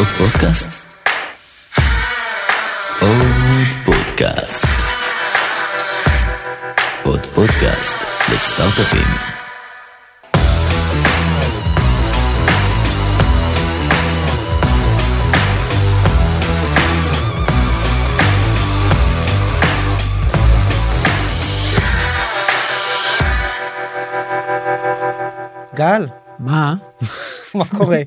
עוד 0.00 0.08
פודקאסט? 0.18 0.86
עוד 3.00 3.66
פודקאסט. 3.84 4.66
עוד 7.04 7.20
פודקאסט 7.20 7.96
לסטארט-אפים. 8.32 9.06
גל, 25.74 26.06
מה? 26.38 26.74
מה 27.58 27.64
קורה? 27.64 27.98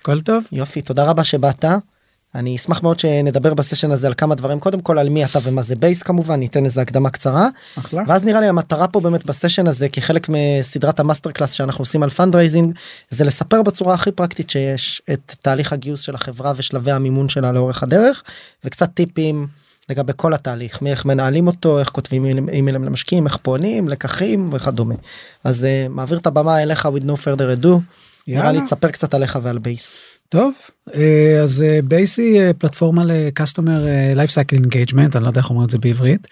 הכל 0.00 0.20
טוב? 0.20 0.44
יופי, 0.52 0.82
תודה 0.82 1.04
רבה 1.04 1.24
שבאת. 1.24 1.64
אני 2.34 2.56
אשמח 2.56 2.82
מאוד 2.82 2.98
שנדבר 2.98 3.54
בסשן 3.54 3.90
הזה 3.90 4.06
על 4.06 4.14
כמה 4.16 4.34
דברים 4.34 4.60
קודם 4.60 4.80
כל 4.80 4.98
על 4.98 5.08
מי 5.08 5.24
אתה 5.24 5.38
ומה 5.42 5.62
זה 5.62 5.76
בייס 5.76 6.02
כמובן 6.02 6.40
ניתן 6.40 6.64
איזה 6.64 6.80
הקדמה 6.82 7.10
קצרה 7.10 7.48
אחלה. 7.78 8.02
ואז 8.06 8.24
נראה 8.24 8.40
לי 8.40 8.46
המטרה 8.46 8.88
פה 8.88 9.00
באמת 9.00 9.26
בסשן 9.26 9.66
הזה 9.66 9.88
כחלק 9.88 10.28
מסדרת 10.28 11.00
ה 11.00 11.04
master 11.04 11.30
class 11.30 11.52
שאנחנו 11.52 11.82
עושים 11.82 12.02
על 12.02 12.10
fundraising 12.10 12.74
זה 13.10 13.24
לספר 13.24 13.62
בצורה 13.62 13.94
הכי 13.94 14.12
פרקטית 14.12 14.50
שיש 14.50 15.02
את 15.12 15.34
תהליך 15.42 15.72
הגיוס 15.72 16.00
של 16.00 16.14
החברה 16.14 16.52
ושלבי 16.56 16.90
המימון 16.90 17.28
שלה 17.28 17.52
לאורך 17.52 17.82
הדרך 17.82 18.22
וקצת 18.64 18.88
טיפים 18.94 19.46
לגבי 19.88 20.12
כל 20.16 20.34
התהליך 20.34 20.82
מאיך 20.82 21.04
מנהלים 21.04 21.46
אותו 21.46 21.78
איך 21.78 21.88
כותבים 21.88 22.24
אימיילים 22.24 22.84
למשקיעים 22.84 23.26
איך 23.26 23.36
פונים 23.36 23.88
לקחים 23.88 24.48
וכדומה 24.52 24.94
אז 25.44 25.64
uh, 25.64 25.88
מעביר 25.92 26.18
את 26.18 26.26
הבמה 26.26 26.62
אליך 26.62 26.88
with 26.96 27.04
no 27.04 27.16
further 27.24 27.62
ado. 27.62 27.68
נראה 28.36 28.52
לי 28.52 28.60
תספר 28.60 28.88
קצת 28.88 29.14
עליך 29.14 29.38
ועל 29.42 29.58
בייס. 29.58 29.98
טוב 30.28 30.52
אה, 30.94 31.40
אז 31.42 31.64
בייס 31.84 32.16
היא 32.16 32.40
אה, 32.40 32.52
פלטפורמה 32.52 33.02
ל 33.06 33.15
customer 33.15 33.84
life 34.16 34.30
cycle 34.30 34.56
engagement 34.56 35.16
אני 35.16 35.24
לא 35.24 35.28
יודע 35.28 35.40
איך 35.40 35.50
אומרים 35.50 35.64
את 35.66 35.70
זה 35.70 35.78
בעברית. 35.78 36.26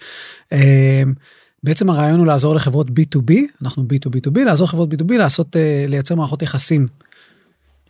בעצם 1.63 1.89
הרעיון 1.89 2.19
הוא 2.19 2.27
לעזור 2.27 2.55
לחברות 2.55 2.87
b2b 2.87 3.33
אנחנו 3.61 3.83
b2b2b 3.83 4.39
לעזור 4.45 4.65
לחברות 4.65 4.93
b2b 4.93 5.13
לעשות 5.13 5.55
לייצר 5.87 6.15
מערכות 6.15 6.41
יחסים. 6.41 6.87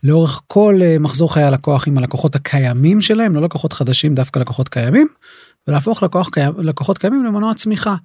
לאורך 0.04 0.42
כל 0.48 0.80
מחזור 1.00 1.34
חיי 1.34 1.44
הלקוח 1.44 1.88
עם 1.88 1.98
הלקוחות 1.98 2.36
הקיימים 2.36 3.02
שלהם 3.02 3.36
לא 3.36 3.42
לקוחות 3.42 3.74
חדשים 3.74 4.16
דווקא 4.16 4.40
לקוחות 4.40 4.70
קיימים. 4.70 5.08
ולהפוך 5.68 6.04
לקוח, 6.04 6.30
לקוחות 6.58 6.98
קיימים 6.98 7.26
למנוע 7.26 7.54
צמיחה. 7.54 7.96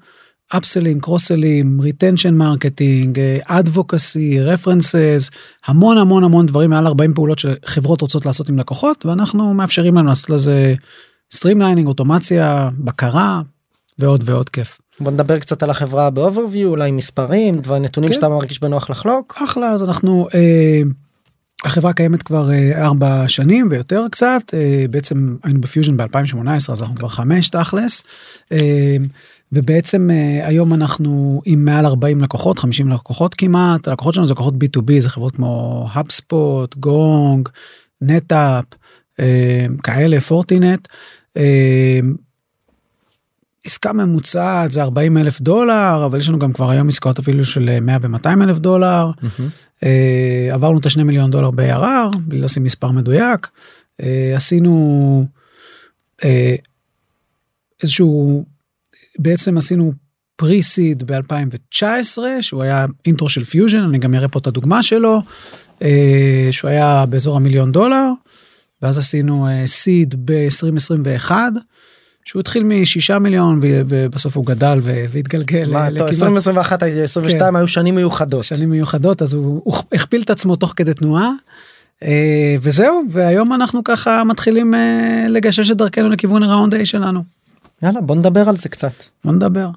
upsell 0.48 0.83
ים, 0.83 1.00
cross-sell 1.00 1.62
ים, 1.62 1.80
retention 1.80 2.34
marketing, 2.34 3.20
advocacy, 3.44 4.40
references, 4.40 5.30
המון 5.66 5.98
המון 5.98 6.24
המון 6.24 6.46
דברים 6.46 6.70
מעל 6.70 6.86
40 6.86 7.14
פעולות 7.14 7.38
שחברות 7.38 8.00
רוצות 8.00 8.26
לעשות 8.26 8.48
עם 8.48 8.58
לקוחות 8.58 9.06
ואנחנו 9.06 9.54
מאפשרים 9.54 9.94
להם 9.94 10.06
לעשות 10.06 10.30
לזה 10.30 10.74
streamlining, 11.34 11.88
אוטומציה, 11.88 12.68
בקרה 12.78 13.42
ועוד 13.98 14.22
ועוד 14.26 14.48
כיף. 14.48 14.80
בוא 15.00 15.12
נדבר 15.12 15.38
קצת 15.38 15.62
על 15.62 15.70
החברה 15.70 16.10
ב 16.10 16.16
overview, 16.16 16.68
אולי 16.68 16.90
מספרים, 16.90 17.58
דבר 17.58 17.78
נתונים 17.78 18.10
כן. 18.10 18.14
שאתה 18.14 18.28
מרגיש 18.28 18.60
בנוח 18.60 18.90
לחלוק. 18.90 19.38
אחלה, 19.44 19.70
אז 19.70 19.84
אנחנו, 19.84 20.28
אה, 20.34 20.82
החברה 21.64 21.92
קיימת 21.92 22.22
כבר 22.22 22.52
אה, 22.52 22.84
ארבע 22.84 23.28
שנים 23.28 23.68
ויותר 23.70 24.06
קצת, 24.10 24.42
אה, 24.54 24.84
בעצם 24.90 25.36
היינו 25.42 25.60
בפיוז'ן 25.60 25.96
ב-2018 25.96 26.72
אז 26.72 26.82
אנחנו 26.82 26.94
כבר 26.94 27.08
חמש 27.08 27.48
תכלס. 27.48 28.04
אה, 28.52 28.96
ובעצם 29.54 30.10
uh, 30.10 30.46
היום 30.46 30.74
אנחנו 30.74 31.42
עם 31.44 31.64
מעל 31.64 31.86
40 31.86 32.20
לקוחות 32.20 32.58
50 32.58 32.88
לקוחות 32.88 33.34
כמעט 33.34 33.88
הלקוחות 33.88 34.14
שלנו 34.14 34.26
זה 34.26 34.32
לקוחות 34.32 34.54
b2b 34.54 35.00
זה 35.00 35.08
חברות 35.08 35.36
כמו 35.36 35.86
HubSpot, 35.94 36.78
גונג, 36.78 37.48
נטאפ 38.00 38.64
uh, 39.20 39.22
כאלה 39.82 40.20
פורטינט. 40.20 40.88
Uh, 41.38 41.40
עסקה 43.66 43.92
ממוצעת 43.92 44.70
זה 44.70 44.82
40 44.82 45.18
אלף 45.18 45.40
דולר 45.40 46.02
אבל 46.06 46.18
יש 46.18 46.28
לנו 46.28 46.38
גם 46.38 46.52
כבר 46.52 46.70
היום 46.70 46.88
עסקאות 46.88 47.18
אפילו 47.18 47.44
של 47.44 47.80
100 47.80 47.96
ו-200 48.02 48.42
אלף 48.42 48.56
דולר. 48.56 49.10
Mm-hmm. 49.10 49.86
עברנו 50.52 50.78
את 50.78 50.86
השני 50.86 51.02
מיליון 51.02 51.30
דולר 51.30 51.50
ב-ARR 51.50 52.16
בלי 52.18 52.40
לשים 52.40 52.64
מספר 52.64 52.90
מדויק. 52.90 53.48
עשינו 54.36 55.26
איזשהו 57.82 58.44
בעצם 59.18 59.56
עשינו 59.56 59.92
pre-seed 60.36 61.02
ב-2019 61.12 62.18
שהוא 62.40 62.62
היה 62.62 62.86
intro 63.06 63.28
של 63.28 63.44
פיוז'ן 63.44 63.78
אני 63.80 63.98
גם 63.98 64.14
אראה 64.14 64.28
פה 64.28 64.38
את 64.38 64.46
הדוגמה 64.46 64.82
שלו 64.82 65.22
אה, 65.82 66.48
שהוא 66.50 66.70
היה 66.70 67.06
באזור 67.06 67.36
המיליון 67.36 67.72
דולר 67.72 68.06
ואז 68.82 68.98
עשינו 68.98 69.48
seed 69.66 70.14
ב-2021 70.24 71.30
שהוא 72.24 72.40
התחיל 72.40 72.64
משישה 72.64 73.18
מיליון 73.18 73.60
ובסוף 73.62 74.36
הוא 74.36 74.46
גדל 74.46 74.78
והתגלגל. 74.82 75.70
מה, 75.70 75.86
2021 75.86 76.82
22 76.82 77.50
כן. 77.50 77.56
היו 77.56 77.68
שנים 77.68 77.94
מיוחדות. 77.94 78.44
שנים 78.44 78.70
מיוחדות 78.70 79.22
אז 79.22 79.32
הוא, 79.32 79.60
הוא 79.64 79.74
הכפיל 79.92 80.22
את 80.22 80.30
עצמו 80.30 80.56
תוך 80.56 80.72
כדי 80.76 80.94
תנועה. 80.94 81.30
אה, 82.02 82.56
וזהו 82.60 83.02
והיום 83.10 83.52
אנחנו 83.52 83.84
ככה 83.84 84.24
מתחילים 84.24 84.74
אה, 84.74 85.26
לגשש 85.28 85.70
את 85.70 85.76
דרכנו 85.76 86.08
לכיוון 86.08 86.42
ה 86.42 86.47
round 86.47 86.74
A 86.74 86.86
שלנו. 86.86 87.22
יאללה 87.84 88.00
בוא 88.00 88.16
נדבר 88.16 88.48
על 88.48 88.56
זה 88.56 88.68
קצת. 88.68 88.92
בוא 89.24 89.32
נדבר. 89.32 89.68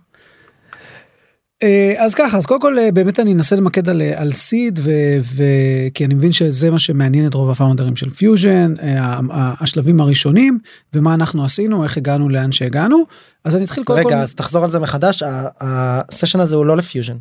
אה, 1.64 1.94
אז 1.98 2.16
ככה 2.16 2.38
אז 2.38 2.46
קודם 2.46 2.62
כל 2.62 2.80
אה, 2.80 2.92
באמת 2.92 3.20
אני 3.20 3.34
אנסה 3.34 3.56
למקד 3.56 3.90
על, 3.90 4.02
על 4.16 4.34
seed 4.34 4.80
וכי 5.20 6.06
אני 6.06 6.14
מבין 6.14 6.32
שזה 6.32 6.72
מה 6.72 6.80
שמעניין 6.80 7.28
את 7.28 7.34
רוב 7.34 7.50
ה 7.50 7.54
founder 7.54 7.86
ים 7.86 7.96
של 7.96 8.10
פיוז'ן 8.10 8.74
אה, 8.82 9.20
השלבים 9.60 10.02
הראשונים 10.02 10.60
ומה 10.94 11.14
אנחנו 11.14 11.46
עשינו 11.46 11.84
איך 11.84 11.98
הגענו 11.98 12.30
לאן 12.30 12.52
שהגענו 12.52 13.06
אז 13.46 13.56
אני 13.56 13.66
אתחיל 13.66 13.84
קודם 13.84 14.04
כל. 14.04 14.10
רגע 14.10 14.22
אז 14.22 14.36
תחזור 14.36 14.64
על 14.64 14.72
זה 14.72 14.80
מחדש 14.80 15.24
הסשן 15.62 16.40
הזה 16.40 16.56
הוא 16.56 16.66
לא 16.66 16.78
לפיוז'ן. 16.78 17.18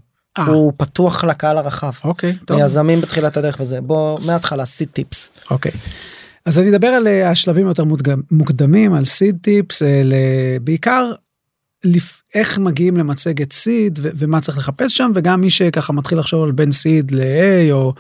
הוא 0.46 0.72
פתוח 0.76 1.24
לקהל 1.24 1.58
הרחב. 1.58 1.92
אוקיי. 2.04 2.36
טוב. 2.44 2.58
יזמים 2.60 3.00
בתחילת 3.00 3.36
הדרך 3.36 3.56
וזה 3.60 3.80
בוא 3.80 4.18
מההתחלה 4.26 4.64
seed 4.64 4.88
tips. 4.88 5.30
אוקיי. 5.50 5.72
אז 6.46 6.58
אני 6.58 6.70
אדבר 6.70 6.88
על 6.88 7.06
אה, 7.06 7.30
השלבים 7.30 7.66
יותר 7.66 7.84
מוקדמים 8.30 8.94
על 8.94 9.04
seed 9.04 9.38
tips 9.42 9.82
אה, 9.82 10.02
בעיקר. 10.60 11.12
איך 12.34 12.58
מגיעים 12.58 12.96
למצגת 12.96 13.52
seed 13.52 13.98
ומה 14.02 14.40
צריך 14.40 14.58
לחפש 14.58 14.96
שם 14.96 15.12
וגם 15.14 15.40
מי 15.40 15.50
שככה 15.50 15.92
מתחיל 15.92 16.18
לחשוב 16.18 16.44
על 16.44 16.52
בין 16.52 16.70
seed 16.72 17.10
ל-A 17.10 17.72
או 17.72 17.94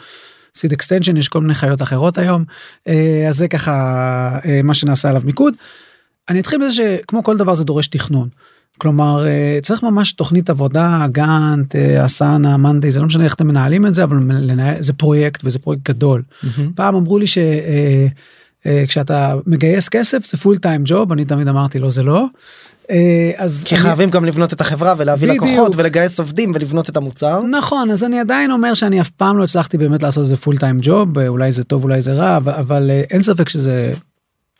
seed 0.54 0.72
extension 0.72 1.16
יש 1.16 1.28
כל 1.28 1.40
מיני 1.40 1.54
חיות 1.54 1.82
אחרות 1.82 2.18
היום 2.18 2.44
אה, 2.88 3.26
אז 3.28 3.36
זה 3.36 3.48
ככה 3.48 4.38
מה 4.64 4.74
שנעשה 4.74 5.08
עליו 5.08 5.22
מיקוד. 5.24 5.54
אני 6.28 6.40
אתחיל 6.40 6.58
בזה 6.58 6.72
שכמו 6.72 7.22
כל 7.22 7.36
דבר 7.36 7.54
זה 7.54 7.64
דורש 7.64 7.86
תכנון. 7.86 8.28
כלומר 8.78 9.26
אה, 9.26 9.58
צריך 9.62 9.82
ממש 9.82 10.12
תוכנית 10.12 10.50
עבודה 10.50 11.06
גאנט 11.12 11.76
אה, 11.76 12.06
Asana 12.06 12.56
Monday 12.56 12.90
זה 12.90 13.00
לא 13.00 13.06
משנה 13.06 13.24
איך 13.24 13.34
אתם 13.34 13.46
מנהלים 13.46 13.86
את 13.86 13.94
זה 13.94 14.04
אבל 14.04 14.16
לנהל, 14.30 14.82
זה 14.82 14.92
פרויקט 14.92 15.40
וזה 15.44 15.58
פרויקט 15.58 15.88
גדול. 15.88 16.22
Mm-hmm. 16.22 16.46
פעם 16.74 16.94
אמרו 16.94 17.18
לי 17.18 17.26
שכשאתה 17.26 19.32
אה, 19.32 19.36
מגייס 19.46 19.88
כסף 19.88 20.26
זה 20.26 20.36
full 20.36 20.56
time 20.56 20.82
job 20.84 21.12
אני 21.12 21.24
תמיד 21.24 21.48
אמרתי 21.48 21.78
לא 21.78 21.90
זה 21.90 22.02
לא. 22.02 22.26
אז 23.36 23.64
כי 23.66 23.74
אני... 23.74 23.82
חייבים 23.82 24.10
גם 24.10 24.24
לבנות 24.24 24.52
את 24.52 24.60
החברה 24.60 24.94
ולהביא 24.98 25.28
בדיוק. 25.28 25.44
לקוחות 25.44 25.76
ולגייס 25.76 26.18
עובדים 26.18 26.52
ולבנות 26.54 26.90
את 26.90 26.96
המוצר 26.96 27.42
נכון 27.42 27.90
אז 27.90 28.04
אני 28.04 28.20
עדיין 28.20 28.50
אומר 28.50 28.74
שאני 28.74 29.00
אף 29.00 29.10
פעם 29.10 29.38
לא 29.38 29.44
הצלחתי 29.44 29.78
באמת 29.78 30.02
לעשות 30.02 30.22
איזה 30.22 30.36
full 30.36 30.56
time 30.56 30.78
job 30.82 31.18
אולי 31.18 31.52
זה 31.52 31.64
טוב 31.64 31.84
אולי 31.84 32.00
זה 32.00 32.12
רע 32.12 32.36
אבל, 32.36 32.52
אבל 32.52 32.90
אין 33.10 33.22
ספק 33.22 33.48
שזה 33.48 33.92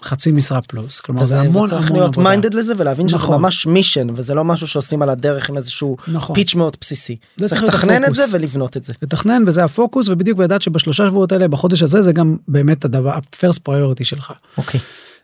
חצי 0.03 0.33
משרה 0.33 0.63
פלוס 0.63 1.01
כלומר 1.01 1.25
זה 1.25 1.41
המון 1.41 1.69
צריך 1.69 1.87
המון 1.87 2.01
להיות 2.01 2.17
minded 2.17 2.55
לזה 2.55 2.73
ולהבין 2.77 3.07
נכון. 3.07 3.21
שזה 3.21 3.29
ממש 3.29 3.67
mission 3.67 4.07
וזה 4.15 4.35
לא 4.35 4.45
משהו 4.45 4.67
שעושים 4.67 5.03
על 5.03 5.09
הדרך 5.09 5.51
עם 5.51 5.57
איזשהו 5.57 5.97
נכון. 6.09 6.37
pitch 6.37 6.55
מאוד 6.55 6.77
בסיסי. 6.81 7.17
צריך 7.47 7.63
לתכנן 7.63 8.05
את 8.05 8.15
זה 8.15 8.23
ולבנות 8.33 8.77
את 8.77 8.85
זה. 8.85 8.93
לתכנן 9.03 9.45
וזה 9.47 9.65
הפוקוס 9.65 10.09
ובדיוק 10.09 10.39
לדעת 10.39 10.63
שבשלושה 10.63 11.07
שבועות 11.07 11.33
האלה 11.33 11.49
בחודש 11.49 11.83
הזה 11.83 12.03
זה 12.03 12.13
גם 12.13 12.37
באמת 12.49 12.85
הדבר 12.85 13.11
ה 13.11 13.20
first 13.20 13.65
priority 13.65 14.05
שלך. 14.05 14.33
אוקיי. 14.59 14.81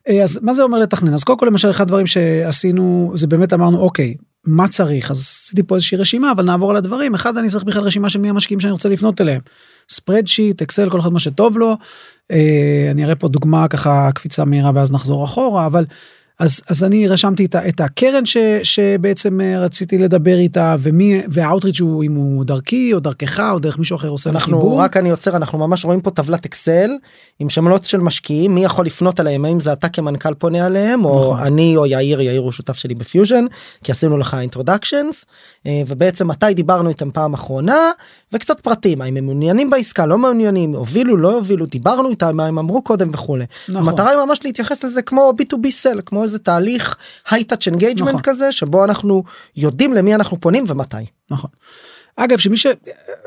אה, 0.08 0.22
אז 0.22 0.38
מה 0.42 0.54
זה 0.54 0.62
אומר 0.62 0.78
לתכנן 0.78 1.14
אז 1.14 1.24
קודם 1.24 1.38
כל 1.38 1.46
למשל 1.46 1.70
אחד 1.70 1.84
הדברים 1.84 2.06
שעשינו 2.06 3.12
זה 3.14 3.26
באמת 3.26 3.52
אמרנו 3.52 3.78
אוקיי 3.78 4.14
מה 4.44 4.68
צריך 4.68 5.10
אז 5.10 5.18
עשיתי 5.18 5.62
פה 5.62 5.74
איזושהי 5.74 5.98
רשימה 5.98 6.32
אבל 6.32 6.44
נעבור 6.44 6.70
על 6.70 6.76
הדברים 6.76 7.14
אחד 7.14 7.36
אני 7.36 7.48
צריך 7.48 7.64
בכלל 7.64 7.82
רשימה 7.82 8.10
של 8.10 8.18
מי 8.18 8.30
המשקיעים 8.30 8.60
שאני 8.60 8.72
רוצה 8.72 8.88
לפנות 8.88 9.20
אליהם. 9.20 9.40
spreadsheet 9.90 10.62
אקסל 10.62 10.90
כל 10.90 11.00
אחד 11.00 11.12
מה 11.12 11.20
שטוב 11.20 11.58
לו. 11.58 11.76
אה, 12.30 12.88
אני 12.90 13.04
אראה 13.04 13.14
פה 13.14 13.28
דוגמה 13.28 13.68
ככה 13.68 14.10
קפיצה 14.14 14.44
מהירה 14.44 14.70
ואז 14.74 14.92
נחזור 14.92 15.24
אחורה 15.24 15.66
אבל 15.66 15.84
אז 16.42 16.62
אז 16.68 16.84
אני 16.84 17.08
רשמתי 17.08 17.44
את, 17.44 17.56
את 17.56 17.80
הקרן 17.80 18.26
ש, 18.26 18.36
שבעצם 18.62 19.40
אה, 19.40 19.60
רציתי 19.60 19.98
לדבר 19.98 20.34
איתה 20.38 20.76
ומי 20.78 21.22
וה 21.28 21.38
outreach 21.38 21.80
הוא 21.80 22.04
אם 22.04 22.14
הוא 22.14 22.44
דרכי 22.44 22.92
או 22.94 23.00
דרכך 23.00 23.40
או 23.52 23.58
דרך 23.58 23.78
מישהו 23.78 23.96
אחר 23.96 24.08
עושה 24.08 24.30
אנחנו 24.30 24.60
חיבור. 24.60 24.80
רק 24.80 24.96
אני 24.96 25.10
עוצר 25.10 25.36
אנחנו 25.36 25.58
ממש 25.58 25.84
רואים 25.84 26.00
פה 26.00 26.10
טבלת 26.10 26.44
אקסל 26.44 26.90
עם 27.38 27.50
שמות 27.50 27.84
של 27.84 28.00
משקיעים 28.00 28.54
מי 28.54 28.64
יכול 28.64 28.86
לפנות 28.86 29.20
אליהם 29.20 29.44
האם 29.44 29.60
זה 29.60 29.72
אתה 29.72 29.88
כמנכ"ל 29.88 30.34
פונה 30.34 30.66
אליהם 30.66 31.04
או 31.04 31.20
נכון. 31.20 31.38
אני 31.46 31.76
או 31.76 31.86
יאיר 31.86 32.20
יאיר 32.20 32.40
הוא 32.40 32.52
שותף 32.52 32.76
שלי 32.76 32.94
בפיוז'ן 32.94 33.44
כי 33.84 33.92
עשינו 33.92 34.18
לך 34.18 34.36
introductions 34.40 35.24
ובעצם 35.68 36.28
מתי 36.28 36.54
דיברנו 36.54 36.88
איתם 36.88 37.10
פעם 37.10 37.34
אחרונה 37.34 37.90
וקצת 38.32 38.60
פרטים 38.60 39.02
האם 39.02 39.16
הם 39.16 39.24
מעוניינים 39.24 39.70
בעסקה 39.70 40.06
לא 40.06 40.18
מעוניינים 40.18 40.74
הובילו 40.74 41.16
לא 41.16 41.34
הובילו 41.34 41.66
דיברנו 41.66 42.10
איתם 42.10 42.36
מה 42.36 42.46
הם 42.46 42.58
אמרו 42.58 42.82
קודם 42.82 43.10
וכולי. 43.12 43.44
נכון. 43.68 43.88
המטרה 43.88 44.10
היא 44.10 44.18
ממש 44.26 44.40
להתייחס 44.44 44.84
לזה 44.84 45.02
כמו 45.02 45.32
b2b 45.38 45.70
sale 45.70 46.00
כמו 46.06 46.24
איזה 46.32 46.38
תהליך 46.38 46.96
high-touch 47.30 47.66
engagement 47.66 48.08
נכון. 48.08 48.20
כזה 48.22 48.52
שבו 48.52 48.84
אנחנו 48.84 49.24
יודעים 49.56 49.92
למי 49.92 50.14
אנחנו 50.14 50.40
פונים 50.40 50.64
ומתי. 50.68 50.96
נכון. 51.30 51.50
אגב 52.16 52.38
שמי 52.38 52.56
ש... 52.56 52.66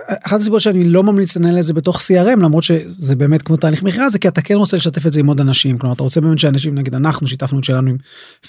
אחת 0.07 0.39
הסיבות 0.39 0.61
שאני 0.61 0.85
לא 0.85 1.03
ממליץ 1.03 1.37
לנהל 1.37 1.57
את 1.59 1.63
זה 1.63 1.73
בתוך 1.73 1.97
CRM 1.97 2.39
למרות 2.39 2.63
שזה 2.63 3.15
באמת 3.15 3.41
כמו 3.41 3.57
תהליך 3.57 3.83
מכירה 3.83 4.09
זה 4.09 4.19
כי 4.19 4.27
אתה 4.27 4.41
כן 4.41 4.55
רוצה 4.55 4.77
לשתף 4.77 5.07
את 5.07 5.13
זה 5.13 5.19
עם 5.19 5.27
עוד 5.27 5.39
אנשים 5.39 5.77
כלומר 5.77 5.95
אתה 5.95 6.03
רוצה 6.03 6.21
באמת 6.21 6.39
שאנשים 6.39 6.75
נגיד 6.75 6.95
אנחנו 6.95 7.27
שיתפנו 7.27 7.59
את 7.59 7.63
שלנו 7.63 7.89
עם 7.89 7.97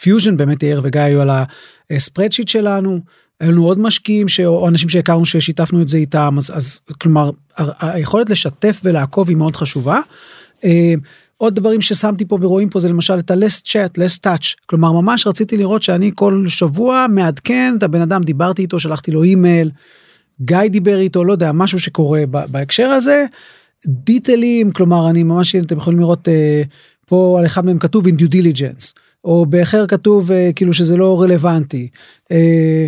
פיוז'ן 0.01 0.37
באמת 0.37 0.63
יאיר 0.63 0.81
וגיא 0.85 1.01
היו 1.01 1.21
על 1.21 1.31
ה 1.91 1.95
spreadsheet 1.95 2.49
שלנו. 2.49 3.01
היו 3.41 3.53
לנו 3.53 3.65
עוד 3.65 3.79
משקיעים 3.79 4.29
ש... 4.29 4.41
או 4.41 4.69
אנשים 4.69 4.89
שהכרנו 4.89 5.25
ששיתפנו 5.25 5.83
את 5.83 5.89
זה 5.89 5.99
איתם 5.99 6.35
אז, 6.37 6.53
אז 6.55 6.81
כלומר 7.01 7.31
היכולת 7.81 8.31
לשתף 8.31 8.81
ולעקוב 8.85 9.29
היא 9.29 9.37
מאוד 9.37 9.57
חשובה. 9.57 10.01
עוד 11.39 11.55
דברים 11.55 11.81
ששמתי 11.81 12.25
פה 12.25 12.39
ורואים 12.41 12.71
פה 12.71 12.79
זה 12.79 12.89
למשל 12.89 13.19
את 13.19 13.31
ה- 13.31 13.41
last 13.41 13.63
chat, 13.67 13.99
last 13.99 14.27
touch, 14.27 14.55
כלומר 14.67 14.93
ממש 14.93 15.27
רציתי 15.27 15.57
לראות 15.57 15.83
שאני 15.83 16.11
כל 16.15 16.45
שבוע 16.47 17.07
מעדכן 17.09 17.75
את 17.79 17.83
הבן 17.83 18.01
אדם, 18.01 18.23
דיברתי 18.23 18.63
איתו, 18.63 18.81
שלחתי 18.81 19.11
לו 19.11 19.23
אימייל, 19.23 19.71
גיא 20.41 20.69
דיבר 20.71 20.99
איתו, 20.99 21.25
לא 21.25 21.33
יודע, 21.33 21.53
משהו 21.53 21.81
שקורה 21.81 22.23
בהקשר 22.27 22.87
הזה. 22.87 23.25
detail 23.87 24.43
ים, 24.43 24.71
כלומר 24.71 25.11
אני 25.11 25.23
ממש, 25.23 25.57
אתם 25.57 25.77
יכולים 25.77 26.01
לראות 26.01 26.29
אה, 26.29 26.63
פה 27.07 27.37
על 27.39 27.47
אחד 27.47 27.67
מהם 27.67 27.79
כתוב 27.79 28.07
in 28.07 28.11
due 28.11 28.33
diligence, 28.33 28.93
או 29.25 29.47
באחר 29.47 29.87
כתוב 29.87 30.33
אה, 30.33 30.51
כאילו 30.57 30.75
שזה 30.75 30.97
לא 30.97 31.23
רלוונטי. 31.23 31.89
אה, 32.33 32.87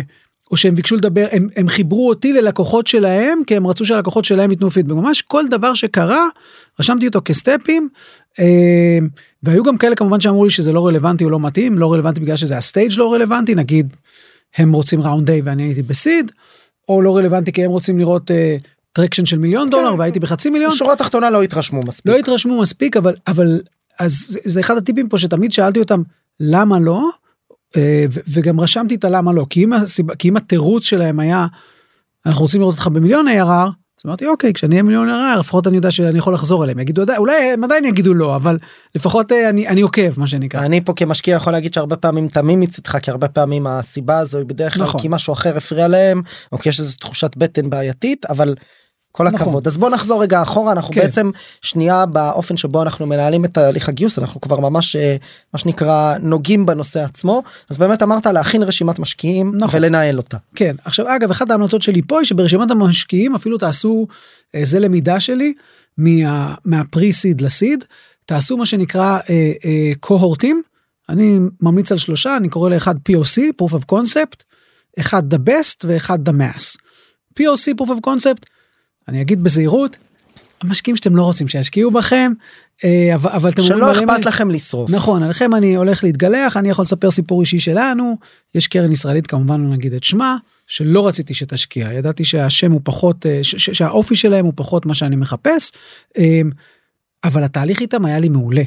או 0.51 0.57
שהם 0.57 0.75
ביקשו 0.75 0.95
לדבר, 0.95 1.27
הם, 1.31 1.47
הם 1.55 1.67
חיברו 1.67 2.09
אותי 2.09 2.33
ללקוחות 2.33 2.87
שלהם, 2.87 3.41
כי 3.47 3.55
הם 3.55 3.67
רצו 3.67 3.85
שהלקוחות 3.85 4.25
שלהם 4.25 4.51
ייתנו 4.51 4.69
פידבק. 4.69 4.95
ממש 4.95 5.21
כל 5.21 5.47
דבר 5.49 5.73
שקרה, 5.73 6.27
רשמתי 6.79 7.07
אותו 7.07 7.21
כסטפים, 7.25 7.89
והיו 9.43 9.63
גם 9.63 9.77
כאלה 9.77 9.95
כמובן 9.95 10.19
שאמרו 10.19 10.43
לי 10.43 10.49
שזה 10.49 10.71
לא 10.73 10.87
רלוונטי 10.87 11.23
או 11.23 11.29
לא 11.29 11.39
מתאים, 11.39 11.77
לא 11.77 11.93
רלוונטי 11.93 12.19
בגלל 12.19 12.35
שזה 12.35 12.57
ה 12.57 12.63
stage 12.63 12.91
לא 12.97 13.13
רלוונטי, 13.13 13.55
נגיד 13.55 13.93
הם 14.55 14.73
רוצים 14.73 15.01
round 15.01 15.29
A 15.29 15.41
ואני 15.41 15.63
הייתי 15.63 15.81
ב 15.81 15.89
seed, 15.89 16.31
או 16.89 17.01
לא 17.01 17.17
רלוונטי 17.17 17.51
כי 17.51 17.65
הם 17.65 17.71
רוצים 17.71 17.99
לראות 17.99 18.31
אה, 18.31 18.57
traction 18.93 19.25
של 19.25 19.37
מיליון 19.37 19.69
דולר 19.69 19.95
והייתי 19.97 20.19
בחצי 20.19 20.49
מיליון. 20.49 20.71
בשורה 20.71 20.93
התחתונה 20.93 21.29
לא 21.29 21.41
התרשמו 21.43 21.79
מספיק. 21.87 22.05
לא 22.13 22.17
התרשמו 22.17 22.61
מספיק 22.61 22.97
אבל 22.97 23.15
אבל 23.27 23.61
אז 23.99 24.37
זה- 24.45 24.59
אחד 24.59 24.77
הטיפים 24.77 25.09
פה 25.09 25.17
שתמיד 25.17 25.51
שאלתי 25.51 25.79
אותם 25.79 26.01
למה 26.39 26.79
לא 26.79 27.09
אה, 27.77 28.05
וגם 28.27 28.59
רשמתי 28.59 28.95
את 28.95 29.03
הלמה 29.03 29.31
לא 29.33 29.45
כי 29.49 29.63
אם 29.63 29.73
הסיבה 29.73 30.15
כי 30.15 30.29
אם 30.29 30.37
התירוץ 30.37 30.83
שלהם 30.83 31.19
היה 31.19 31.47
אנחנו 32.25 32.41
רוצים 32.41 32.61
לראות 32.61 32.73
אותך 32.75 32.87
במיליון 32.87 33.25
ARR 33.27 33.69
אז 33.99 34.05
אמרתי 34.05 34.27
אוקיי 34.27 34.53
כשאני 34.53 34.75
אהיה 34.75 34.83
מיליון 34.83 35.09
ARR 35.09 35.39
לפחות 35.39 35.67
אני 35.67 35.75
יודע 35.75 35.91
שאני 35.91 36.17
יכול 36.17 36.33
לחזור 36.33 36.63
אליהם 36.63 36.79
יגידו 36.79 37.01
"עדיין- 37.01 37.17
אולי 37.17 37.51
הם 37.53 37.63
עדיין 37.63 37.85
יגידו 37.85 38.13
לא 38.13 38.35
אבל 38.35 38.57
לפחות 38.95 39.31
אה, 39.31 39.49
אני 39.49 39.67
אני 39.67 39.81
עוקב 39.81 40.19
מה 40.19 40.27
שנקרא. 40.27 40.65
אני 40.65 40.81
פה 40.81 40.93
כמשקיע 40.95 41.35
יכול 41.35 41.53
להגיד 41.53 41.73
שהרבה 41.73 41.95
פעמים 41.95 42.27
תמים 42.27 42.59
מצדך 42.59 42.97
כי 43.01 43.11
הרבה 43.11 43.27
פעמים 43.27 43.67
הסיבה 43.67 44.17
הזו 44.19 44.37
היא 44.37 44.45
בדרך 44.45 44.73
כלל 44.73 44.83
נכון. 44.83 45.01
כי 45.01 45.07
משהו 45.11 45.33
אחר 45.33 45.57
הפריע 45.57 45.87
להם 45.87 46.21
או 46.51 46.59
כי 46.59 46.69
יש 46.69 46.79
איזו 46.79 46.97
תחושת 46.97 47.35
בטן 47.37 47.69
בעייתית 47.69 48.25
אבל. 48.25 48.55
כל 49.19 49.27
נכון. 49.29 49.47
הכבוד 49.47 49.67
אז 49.67 49.77
בוא 49.77 49.89
נחזור 49.89 50.21
רגע 50.21 50.41
אחורה 50.41 50.71
אנחנו 50.71 50.93
כן. 50.93 51.01
בעצם 51.01 51.31
שנייה 51.61 52.05
באופן 52.05 52.57
שבו 52.57 52.81
אנחנו 52.81 53.05
מנהלים 53.05 53.45
את 53.45 53.53
תהליך 53.53 53.89
הגיוס 53.89 54.19
אנחנו 54.19 54.41
כבר 54.41 54.59
ממש 54.59 54.95
אה, 54.95 55.15
מה 55.53 55.59
שנקרא 55.59 56.17
נוגעים 56.17 56.65
בנושא 56.65 57.03
עצמו 57.03 57.43
אז 57.69 57.77
באמת 57.77 58.03
אמרת 58.03 58.25
להכין 58.25 58.63
רשימת 58.63 58.99
משקיעים 58.99 59.51
נכון. 59.55 59.79
ולנהל 59.79 60.17
אותה. 60.17 60.37
כן 60.55 60.75
עכשיו 60.85 61.15
אגב 61.15 61.31
אחת 61.31 61.51
ההמלצות 61.51 61.81
שלי 61.81 62.01
פה 62.01 62.19
היא 62.19 62.25
שברשימת 62.25 62.71
המשקיעים 62.71 63.35
אפילו 63.35 63.57
תעשו 63.57 64.07
אה, 64.55 64.61
זה 64.63 64.79
למידה 64.79 65.19
שלי 65.19 65.53
מה, 65.97 66.55
מהפרי 66.65 67.13
סיד 67.13 67.41
לסיד 67.41 67.83
תעשו 68.25 68.57
מה 68.57 68.65
שנקרא 68.65 69.19
אה, 69.29 69.51
אה, 69.65 69.91
קוהורטים 69.99 70.61
אני 71.09 71.39
ממליץ 71.61 71.91
על 71.91 71.97
שלושה 71.97 72.37
אני 72.37 72.49
קורא 72.49 72.69
לאחד 72.69 72.95
POC 72.95 73.41
proof 73.61 73.73
of 73.73 73.95
concept 73.95 74.43
אחד 74.99 75.33
the 75.33 75.37
best 75.37 75.83
ואחד 75.83 76.29
the 76.29 76.31
mass. 76.31 76.77
POC 77.39 77.73
proof 77.81 77.89
of 77.89 78.09
concept 78.09 78.58
אני 79.09 79.21
אגיד 79.21 79.43
בזהירות 79.43 79.97
המשקיעים 80.61 80.95
שאתם 80.95 81.15
לא 81.15 81.23
רוצים 81.23 81.47
שישקיעו 81.47 81.91
בכם 81.91 82.31
אה, 82.83 83.15
אבל, 83.15 83.29
אבל 83.31 83.49
אתם 83.49 83.61
שלא 83.61 83.75
אומרים, 83.75 83.91
אכפת 83.91 84.09
"עליהם- 84.09 84.27
לכם 84.27 84.51
לשרוף. 84.51 84.89
נכון 84.91 85.23
עליכם 85.23 85.55
אני 85.55 85.75
הולך 85.75 86.03
להתגלח 86.03 86.57
אני 86.57 86.69
יכול 86.69 86.83
לספר 86.83 87.11
סיפור 87.11 87.41
אישי 87.41 87.59
שלנו 87.59 88.17
יש 88.55 88.67
קרן 88.67 88.91
ישראלית 88.91 89.27
כמובן 89.27 89.61
לא 89.61 89.69
נגיד 89.69 89.93
את 89.93 90.03
שמה 90.03 90.37
שלא 90.67 91.07
רציתי 91.07 91.33
שתשקיע 91.33 91.93
ידעתי 91.93 92.25
שהשם 92.25 92.71
הוא 92.71 92.81
פחות 92.83 93.25
אה, 93.25 93.39
ש- 93.43 93.55
ש- 93.55 93.69
שהאופי 93.69 94.15
שלהם 94.15 94.45
הוא 94.45 94.53
פחות 94.55 94.85
מה 94.85 94.93
שאני 94.93 95.15
מחפש 95.15 95.71
אה, 96.17 96.41
אבל 97.23 97.43
התהליך 97.43 97.79
איתם 97.81 98.05
היה 98.05 98.19
לי 98.19 98.29
מעולה. 98.29 98.63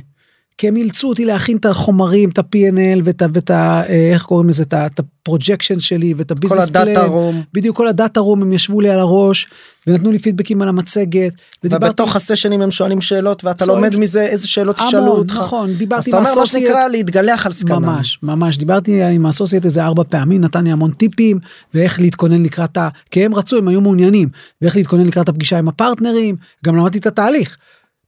כי 0.59 0.69
הם 0.69 0.77
אילצו 0.77 1.09
אותי 1.09 1.25
להכין 1.25 1.57
את 1.57 1.67
החומרים 1.67 2.29
את 2.29 2.39
ה-P&L 2.39 3.01
ואת 3.05 3.23
ה... 3.23 3.27
ואת 3.33 3.51
ה 3.51 3.83
אה, 3.89 4.11
איך 4.13 4.23
קוראים 4.23 4.49
לזה 4.49 4.63
את 4.73 5.01
ה 5.01 5.08
projection 5.08 5.81
שלי 5.81 6.15
ואת 6.15 6.29
כל 6.29 6.35
ה 6.39 6.42
business 6.42 6.69
ה 6.69 6.76
data 6.76 7.05
room 7.05 7.43
בדיוק 7.53 7.77
כל 7.77 7.87
ה 7.89 7.95
data 7.95 8.21
room 8.21 8.43
הם 8.43 8.53
ישבו 8.53 8.81
לי 8.81 8.91
על 8.91 8.99
הראש 8.99 9.47
ונתנו 9.87 10.11
לי 10.11 10.19
פידבקים 10.19 10.63
על 10.63 10.69
המצגת. 10.69 11.33
ודיברתי 11.65 11.87
ובתוך 11.87 12.17
הסשנים 12.17 12.63
הם 12.63 12.71
שואלים 12.71 13.01
שאלות 13.01 13.45
ואתה 13.45 13.65
שואלים- 13.65 13.85
לומד 13.85 13.97
מזה 13.97 14.23
איזה 14.23 14.49
שאלות 14.49 14.81
ישאלו 14.89 15.13
אותך. 15.13 15.35
נכון 15.37 15.71
אז 15.71 15.77
דיברתי 15.77 16.11
אתה 16.11 16.19
עם 16.19 16.25
אומר 16.27 16.35
מה 16.39 16.47
שנקרא 16.47 16.89
להתגלח 16.89 17.47
על 17.47 17.53
סקאלה. 17.53 17.79
ממש 17.79 18.19
ממש 18.23 18.59
דיברתי 18.59 19.03
עם 19.03 19.27
ה 19.27 19.30
associate 19.30 19.65
איזה 19.65 19.85
ארבע 19.85 20.03
פעמים 20.09 20.41
נתן 20.41 20.65
לי 20.65 20.73
המון 20.73 20.91
טיפים 20.93 21.39
ואיך 21.75 22.01
להתכונן 22.01 22.43
לקראת 22.43 22.77
ה... 22.77 22.89
כי 23.11 23.25
הם 23.25 23.35
רצו 23.35 23.59
הם 23.59 23.69
היו 23.69 23.81
מעוניינים 23.81 24.29
ואיך 24.63 24.77
להתכונן 24.77 25.07
לקראת 25.07 25.29
הפגישה 25.29 25.59
עם 25.59 25.69
הפרטנרים 25.69 26.37
גם 26.65 26.77
למדתי 26.77 26.99
את 26.99 27.07
התהליך. 27.07 27.57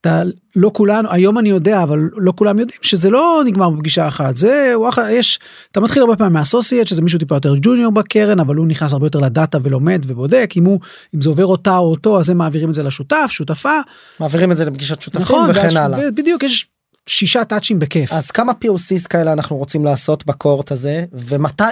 אתה 0.05 0.23
לא 0.57 0.71
כולנו 0.75 1.09
היום 1.13 1.39
אני 1.39 1.49
יודע 1.49 1.83
אבל 1.83 2.09
לא 2.17 2.33
כולם 2.37 2.59
יודעים 2.59 2.79
שזה 2.83 3.11
לא 3.11 3.43
נגמר 3.45 3.71
בפגישה 3.71 4.09
אחת 4.09 4.37
זה 4.37 4.73
וואחה 4.75 5.13
יש 5.13 5.41
אתה 5.73 5.81
מתחיל 5.81 6.03
הרבה 6.03 6.17
פעמים 6.17 6.33
מה 6.33 6.43
associate 6.43 6.87
שזה 6.87 7.03
מישהו 7.03 7.19
טיפה 7.19 7.35
יותר 7.35 7.55
ג'וניור 7.63 7.93
בקרן 7.93 8.41
אבל 8.41 8.57
הוא 8.57 8.67
נכנס 8.67 8.93
הרבה 8.93 9.07
יותר 9.07 9.19
לדאטה 9.19 9.59
ולומד 9.63 10.03
ובודק 10.07 10.51
אם 10.57 10.65
הוא 10.65 10.81
אם 11.15 11.21
זה 11.21 11.29
עובר 11.29 11.47
אותה 11.47 11.77
או 11.77 11.91
אותו 11.91 12.19
אז 12.19 12.31
הם 12.31 12.39
מעבירים 12.39 12.69
את 12.69 12.75
זה 12.75 12.83
לשותף 12.83 13.27
שותפה 13.31 13.79
מעבירים 14.21 14.53
את 14.53 14.57
זה 14.57 14.65
לפגישת 14.65 15.03
שותפים 15.03 15.23
נכון 15.23 15.51
ואז- 15.55 15.57
וכן 15.73 15.77
הלאה. 15.77 16.11
בדיוק 16.11 16.43
יש 16.43 16.67
שישה 17.07 17.45
טאצ'ים 17.45 17.79
בכיף. 17.79 18.13
אז 18.13 18.31
כמה 18.31 18.53
POCs 18.65 19.09
כאלה 19.11 19.33
אנחנו 19.33 19.57
רוצים 19.57 19.85
לעשות 19.85 20.27
בקורט 20.27 20.73
הזה 20.73 21.05
ומתי 21.13 21.65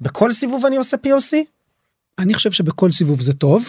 ובכל 0.00 0.32
סיבוב 0.32 0.66
אני 0.66 0.76
עושה 0.76 0.96
POC? 1.06 1.36
אני 2.18 2.34
חושב 2.34 2.52
שבכל 2.52 2.90
סיבוב 2.92 3.20
זה 3.20 3.32
טוב. 3.32 3.68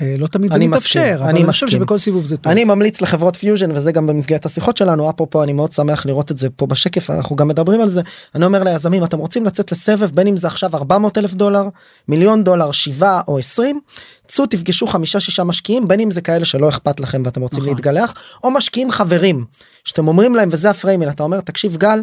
אה, 0.00 0.14
לא 0.18 0.26
תמיד 0.26 0.52
זה 0.52 0.56
אני 0.56 0.68
מתאפשר, 0.68 1.12
אבל 1.18 1.28
אני 1.28 1.42
אני 1.42 1.52
חושב. 1.52 1.68
שבכל 1.68 1.98
סיבוב 1.98 2.24
זה 2.24 2.36
טוב. 2.36 2.50
אני 2.52 2.64
ממליץ 2.64 3.00
לחברות 3.00 3.36
פיוז'ן 3.36 3.70
וזה 3.70 3.92
גם 3.92 4.06
במסגרת 4.06 4.46
השיחות 4.46 4.76
שלנו 4.76 5.10
אפרופו 5.10 5.42
אני 5.42 5.52
מאוד 5.52 5.72
שמח 5.72 6.06
לראות 6.06 6.30
את 6.30 6.38
זה 6.38 6.50
פה 6.50 6.66
בשקף 6.66 7.10
אנחנו 7.10 7.36
גם 7.36 7.48
מדברים 7.48 7.80
על 7.80 7.88
זה 7.88 8.00
אני 8.34 8.44
אומר 8.44 8.62
ליזמים 8.62 9.04
אתם 9.04 9.18
רוצים 9.18 9.44
לצאת 9.44 9.72
לסבב 9.72 10.10
בין 10.14 10.26
אם 10.26 10.36
זה 10.36 10.46
עכשיו 10.46 10.70
400 10.74 11.18
אלף 11.18 11.34
דולר 11.34 11.68
מיליון 12.08 12.44
דולר 12.44 12.72
7 12.72 13.20
או 13.28 13.38
20 13.38 13.80
צאו 14.28 14.46
תפגשו 14.46 14.86
חמישה 14.86 15.20
שישה 15.20 15.44
משקיעים 15.44 15.88
בין 15.88 16.00
אם 16.00 16.10
זה 16.10 16.20
כאלה 16.20 16.44
שלא 16.44 16.68
אכפת 16.68 17.00
לכם 17.00 17.22
ואתם 17.24 17.40
רוצים 17.40 17.60
נכון. 17.60 17.74
להתגלח 17.74 18.14
או 18.44 18.50
משקיעים 18.50 18.90
חברים 18.90 19.44
שאתם 19.84 20.08
אומרים 20.08 20.34
להם 20.34 20.48
וזה 20.52 20.70
הפריימל 20.70 21.08
אתה 21.08 21.22
אומר 21.22 21.40
תקשיב 21.40 21.76
גל. 21.76 22.02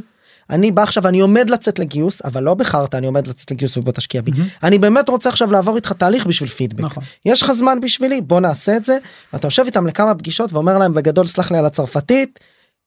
אני 0.49 0.71
בא 0.71 0.83
עכשיו 0.83 1.07
אני 1.07 1.19
עומד 1.19 1.49
לצאת 1.49 1.79
לגיוס 1.79 2.21
אבל 2.25 2.43
לא 2.43 2.53
בחרת 2.53 2.95
אני 2.95 3.07
עומד 3.07 3.27
לצאת 3.27 3.51
לגיוס 3.51 3.77
ובוא 3.77 3.91
תשקיע 3.91 4.21
בי 4.21 4.31
אני 4.63 4.79
באמת 4.79 5.09
רוצה 5.09 5.29
עכשיו 5.29 5.51
לעבור 5.51 5.75
איתך 5.75 5.91
תהליך 5.91 6.25
בשביל 6.25 6.49
פידבק 6.49 6.83
נכון. 6.83 7.03
יש 7.25 7.43
לך 7.43 7.51
זמן 7.51 7.79
בשבילי 7.81 8.21
בוא 8.21 8.39
נעשה 8.39 8.77
את 8.77 8.85
זה 8.85 8.97
ואתה 9.33 9.47
יושב 9.47 9.63
איתם 9.65 9.87
לכמה 9.87 10.15
פגישות 10.15 10.53
ואומר 10.53 10.77
להם 10.77 10.93
בגדול 10.93 11.27
סלח 11.27 11.51
לי 11.51 11.57
על 11.57 11.65
הצרפתית. 11.65 12.39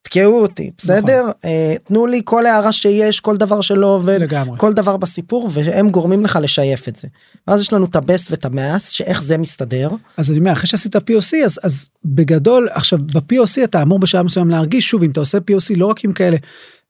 תקעו 0.02 0.42
אותי 0.42 0.71
בסדר 0.78 1.31
אה, 1.45 1.75
תנו 1.85 2.07
לי 2.07 2.21
כל 2.25 2.47
הערה 2.47 2.73
שיש 2.73 3.21
כל 3.21 3.37
דבר 3.37 3.61
שלא 3.61 3.87
עובד 3.87 4.21
לגמרי. 4.21 4.59
כל 4.59 4.73
דבר 4.73 4.97
בסיפור 4.97 5.50
והם 5.52 5.90
גורמים 5.90 6.25
לך 6.25 6.38
לשייף 6.42 6.88
את 6.88 6.97
זה. 6.97 7.09
ואז 7.49 7.61
יש 7.61 7.73
לנו 7.73 7.85
את 7.85 7.97
הבסט 7.97 8.31
ואת 8.31 8.45
המאס 8.45 8.88
שאיך 8.88 9.23
זה 9.23 9.38
מסתדר 9.38 9.90
אז 10.16 10.31
אני 10.31 10.38
אומר, 10.38 10.52
אחרי 10.52 10.66
שעשית 10.66 10.97
POC, 10.97 11.45
אז, 11.45 11.61
אז 11.62 11.88
בגדול, 12.04 12.69
עכשיו 12.73 12.99
ב-POC 12.99 13.64
אתה 13.64 13.83
אמור 13.83 13.99
בשלב 13.99 14.25
מסוים 14.25 14.50
להרגיש, 14.50 14.87
שוב, 14.87 15.02
אם 15.02 15.11
אתה 15.11 15.21
עושה 15.21 15.38
POC 15.38 15.76
לא 15.76 15.87
רק 15.87 16.04
עם 16.04 16.12
כאלה, 16.12 16.37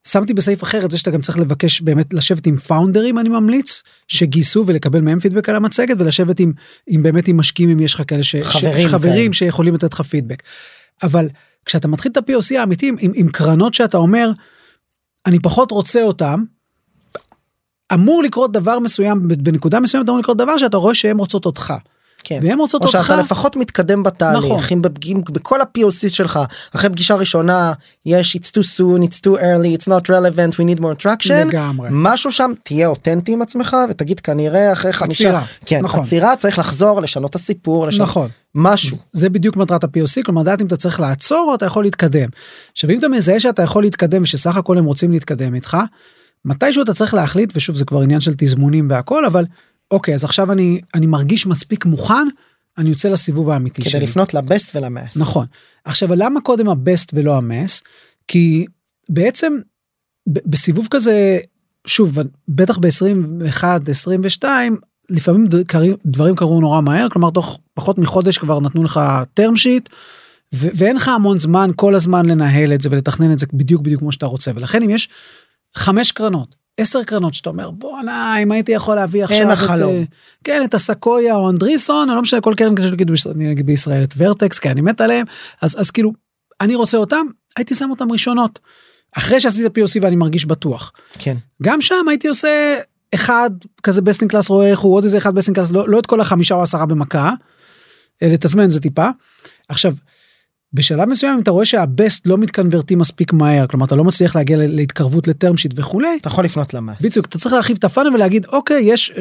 שמתי 0.07 0.33
בסעיף 0.33 0.63
אחר 0.63 0.85
את 0.85 0.91
זה 0.91 0.97
שאתה 0.97 1.11
גם 1.11 1.21
צריך 1.21 1.37
לבקש 1.37 1.81
באמת 1.81 2.13
לשבת 2.13 2.47
עם 2.47 2.57
פאונדרים, 2.57 3.19
אני 3.19 3.29
ממליץ, 3.29 3.83
שגייסו 4.07 4.63
ולקבל 4.67 5.01
מהם 5.01 5.19
פידבק 5.19 5.49
על 5.49 5.55
המצגת, 5.55 5.95
ולשבת 5.99 6.39
עם, 6.39 6.53
עם 6.87 7.03
באמת 7.03 7.27
עם 7.27 7.37
משקיעים, 7.37 7.69
אם 7.69 7.79
יש 7.79 7.93
לך 7.93 8.03
כאלה 8.07 8.23
ש, 8.23 8.35
חברים 8.35 8.89
ש, 8.89 8.91
חברים 8.91 9.15
כאלה. 9.15 9.33
שיכולים 9.33 9.73
לתת 9.73 9.93
לך 9.93 10.01
פידבק. 10.01 10.43
אבל 11.03 11.29
כשאתה 11.65 11.87
מתחיל 11.87 12.11
את 12.11 12.17
ה-POC 12.17 12.59
האמיתי 12.59 12.87
עם, 12.87 13.11
עם 13.15 13.29
קרנות 13.29 13.73
שאתה 13.73 13.97
אומר, 13.97 14.31
אני 15.25 15.39
פחות 15.39 15.71
רוצה 15.71 16.03
אותם, 16.03 16.43
אמור 17.93 18.23
לקרות 18.23 18.51
דבר 18.51 18.79
מסוים 18.79 19.27
בנקודה 19.27 19.79
מסוימת 19.79 20.09
אמור 20.09 20.19
לקרות 20.19 20.37
דבר 20.37 20.57
שאתה 20.57 20.77
רואה 20.77 20.93
שהן 20.93 21.17
רוצות 21.17 21.45
אותך. 21.45 21.73
כן. 22.23 22.39
והן 22.43 22.59
רוצות 22.59 22.81
או 22.81 22.87
אותך. 22.87 23.03
שאתה 23.03 23.17
לפחות 23.17 23.55
מתקדם 23.55 24.03
בתהליך 24.03 24.45
נכון. 24.45 24.63
אם 24.71 24.81
בפגיעים 24.81 25.21
בכל 25.31 25.61
ה-POC 25.61 26.09
שלך 26.09 26.39
אחרי 26.75 26.89
פגישה 26.89 27.15
ראשונה 27.15 27.73
יש 28.05 28.37
it's 28.37 28.49
too 28.49 28.63
soon 28.77 29.03
it's 29.03 29.19
too 29.19 29.39
early 29.39 29.79
it's 29.79 29.87
not 29.87 30.09
relevant 30.09 30.53
we 30.53 30.75
need 30.75 30.79
more 30.79 31.05
traction 31.05 31.33
לגמרי. 31.47 31.89
משהו 31.91 32.31
שם 32.31 32.51
תהיה 32.63 32.87
אותנטי 32.87 33.31
עם 33.31 33.41
עצמך 33.41 33.77
ותגיד 33.89 34.19
כנראה 34.19 34.73
אחרי 34.73 34.93
חמישה 34.93 35.29
עצירה, 35.29 35.43
כן 35.65 35.81
נכון. 35.83 35.99
עצירה 35.99 36.35
צריך 36.35 36.59
לחזור 36.59 37.01
לשנות 37.01 37.29
את 37.29 37.35
הסיפור 37.35 37.87
לשנות 37.87 38.07
נכון. 38.07 38.29
משהו 38.55 38.97
זה 39.13 39.29
בדיוק 39.29 39.57
מטרת 39.57 39.83
ה-POC, 39.83 40.23
כלומר 40.25 40.41
לדעת 40.41 40.61
אם 40.61 40.67
אתה 40.67 40.77
צריך 40.77 40.99
לעצור 40.99 41.47
או 41.49 41.55
אתה 41.55 41.65
יכול 41.65 41.83
להתקדם. 41.83 42.29
עכשיו 42.71 42.89
אם 42.89 42.99
אתה 42.99 43.07
מזהה 43.07 43.39
שאתה 43.39 43.63
יכול 43.63 43.83
להתקדם 43.83 44.21
ושסך 44.23 44.57
הכל 44.57 44.77
הם 44.77 44.85
רוצים 44.85 45.11
להתקדם 45.11 45.55
איתך, 45.55 45.77
מתישהו 46.45 46.83
אתה 46.83 46.93
צריך 46.93 47.13
להחליט, 47.13 47.51
ושוב 47.55 47.75
זה 47.75 47.85
כבר 47.85 48.01
עניין 48.01 48.19
של 48.19 48.33
תזמונים 48.37 48.87
והכל, 48.89 49.25
אבל 49.25 49.45
אוקיי, 49.91 50.13
אז 50.13 50.23
עכשיו 50.23 50.51
אני, 50.51 50.81
אני 50.95 51.05
מרגיש 51.05 51.47
מספיק 51.47 51.85
מוכן, 51.85 52.27
אני 52.77 52.89
יוצא 52.89 53.09
לסיבוב 53.09 53.49
האמיתי 53.49 53.81
כדי 53.81 53.89
שלי. 53.89 54.03
לפנות 54.03 54.33
לבסט 54.33 54.75
ולמאס 54.75 55.17
נכון. 55.17 55.45
עכשיו 55.85 56.15
למה 56.15 56.41
קודם 56.41 56.69
הבסט 56.69 57.11
ולא 57.13 57.37
המס? 57.37 57.83
כי 58.27 58.65
בעצם 59.09 59.53
בסיבוב 60.27 60.87
כזה, 60.91 61.39
שוב, 61.87 62.17
בטח 62.47 62.77
ב-21, 62.77 63.63
22, 63.89 64.77
לפעמים 65.09 65.47
דברים 66.05 66.35
קרו 66.35 66.61
נורא 66.61 66.81
מהר, 66.81 67.09
כלומר 67.09 67.29
תוך 67.29 67.59
פחות 67.73 67.97
מחודש 67.97 68.37
כבר 68.37 68.59
נתנו 68.59 68.83
לך 68.83 68.99
term 69.39 69.53
sheet, 69.53 69.89
ו- 70.53 70.69
ואין 70.75 70.95
לך 70.95 71.07
המון 71.07 71.37
זמן 71.37 71.71
כל 71.75 71.95
הזמן 71.95 72.25
לנהל 72.25 72.73
את 72.73 72.81
זה 72.81 72.89
ולתכנן 72.91 73.31
את 73.31 73.39
זה 73.39 73.45
בדיוק 73.53 73.81
בדיוק 73.81 73.99
כמו 73.99 74.11
שאתה 74.11 74.25
רוצה, 74.25 74.51
ולכן 74.55 74.83
אם 74.83 74.89
יש 74.89 75.09
חמש 75.75 76.11
קרנות, 76.11 76.55
עשר 76.77 77.03
קרנות 77.03 77.33
שאתה 77.33 77.49
אומר 77.49 77.71
בואנה 77.71 78.37
אם 78.43 78.51
הייתי 78.51 78.71
יכול 78.71 78.95
להביא 78.95 79.23
עכשיו 79.23 79.47
את, 79.47 79.57
החלום. 79.57 79.93
אה, 79.93 80.03
כן 80.43 80.63
את 80.65 80.73
הסקויה 80.73 81.35
או 81.35 81.49
אנדריסון 81.49 82.09
או 82.09 82.15
לא 82.15 82.21
משנה 82.21 82.41
כל 82.41 82.53
קרן 82.57 82.75
בישראל- 82.75 83.41
אגיד 83.51 83.65
בישראל 83.65 84.03
את 84.03 84.13
ורטקס 84.17 84.59
כי 84.59 84.69
אני 84.69 84.81
מת 84.81 85.01
עליהם 85.01 85.25
אז 85.61 85.79
אז 85.79 85.91
כאילו 85.91 86.11
אני 86.61 86.75
רוצה 86.75 86.97
אותם 86.97 87.25
הייתי 87.57 87.75
שם 87.75 87.89
אותם 87.89 88.11
ראשונות. 88.11 88.59
אחרי 89.17 89.39
שעשיתי 89.39 89.65
את 89.65 89.77
ה-POC 89.77 89.99
ואני 90.01 90.15
מרגיש 90.15 90.45
בטוח. 90.45 90.91
כן 91.19 91.37
גם 91.63 91.81
שם 91.81 92.05
הייתי 92.09 92.27
עושה 92.27 92.75
אחד 93.15 93.49
כזה 93.83 94.01
best 94.01 94.21
in 94.21 94.31
class 94.31 94.49
רואה 94.49 94.67
איך 94.67 94.79
הוא 94.79 94.95
עוד 94.95 95.03
איזה 95.03 95.17
אחד 95.17 95.35
best 95.35 95.48
in 95.48 95.55
class 95.57 95.71
לא, 95.71 95.89
לא 95.89 95.99
את 95.99 96.05
כל 96.05 96.21
החמישה 96.21 96.55
או 96.55 96.63
עשרה 96.63 96.85
במכה. 96.85 97.33
אה, 98.23 98.29
לתזמן 98.33 98.69
זה 98.69 98.79
טיפה. 98.79 99.09
עכשיו. 99.69 99.93
בשלב 100.73 101.09
מסוים 101.09 101.39
אתה 101.39 101.51
רואה 101.51 101.65
שה 101.65 101.92
best 101.92 102.27
לא 102.27 102.37
מתקנברט 102.37 102.82
לי 102.82 102.95
מספיק 102.95 103.33
מהר 103.33 103.67
כלומר 103.67 103.85
אתה 103.85 103.95
לא 103.95 104.03
מצליח 104.03 104.35
להגיע 104.35 104.57
להתקרבות 104.59 105.27
ל 105.27 105.33
term 105.33 105.57
sheet 105.57 105.73
וכולי 105.75 106.17
אתה 106.21 106.27
יכול 106.27 106.45
לפנות 106.45 106.73
ל 106.73 106.79
mass 106.79 107.01
בדיוק 107.01 107.25
אתה 107.25 107.37
צריך 107.37 107.53
להרחיב 107.53 107.77
את 107.79 107.83
ה 107.83 107.88
funnel 107.88 108.15
ולהגיד 108.15 108.45
אוקיי 108.45 108.83
יש 108.83 109.13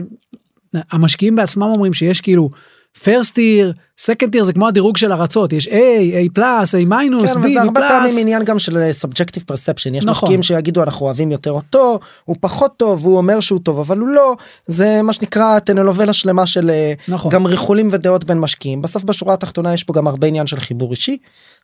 המשקיעים 0.91 1.37
בעצמם 1.37 1.63
אומרים 1.63 1.95
שיש 1.95 2.21
כאילו 2.21 2.51
first 2.99 3.37
year 3.37 3.73
second 4.01 4.35
year 4.37 4.43
זה 4.43 4.53
כמו 4.53 4.69
הדירוג 4.69 4.97
של 4.97 5.13
ארצות 5.13 5.53
יש 5.53 5.69
A 5.69 5.71
A 5.71 6.33
פלאס 6.35 6.75
A 6.75 6.79
מינוס 6.87 7.33
כן, 7.35 7.41
B 7.43 7.45
וזה 7.47 7.59
B 7.61 7.63
הרבה 7.63 7.81
פלאס. 7.81 7.91
פעמים 7.91 8.17
עניין 8.21 8.45
גם 8.45 8.59
של 8.59 8.93
סובג'קטיב 8.93 9.43
פרספשן 9.47 9.95
יש 9.95 10.05
נכון. 10.05 10.27
משקיעים 10.27 10.43
שיגידו 10.43 10.83
אנחנו 10.83 11.07
אוהבים 11.07 11.31
יותר 11.31 11.51
אותו 11.51 11.99
הוא 12.25 12.37
פחות 12.41 12.73
טוב 12.77 13.05
הוא 13.05 13.17
אומר 13.17 13.41
שהוא 13.41 13.61
טוב 13.63 13.79
אבל 13.81 13.99
הוא 13.99 14.09
לא 14.09 14.37
זה 14.67 15.03
מה 15.03 15.13
שנקרא 15.13 15.59
טנלובלה 15.59 16.13
שלמה 16.13 16.47
של 16.47 16.71
אה, 16.71 16.93
נכון. 17.09 17.31
גם 17.31 17.47
ריחולים 17.47 17.89
ודעות 17.93 18.25
בין 18.25 18.39
משקיעים 18.39 18.83
בסוף 18.83 19.05
בשורה 19.05 19.35
התחתונה 19.35 19.75
יש 19.75 19.85
פה 19.85 19.93
גם 19.93 20.07
הרבה 20.07 20.27
עניין 20.27 20.47
של 20.47 20.61
חיבור 20.61 20.91
אישי 20.91 21.17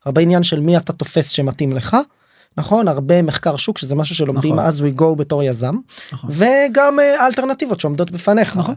הרבה 0.07 0.21
עניין 0.21 0.43
של 0.43 0.61
מי 0.61 0.77
אתה 0.77 0.93
תופס 0.93 1.29
שמתאים 1.29 1.73
לך. 1.73 1.97
נכון 2.57 2.89
הרבה 2.89 3.23
מחקר 3.23 3.57
שוק 3.57 3.79
שזה 3.79 3.95
משהו 3.95 4.15
שלומדים 4.17 4.53
נכון. 4.55 4.65
אז 4.67 4.81
we 4.81 5.01
go 5.01 5.15
בתור 5.17 5.43
יזם 5.43 5.75
נכון. 6.13 6.31
וגם 6.33 7.01
אה, 7.01 7.27
אלטרנטיבות 7.27 7.81
שעומדות 7.81 8.11
בפניך. 8.11 8.57
נכון. 8.57 8.75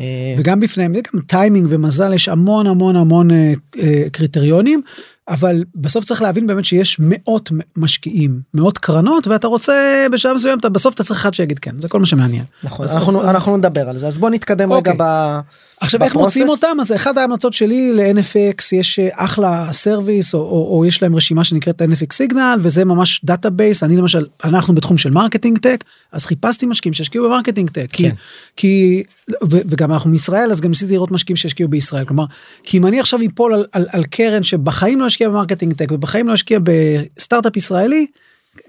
אה, 0.00 0.34
וגם 0.38 0.60
בפניהם 0.60 0.94
זה 0.94 1.00
גם 1.14 1.20
טיימינג 1.20 1.66
ומזל 1.70 2.12
יש 2.12 2.28
המון 2.28 2.66
המון 2.66 2.96
המון 2.96 3.30
אה, 3.30 3.52
אה, 3.78 4.02
קריטריונים 4.12 4.82
אבל 5.30 5.64
בסוף 5.74 6.04
צריך 6.04 6.22
להבין 6.22 6.46
באמת 6.46 6.64
שיש 6.64 6.96
מאות 7.00 7.50
משקיעים 7.76 8.40
מאות 8.54 8.78
קרנות 8.78 9.26
ואתה 9.26 9.46
רוצה 9.46 10.06
בשלב 10.12 10.34
מסוים 10.34 10.58
אתה 10.58 10.68
בסוף 10.68 10.94
אתה 10.94 11.04
צריך 11.04 11.20
אחד 11.20 11.34
שיגיד 11.34 11.58
כן 11.58 11.80
זה 11.80 11.88
כל 11.88 11.98
מה 12.00 12.06
שמעניין. 12.06 12.44
נכון 12.64 12.84
אז- 12.84 12.96
אנחנו 12.96 13.22
אז- 13.22 13.30
אנחנו 13.34 13.56
נדבר 13.56 13.88
על 13.88 13.98
זה 13.98 14.06
אז 14.06 14.18
בוא 14.18 14.30
נתקדם 14.30 14.72
רגע 14.72 14.90
אוקיי. 14.90 15.06
ב... 15.06 15.40
עכשיו 15.80 16.02
איך 16.02 16.12
ב 16.12 16.15
process? 16.15 16.36
מוצאים 16.36 16.48
אותם 16.48 16.76
אז 16.80 16.92
אחד 16.92 17.18
ההמלצות 17.18 17.52
שלי 17.52 17.92
ל-NFX 17.92 18.62
יש 18.72 18.98
אה, 18.98 19.08
אחלה 19.12 19.68
service 19.72 20.34
או, 20.34 20.38
או, 20.40 20.76
או 20.78 20.84
יש 20.84 21.02
להם 21.02 21.16
רשימה 21.16 21.44
שנקראת 21.44 21.82
NFX 21.82 22.12
Signal 22.12 22.58
וזה 22.62 22.84
ממש 22.84 23.20
database 23.24 23.82
אני 23.82 23.96
למשל 23.96 24.26
אנחנו 24.44 24.74
בתחום 24.74 24.98
של 24.98 25.10
marketing 25.10 25.58
tech 25.58 25.84
אז 26.12 26.26
חיפשתי 26.26 26.66
משקיעים 26.66 26.94
שהשקיעו 26.94 27.24
ב 27.28 27.32
marketing 27.32 27.70
tech 27.70 27.86
כי, 27.92 28.02
כן. 28.10 28.14
כי 28.56 29.02
ו, 29.50 29.58
וגם 29.68 29.92
אנחנו 29.92 30.10
מישראל 30.10 30.50
אז 30.50 30.60
גם 30.60 30.70
ניסיתי 30.70 30.92
לראות 30.92 31.10
משקיעים 31.10 31.36
שהשקיעו 31.36 31.68
בישראל 31.68 32.04
כלומר 32.04 32.24
כי 32.62 32.78
אם 32.78 32.86
אני 32.86 33.00
עכשיו 33.00 33.20
אפול 33.34 33.54
על, 33.54 33.64
על, 33.72 33.86
על 33.90 34.04
קרן 34.04 34.42
שבחיים 34.42 35.00
לא 35.00 35.06
השקיע 35.06 35.19
ב 35.28 35.33
marketing 35.33 35.74
tech 35.74 35.92
ובחיים 35.92 36.28
לא 36.28 36.32
השקיע 36.32 36.58
בסטארט-אפ 36.62 37.56
ישראלי 37.56 38.06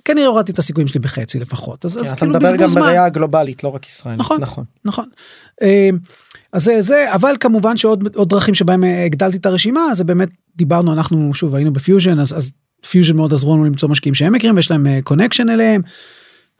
כנראה 0.05 0.27
הורדתי 0.27 0.51
את 0.51 0.60
הסיכויים 0.60 0.88
שלי 0.88 1.00
בחצי 1.00 1.39
לפחות 1.39 1.86
אז, 1.86 1.93
כן, 1.93 2.00
אז 2.00 2.08
אתה 2.08 2.15
כאילו 2.15 2.31
מדבר 2.31 2.55
גם 2.55 2.67
זמן. 2.67 2.81
בראייה 2.81 3.10
גלובלית 3.10 3.63
לא 3.63 3.70
רק 3.70 3.88
ישראלית 3.88 4.20
נכון. 4.20 4.41
נכון 4.41 4.63
נכון. 4.86 5.05
אה, 5.62 5.89
אז 6.53 6.63
זה 6.63 6.81
זה 6.81 7.13
אבל 7.13 7.36
כמובן 7.39 7.77
שעוד 7.77 8.15
עוד 8.15 8.29
דרכים 8.29 8.55
שבהם 8.55 8.84
אה, 8.84 9.05
הגדלתי 9.05 9.38
את 9.38 9.46
הרשימה 9.46 9.81
זה 9.93 10.03
באמת 10.03 10.29
דיברנו 10.55 10.93
אנחנו 10.93 11.34
שוב 11.34 11.55
היינו 11.55 11.74
בפיוז'ן 11.74 12.20
אז 12.20 12.38
אז 12.38 12.51
פיוז'ן 12.89 13.15
מאוד 13.15 13.34
עזרו 13.34 13.55
לנו 13.55 13.65
למצוא 13.65 13.89
משקיעים 13.89 14.15
שהם 14.15 14.34
מכירים 14.34 14.55
ויש 14.55 14.72
להם 14.72 15.01
connection 15.03 15.50
אליהם. 15.50 15.81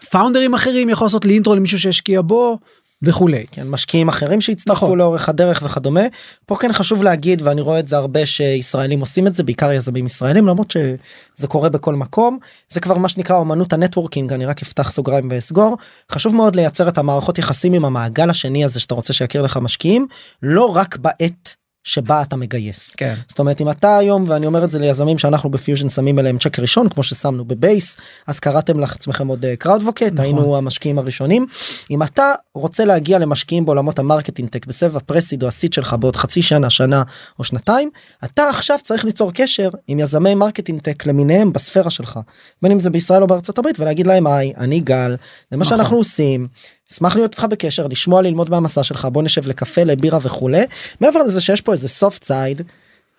פאונדרים 0.10 0.54
אחרים 0.54 0.90
יכול 0.90 1.06
לעשות 1.06 1.26
לי 1.26 1.34
intro 1.34 1.56
למישהו 1.56 1.80
שהשקיע 1.80 2.22
בו 2.22 2.60
וכולי. 3.04 3.46
כן, 3.52 3.68
משקיעים 3.68 4.08
אחרים 4.08 4.42
שהצטרפו 4.42 4.86
נכון. 4.86 4.98
לאורך 4.98 5.30
הדרך 5.30 5.62
וכדומה. 5.66 6.02
פה 6.46 6.56
כן 6.56 6.74
חשוב 6.74 7.04
להגיד 7.04 7.42
ואני 7.42 7.62
רואה 7.62 7.80
את 7.80 7.88
זה 7.88 7.98
הרבה 7.98 8.26
שישראלים 8.26 9.00
עושים 9.00 9.28
את 9.28 9.36
זה 9.36 9.44
בעיקר 9.44 9.72
יזמים 9.72 10.06
ישראלים 10.06 10.48
למרות 10.48 10.72
שזה 10.72 11.48
קורה 11.48 11.70
בכל 11.70 11.96
מקום 11.96 12.40
זה 12.70 12.80
כבר 12.80 12.98
מה 12.98 13.10
שנקרא 13.10 13.36
אומנות 13.36 13.74
ה 13.74 13.79
networking 13.79 14.34
אני 14.34 14.46
רק 14.46 14.62
אפתח 14.62 14.92
סוגריים 14.92 15.28
ואסגור 15.32 15.78
חשוב 16.12 16.36
מאוד 16.36 16.56
לייצר 16.56 16.88
את 16.88 16.98
המערכות 16.98 17.38
יחסים 17.38 17.74
עם 17.74 17.86
המעגל 17.86 18.30
השני 18.30 18.66
הזה 18.66 18.80
שאתה 18.80 18.96
רוצה 18.96 19.14
שיכיר 19.14 19.42
לך 19.42 19.58
משקיעים 19.58 20.08
לא 20.44 20.76
רק 20.76 20.98
בעת 20.98 21.61
שבה 21.84 22.22
אתה 22.22 22.36
מגייס. 22.36 22.96
כן. 22.98 23.14
זאת 23.30 23.40
אומרת 23.40 23.62
אם 23.62 23.70
אתה 23.70 23.98
היום 23.98 24.26
ואני 24.28 24.46
אומר 24.46 24.64
את 24.64 24.72
זה 24.72 24.80
ליזמים 24.80 25.18
שאנחנו 25.18 25.50
בפיוז'ן 25.50 25.90
שמים 25.90 26.20
אליהם 26.20 26.38
צ'ק 26.38 26.60
ראשון 26.60 26.90
כמו 26.90 27.04
ששמנו 27.04 27.46
בבייס 27.46 27.98
אז 28.28 28.40
קראתם 28.40 28.80
לעצמכם 28.80 29.28
עוד 29.28 29.46
קראודבוקט 29.60 30.04
נכון. 30.04 30.26
היינו 30.26 30.58
המשקיעים 30.58 31.00
הראשונים 31.00 31.46
אם 31.92 32.04
אתה 32.04 32.34
רוצה 32.56 32.86
להגיע 32.86 33.20
למשקיעים 33.20 33.66
בעולמות 33.66 34.00
ה 34.00 34.05
marketing 34.05 34.50
tech 34.50 34.66
בסבב 34.66 34.98
ה 34.98 35.03
pre-seed 35.03 35.44
או 35.44 35.48
ה 35.48 35.53
seed 35.53 35.74
שלך 35.74 35.96
בעוד 36.00 36.16
חצי 36.16 36.42
שנה 36.42 36.70
שנה 36.70 37.04
או 37.40 37.44
שנתיים 37.44 37.90
אתה 38.26 38.50
עכשיו 38.50 38.78
צריך 38.84 39.06
ליצור 39.06 39.32
קשר 39.34 39.70
עם 39.88 40.00
יזמי 40.00 40.36
marketing 40.36 40.82
tech 40.82 41.06
למיניהם 41.06 41.54
בספירה 41.54 41.90
שלך 41.90 42.20
בין 42.62 42.72
אם 42.72 42.80
זה 42.80 42.90
בישראל 42.90 43.22
או 43.22 43.28
בארצות 43.28 43.58
הברית 43.58 43.80
ולהגיד 43.80 44.08
להם 44.08 44.28
היי 44.28 44.54
אני 44.58 44.80
גל 44.80 45.16
זה 45.52 45.58
מה 45.58 45.62
נכון. 45.62 45.78
שאנחנו 45.78 45.98
עושים. 45.98 46.48
אשמח 46.92 47.16
להיות 47.16 47.32
איתך 47.32 47.44
בקשר 47.44 47.88
לשמוע 47.88 48.22
ללמוד 48.22 48.50
מהמסע 48.50 48.84
שלך 48.84 49.06
בוא 49.06 49.24
נשב 49.24 49.48
לקפה 49.48 49.84
לבירה 49.84 50.20
וכולי. 50.22 50.64
מעבר 51.02 51.24
לזה 51.24 51.42
שיש 51.42 51.62
פה 51.62 51.74
איזה 51.74 51.88
soft 51.88 52.24
side 52.24 52.64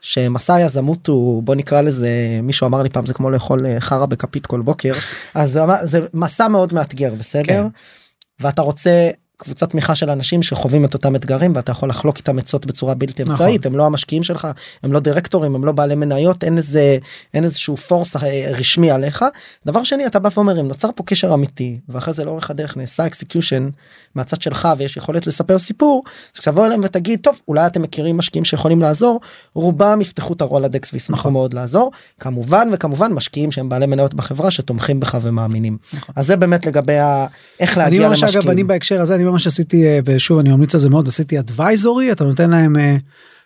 שמסע 0.00 0.54
היזמות 0.54 1.06
הוא 1.06 1.42
בוא 1.42 1.54
נקרא 1.54 1.80
לזה 1.80 2.10
מישהו 2.42 2.66
אמר 2.66 2.82
לי 2.82 2.90
פעם 2.90 3.06
זה 3.06 3.14
כמו 3.14 3.30
לאכול 3.30 3.66
אה, 3.66 3.80
חרא 3.80 4.06
בכפית 4.06 4.46
כל 4.46 4.60
בוקר. 4.60 4.92
אז 5.34 5.60
זה 5.82 6.00
מסע 6.14 6.48
מאוד 6.48 6.74
מאתגר 6.74 7.14
בסדר? 7.14 7.42
כן. 7.42 7.66
ואתה 8.40 8.62
רוצה 8.62 9.10
קבוצת 9.42 9.70
תמיכה 9.70 9.94
של 9.94 10.10
אנשים 10.10 10.42
שחווים 10.42 10.84
את 10.84 10.94
אותם 10.94 11.16
אתגרים 11.16 11.52
ואתה 11.56 11.72
יכול 11.72 11.88
לחלוק 11.88 12.16
איתם 12.16 12.38
עצות 12.38 12.66
בצורה 12.66 12.94
בלתי 12.94 13.22
נכון. 13.22 13.32
אמצעית 13.32 13.66
הם 13.66 13.76
לא 13.76 13.86
המשקיעים 13.86 14.22
שלך 14.22 14.48
הם 14.82 14.92
לא 14.92 15.00
דירקטורים 15.00 15.54
הם 15.54 15.64
לא 15.64 15.72
בעלי 15.72 15.94
מניות 15.94 16.44
אין 16.44 16.56
איזה 16.56 16.98
אין 17.34 17.44
איזשהו 17.44 17.76
force 17.76 18.16
אה, 18.16 18.52
רשמי 18.58 18.90
עליך 18.90 19.24
דבר 19.66 19.84
שני 19.84 20.06
אתה 20.06 20.18
בא 20.18 20.28
ואומר 20.34 20.60
אם 20.60 20.68
נוצר 20.68 20.88
פה 20.94 21.02
קשר 21.02 21.34
אמיתי 21.34 21.78
ואחרי 21.88 22.14
זה 22.14 22.24
לאורך 22.24 22.50
הדרך 22.50 22.76
נעשה 22.76 23.06
execution 23.06 23.68
מהצד 24.14 24.42
שלך 24.42 24.68
ויש 24.78 24.96
יכולת 24.96 25.26
לספר 25.26 25.58
סיפור 25.58 26.04
אז 26.34 26.40
כשתבוא 26.40 26.66
אליהם 26.66 26.80
ותגיד 26.84 27.20
טוב 27.22 27.40
אולי 27.48 27.66
אתם 27.66 27.82
מכירים 27.82 28.16
משקיעים 28.16 28.44
שיכולים 28.44 28.80
לעזור 28.80 29.20
רובם 29.54 30.00
יפתחו 30.00 30.32
את 30.32 30.40
ה 30.40 30.47
Rolodex 30.47 30.92
וישמחו 30.92 31.20
נכון. 31.20 31.32
מאוד 31.32 31.54
לעזור 31.54 31.92
כמובן 32.20 32.68
וכמובן 32.72 33.12
משקיעים 33.12 33.52
שהם 33.52 33.68
בעלי 33.68 33.86
מניות 33.86 34.14
בחברה 34.14 34.50
שתומכים 34.50 35.00
בך 35.00 35.18
ומאמינים 35.22 35.78
נכון. 35.92 36.14
אז 36.18 36.26
זה 36.26 36.36
באמת 36.36 36.66
לגבי 36.66 36.98
ה... 36.98 37.26
איך 37.60 37.78
אני 37.78 37.84
להגיע 37.84 38.08
ממש 38.08 38.22
למשקיעים. 38.22 38.42
אגב 38.42 38.50
אני 38.50 38.64
בהקשר 38.64 39.00
הזה 39.00 39.14
אני 39.14 39.24
ממש 39.32 39.46
עשיתי 39.46 39.86
אה, 39.86 39.98
ושוב 40.04 40.38
אני 40.38 40.50
ממליץ 40.50 40.74
על 40.74 40.80
זה 40.80 40.88
מאוד 40.88 41.08
עשיתי 41.08 41.38
advisory 41.38 42.12
אתה 42.12 42.24
נותן 42.24 42.50
להם 42.50 42.76
אה, 42.76 42.96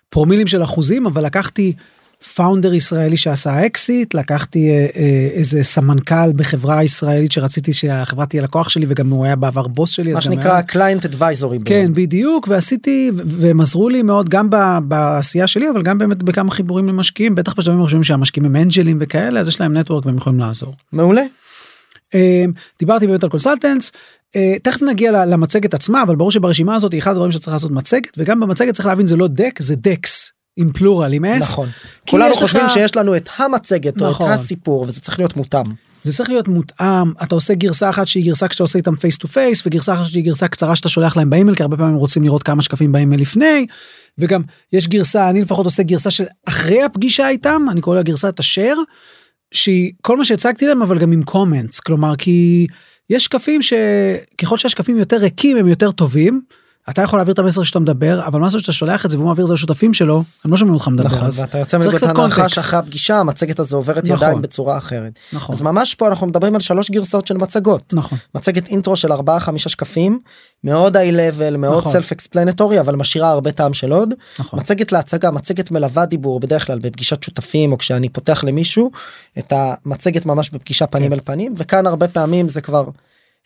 פרומילים 0.08 0.46
של 0.46 0.62
אחוזים 0.62 1.06
אבל 1.06 1.24
לקחתי 1.26 1.72
founder 2.34 2.74
ישראלי 2.74 3.16
שעשה 3.16 3.66
אקסיט 3.66 4.14
לקחתי 4.14 4.70
אה, 4.70 4.86
איזה 5.32 5.62
סמנכ"ל 5.62 6.32
בחברה 6.36 6.82
ישראלית 6.84 7.32
שרציתי 7.32 7.72
שהחברה 7.72 8.26
תהיה 8.26 8.42
לקוח 8.42 8.68
שלי 8.68 8.86
וגם 8.88 9.10
הוא 9.10 9.24
היה 9.24 9.36
בעבר 9.36 9.66
בוס 9.66 9.90
שלי 9.90 10.12
מה 10.12 10.22
שנקרא 10.22 10.52
היה- 10.52 10.62
client 10.62 11.04
advisory. 11.04 11.58
כן 11.64 11.90
בדיוק 11.94 12.48
ועשיתי 12.50 13.10
והם 13.16 13.60
עזרו 13.60 13.88
לי 13.88 14.02
מאוד 14.02 14.28
גם 14.28 14.48
בעשייה 14.88 15.46
שלי 15.46 15.70
אבל 15.70 15.82
גם 15.82 15.98
באמת 15.98 16.22
בכמה 16.22 16.50
חיבורים 16.50 16.88
למשקיעים 16.88 17.34
בטח 17.34 17.54
בשלבים 17.58 17.80
הראשונים 17.80 18.04
שהמשקיעים 18.04 18.44
הם 18.46 18.56
אנג'לים 18.56 18.98
וכאלה 19.00 19.40
אז 19.40 19.48
יש 19.48 19.60
להם 19.60 19.76
network 19.76 20.06
והם 20.06 20.16
יכולים 20.16 20.38
לעזור. 20.40 20.74
מעולה. 20.92 21.22
אה, 22.14 22.44
דיברתי 22.78 23.06
באמת 23.06 23.24
על 23.24 23.30
consultants. 23.30 23.92
אה, 24.36 24.54
תכף 24.62 24.82
נגיע 24.82 25.24
למצגת 25.26 25.74
עצמה 25.74 26.02
אבל 26.02 26.16
ברור 26.16 26.30
שברשימה 26.30 26.74
הזאת 26.74 26.94
אחד 26.98 27.10
הדברים 27.10 27.32
שצריך 27.32 27.52
לעשות 27.54 27.70
מצגת 27.70 28.10
וגם 28.16 28.40
במצגת 28.40 28.74
צריך 28.74 28.86
להבין 28.86 29.06
זה 29.06 29.16
לא 29.16 29.26
deck 29.28 29.62
זה 29.62 29.76
decks 29.76 30.30
עם 30.56 30.72
plural 30.72 31.12
עם 31.12 31.24
S. 31.24 31.42
נכון. 31.42 31.68
כולנו 32.10 32.30
יש 32.30 32.36
לך- 32.36 32.42
חושבים 32.42 32.68
שיש 32.68 32.96
לנו 32.96 33.16
את 33.16 33.28
המצגת 33.36 34.00
או 34.02 34.06
את 34.06 34.10
נכון. 34.10 34.30
הסיפור 34.30 34.82
וזה 34.88 35.00
צריך 35.00 35.18
להיות 35.18 35.36
מותאם. 35.36 35.64
זה 36.02 36.12
צריך 36.12 36.28
להיות 36.30 36.48
מותאם 36.48 37.12
אתה 37.22 37.34
עושה 37.34 37.54
גרסה 37.54 37.90
אחת 37.90 38.06
שהיא 38.06 38.24
גרסה 38.24 38.48
כשאתה 38.48 38.64
עושה 38.64 38.78
איתם 38.78 38.96
face 38.96 39.18
to 39.18 39.28
face 39.28 39.62
וגרסה 39.66 39.92
אחת 39.94 40.04
שהיא 40.04 40.24
גרסה 40.24 40.48
קצרה 40.48 40.76
שאתה 40.76 40.88
שולח 40.88 41.16
להם 41.16 41.30
באימייל 41.30 41.56
כי 41.56 41.62
הרבה 41.62 41.76
פעמים 41.76 41.94
רוצים 41.96 42.24
לראות 42.24 42.42
כמה 42.42 42.62
שקפים 42.62 42.92
באימייל 42.92 43.20
לפני 43.20 43.66
וגם 44.18 44.42
יש 44.72 44.88
גרסה 44.88 45.30
אני 45.30 45.40
לפחות 45.42 45.64
עושה 45.64 45.82
גרסה 45.82 46.10
של 46.10 46.24
אחרי 46.48 46.82
הפגישה 46.82 47.28
איתם 47.28 47.62
אני 47.70 47.80
קורא 47.80 47.96
לה 47.96 48.02
גרסת 48.02 48.38
השאר 48.38 48.74
שהיא 49.56 49.92
כל 50.02 50.16
מה 50.16 50.24
שהצגתי 50.24 50.66
להם 50.66 50.82
אבל 50.82 50.98
גם 50.98 51.12
עם 51.12 51.22
קומנטס 51.22 51.80
כלומר 51.80 52.16
כי 52.16 52.66
יש 53.10 53.24
שקפים 53.24 53.60
שככל 53.62 54.56
שהשקפים 54.56 54.96
יותר 54.96 55.16
ריקים 55.16 55.56
הם 55.56 55.68
יותר 55.68 55.90
טובים. 55.90 56.42
אתה 56.90 57.02
יכול 57.02 57.18
להעביר 57.18 57.34
את 57.34 57.38
המסר 57.38 57.62
שאתה 57.62 57.78
מדבר 57.78 58.26
אבל 58.26 58.40
מה 58.40 58.50
שאתה 58.50 58.72
שולח 58.72 59.06
את 59.06 59.10
זה 59.10 59.16
והוא 59.16 59.28
מעביר 59.28 59.44
את 59.44 59.48
זה 59.48 59.54
לשותפים 59.54 59.94
שלו 59.94 60.22
הם 60.44 60.50
לא 60.50 60.56
שומעים 60.56 60.74
אותך 60.74 60.88
מדבר 60.88 61.06
נכון, 61.06 61.24
אז 61.26 61.40
ואתה 61.40 61.58
יוצא 61.58 61.78
מנקודת 61.78 62.02
הנחה. 62.02 62.48
שאחרי 62.48 62.78
הפגישה 62.78 63.18
המצגת 63.18 63.58
הזו 63.58 63.76
עוברת 63.76 64.04
נכון. 64.04 64.16
ידיים 64.16 64.42
בצורה 64.42 64.78
אחרת. 64.78 65.12
נכון 65.32 65.54
אז 65.54 65.62
ממש 65.62 65.94
פה 65.94 66.08
אנחנו 66.08 66.26
מדברים 66.26 66.54
על 66.54 66.60
שלוש 66.60 66.90
גרסאות 66.90 67.26
של 67.26 67.36
מצגות. 67.36 67.94
נכון 67.96 68.18
מצגת 68.34 68.68
אינטרו 68.68 68.96
של 68.96 69.12
4-5 69.12 69.16
שקפים 69.56 70.20
מאוד 70.64 70.96
high 70.96 71.12
level 71.12 71.56
מאוד 71.56 71.78
נכון. 71.78 71.92
self 71.92 72.12
explanatory 72.12 72.80
אבל 72.80 72.96
משאירה 72.96 73.30
הרבה 73.30 73.52
טעם 73.52 73.74
של 73.74 73.92
עוד. 73.92 74.14
נכון 74.38 74.60
מצגת 74.60 74.92
להצגה 74.92 75.30
מצגת 75.30 75.70
מלווה 75.70 76.06
דיבור 76.06 76.40
בדרך 76.40 76.66
כלל 76.66 76.78
בפגישת 76.78 77.22
שותפים 77.22 77.72
או 77.72 77.78
כשאני 77.78 78.08
פותח 78.08 78.44
למישהו 78.44 78.90
את 79.38 79.52
המצגת 79.56 80.26
ממש 80.26 80.50
בפגישה 80.50 80.86
פנים 80.86 81.08
כן. 81.08 81.12
אל 81.12 81.20
פנים 81.24 81.54
וכאן 81.56 81.86
הרבה 81.86 82.08
פעמים 82.08 82.48
זה 82.48 82.60
כבר 82.60 82.84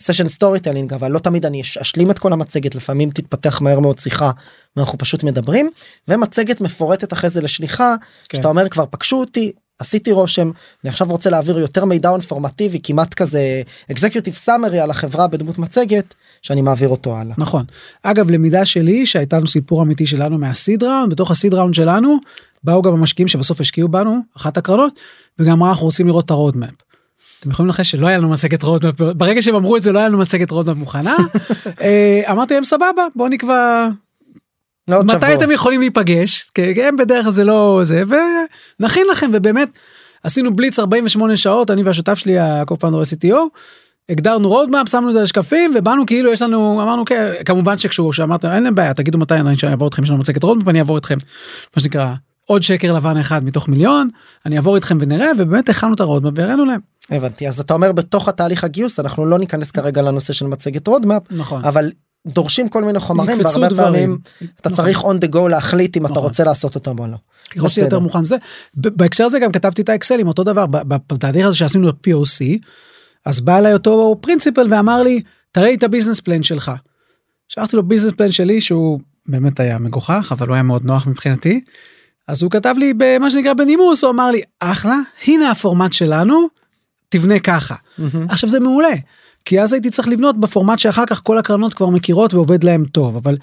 סשן 0.01 0.29
storytelling 0.29 0.95
אבל 0.95 1.11
לא 1.11 1.19
תמיד 1.19 1.47
אני 1.47 1.61
אש- 1.61 1.79
אשלים 1.79 2.11
את 2.11 2.19
כל 2.19 2.33
המצגת 2.33 2.75
לפעמים 2.75 3.11
תתפתח 3.11 3.61
מהר 3.61 3.81
מאוד 3.81 3.99
שיחה 3.99 4.31
ואנחנו 4.77 4.99
פשוט 4.99 5.23
מדברים 5.23 5.71
ומצגת 6.09 6.61
מפורטת 6.61 7.13
אחרי 7.13 7.31
זה 7.31 7.41
לשליחה 7.41 7.95
כן. 8.29 8.39
שאתה 8.39 8.49
אומר 8.49 8.69
כבר 8.69 8.85
פגשו 8.91 9.17
אותי. 9.17 9.53
עשיתי 9.79 10.13
רושם 10.13 10.51
אני 10.85 10.91
עכשיו 10.91 11.07
רוצה 11.11 11.31
להעביר 11.31 11.59
יותר 11.59 11.85
מידע 11.85 12.11
אינפורמטיבי 12.13 12.79
כמעט 12.83 13.15
כזה 13.15 13.63
executive 13.91 14.35
summary 14.35 14.81
על 14.81 14.91
החברה 14.91 15.27
בדמות 15.27 15.59
מצגת 15.59 16.15
שאני 16.43 16.63
מעביר 16.63 16.89
אותו 16.89 17.17
הלאה. 17.17 17.35
נכון. 17.39 17.65
אגב 18.03 18.31
למידה 18.31 18.65
שלי 18.65 19.07
שהייתה 19.07 19.37
לנו 19.37 19.49
סיפור 19.49 19.83
אמיתי 19.83 20.07
שלנו 20.07 20.39
מה 20.39 20.53
seed 20.53 20.83
round 20.83 21.13
בתוך 21.13 21.31
ה 21.31 21.36
seed 21.36 21.55
round 21.55 21.75
שלנו 21.75 22.17
באו 22.65 22.83
גם 22.83 22.93
המשקיעים 22.93 23.29
שבסוף 23.29 23.61
השקיעו 23.61 23.89
בנו 23.89 24.19
אחת 24.37 24.57
הקרנות 24.57 24.93
וגם 25.39 25.65
אנחנו 25.65 25.87
רוצים 25.87 26.07
לראות 26.07 26.25
את 26.25 26.31
ה 26.31 26.37
roadmap. 26.37 26.90
אתם 27.41 27.51
יכולים 27.51 27.67
לנחש 27.67 27.91
שלא 27.91 28.07
היה 28.07 28.19
לנו 28.19 28.29
מצגת 28.29 28.63
roadmap 28.63 29.01
ברגע 29.01 29.43
שהם 29.43 29.55
אמרו 29.55 29.77
את 29.77 29.83
זה 29.83 29.93
לא 29.93 29.99
היה 29.99 30.09
לנו 30.09 30.19
מצגת 30.19 30.51
roadmap 30.51 30.77
מוכנה 30.77 31.17
אה, 31.81 32.23
אמרתי 32.31 32.55
להם 32.55 32.65
סבבה 32.65 33.07
בוא 33.17 33.29
נקבע 33.29 33.89
לעוד 34.89 35.07
מתי 35.07 35.17
שבוע. 35.17 35.35
אתם 35.35 35.51
יכולים 35.51 35.81
להיפגש 35.81 36.51
כי 36.55 36.83
הם 36.83 36.97
בדרך 36.97 37.25
כלל 37.25 37.33
זה 37.33 37.45
לא 37.45 37.81
זה 37.83 38.03
ונכין 38.81 39.07
לכם 39.13 39.31
ובאמת 39.33 39.69
עשינו 40.23 40.57
בליץ 40.57 40.79
48 40.79 41.37
שעות 41.37 41.71
אני 41.71 41.83
והשותף 41.83 42.15
שלי 42.15 42.39
ה 42.39 42.45
co-founder 42.45 43.03
CTO. 43.03 43.37
הגדרנו 44.09 44.49
roadmap 44.49 44.89
שמנו 44.89 45.09
את 45.09 45.13
זה 45.13 45.21
על 45.21 45.27
שקפים 45.27 45.75
ובאנו 45.77 46.07
כאילו 46.07 46.33
יש 46.33 46.43
לנו 46.43 46.83
אמרנו 46.83 47.05
כן 47.05 47.33
כמובן 47.45 47.79
שכשהוא 47.79 48.13
שאמרת 48.13 48.45
אין 48.45 48.63
להם 48.63 48.75
בעיה 48.75 48.95
תגידו 48.95 49.19
מתי 49.19 49.35
אני 49.35 49.57
אעבור 49.71 49.89
אתכם 49.89 50.03
יש 50.03 50.11
לנו 50.11 50.19
מצגת 50.19 50.43
roadmap 50.43 50.69
אני 50.69 50.79
אעבור 50.79 50.99
אתכם 50.99 51.17
מה 51.77 51.83
שנקרא 51.83 52.15
עוד 52.47 52.63
שקר 52.63 52.93
לבן 52.93 53.17
אחד 53.17 53.45
מתוך 53.45 53.69
מיליון 53.69 54.09
אני 54.47 54.57
אעבור 54.57 54.77
איתכם 54.77 54.99
ונראה 55.01 55.31
ובאמת 55.39 55.69
הכנו 55.69 55.95
את 55.95 56.01
ה 56.01 56.05
roadmap 56.05 56.33
והראינו 56.37 56.65
להם 56.65 56.81
הבנתי 57.11 57.49
אז 57.49 57.61
אתה 57.61 57.75
אומר 57.75 57.93
בתוך 57.93 58.29
התהליך 58.29 58.65
הגיוס 58.65 59.01
אנחנו 59.01 59.27
לא 59.27 59.39
ניכנס 59.39 59.71
כרגע 59.71 60.03
לנושא 60.03 60.33
של 60.33 60.47
מצגת 60.47 60.87
roadmap 60.87 61.23
נכון 61.31 61.65
אבל 61.65 61.91
דורשים 62.27 62.69
כל 62.69 62.85
מיני 62.85 63.01
חומרים 63.01 63.39
והרבה 63.45 63.69
דברים. 63.69 63.93
פעמים 63.93 64.19
אתה 64.61 64.71
נכון. 64.71 64.85
צריך 64.85 65.01
on 65.01 65.25
the 65.25 65.35
go 65.35 65.49
להחליט 65.49 65.97
אם 65.97 66.07
אתה 66.07 66.13
נכון. 66.13 66.25
רוצה 66.25 66.45
לעשות 66.45 66.75
אותם 66.75 66.99
או 66.99 67.07
לא. 67.07 67.17
ככל 67.51 67.69
שזה 67.69 67.81
יותר. 67.81 67.99
מוכן 67.99 68.25
זה 68.25 68.37
בהקשר 68.75 69.25
הזה 69.25 69.39
גם 69.39 69.53
כתבתי 69.53 69.83
את 69.83 69.89
האקסלים 69.89 70.29
אותו 70.29 70.45
דבר 70.45 70.67
בתהליך 70.87 71.47
הזה 71.47 71.57
שעשינו 71.57 71.89
את 71.89 71.95
POC 71.95 72.59
אז 73.27 73.41
בא 73.41 73.59
אליי 73.59 73.73
אותו 73.73 74.17
principal 74.21 74.67
ואמר 74.71 75.03
לי 75.03 75.23
תראה 75.53 75.67
לי 75.67 75.75
את 75.75 75.83
ה 75.83 75.87
business 75.87 76.21
plan 76.21 76.43
שלך. 76.43 76.73
שלחתי 77.49 77.77
לו 77.77 77.83
business 77.83 78.13
plan 78.13 78.31
שלי 78.31 78.61
שהוא 78.61 79.01
באמת 79.29 79.61
היה 79.61 79.79
מגוחך 79.79 80.33
אבל 80.39 80.47
הוא 80.47 80.55
היה 80.55 80.63
מאוד 80.63 80.85
נוח 80.85 81.07
מבחינתי. 81.07 81.61
אז 82.29 82.43
הוא 82.43 82.51
כתב 82.51 82.75
לי 82.79 82.95
במה 82.97 83.31
שנקרא 83.31 83.53
בנימוס 83.53 84.05
הוא 84.05 84.11
אמר 84.11 84.31
לי 84.31 84.43
אחלה 84.61 84.97
הנה 85.27 85.51
הפורמט 85.51 85.93
שלנו 85.93 86.60
תבנה 87.11 87.39
ככה. 87.39 87.75
עכשיו 88.29 88.51
זה 88.51 88.61
מעולה 88.61 88.95
כי 89.45 89.61
אז 89.61 89.73
הייתי 89.73 89.91
צריך 89.91 90.09
לבנות 90.09 90.41
בפורמט 90.41 90.79
שאחר 90.79 91.07
כך 91.07 91.21
כל 91.25 91.39
הקרנות 91.39 91.75
כבר 91.75 91.89
מכירות 91.89 92.35
ועובד 92.35 92.65
להם 92.65 92.85
טוב 92.85 93.17
אבל 93.17 93.37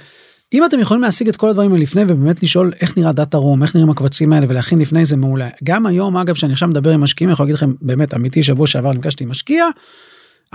אם 0.53 0.65
אתם 0.65 0.79
יכולים 0.79 1.03
להשיג 1.03 1.27
את 1.27 1.35
כל 1.35 1.49
הדברים 1.49 1.71
האלה 1.71 1.83
לפני 1.83 2.01
ובאמת 2.01 2.43
לשאול 2.43 2.71
איך 2.81 2.97
נראה 2.97 3.11
data 3.11 3.37
room 3.37 3.63
איך 3.63 3.75
נראים 3.75 3.89
הקבצים 3.89 4.33
האלה 4.33 4.45
ולהכין 4.49 4.79
לפני 4.79 5.05
זה 5.05 5.17
מעולה 5.17 5.49
גם 5.63 5.85
היום 5.85 6.17
אגב 6.17 6.35
שאני 6.35 6.53
עכשיו 6.53 6.67
מדבר 6.67 6.91
עם 6.91 7.01
משקיעים 7.01 7.29
אני 7.29 7.33
יכול 7.33 7.43
להגיד 7.43 7.55
לכם 7.55 7.73
באמת 7.81 8.13
אמיתי 8.13 8.43
שבוע 8.43 8.67
שעבר 8.67 8.93
נפגשתי 8.93 9.23
עם 9.23 9.29
משקיע 9.29 9.65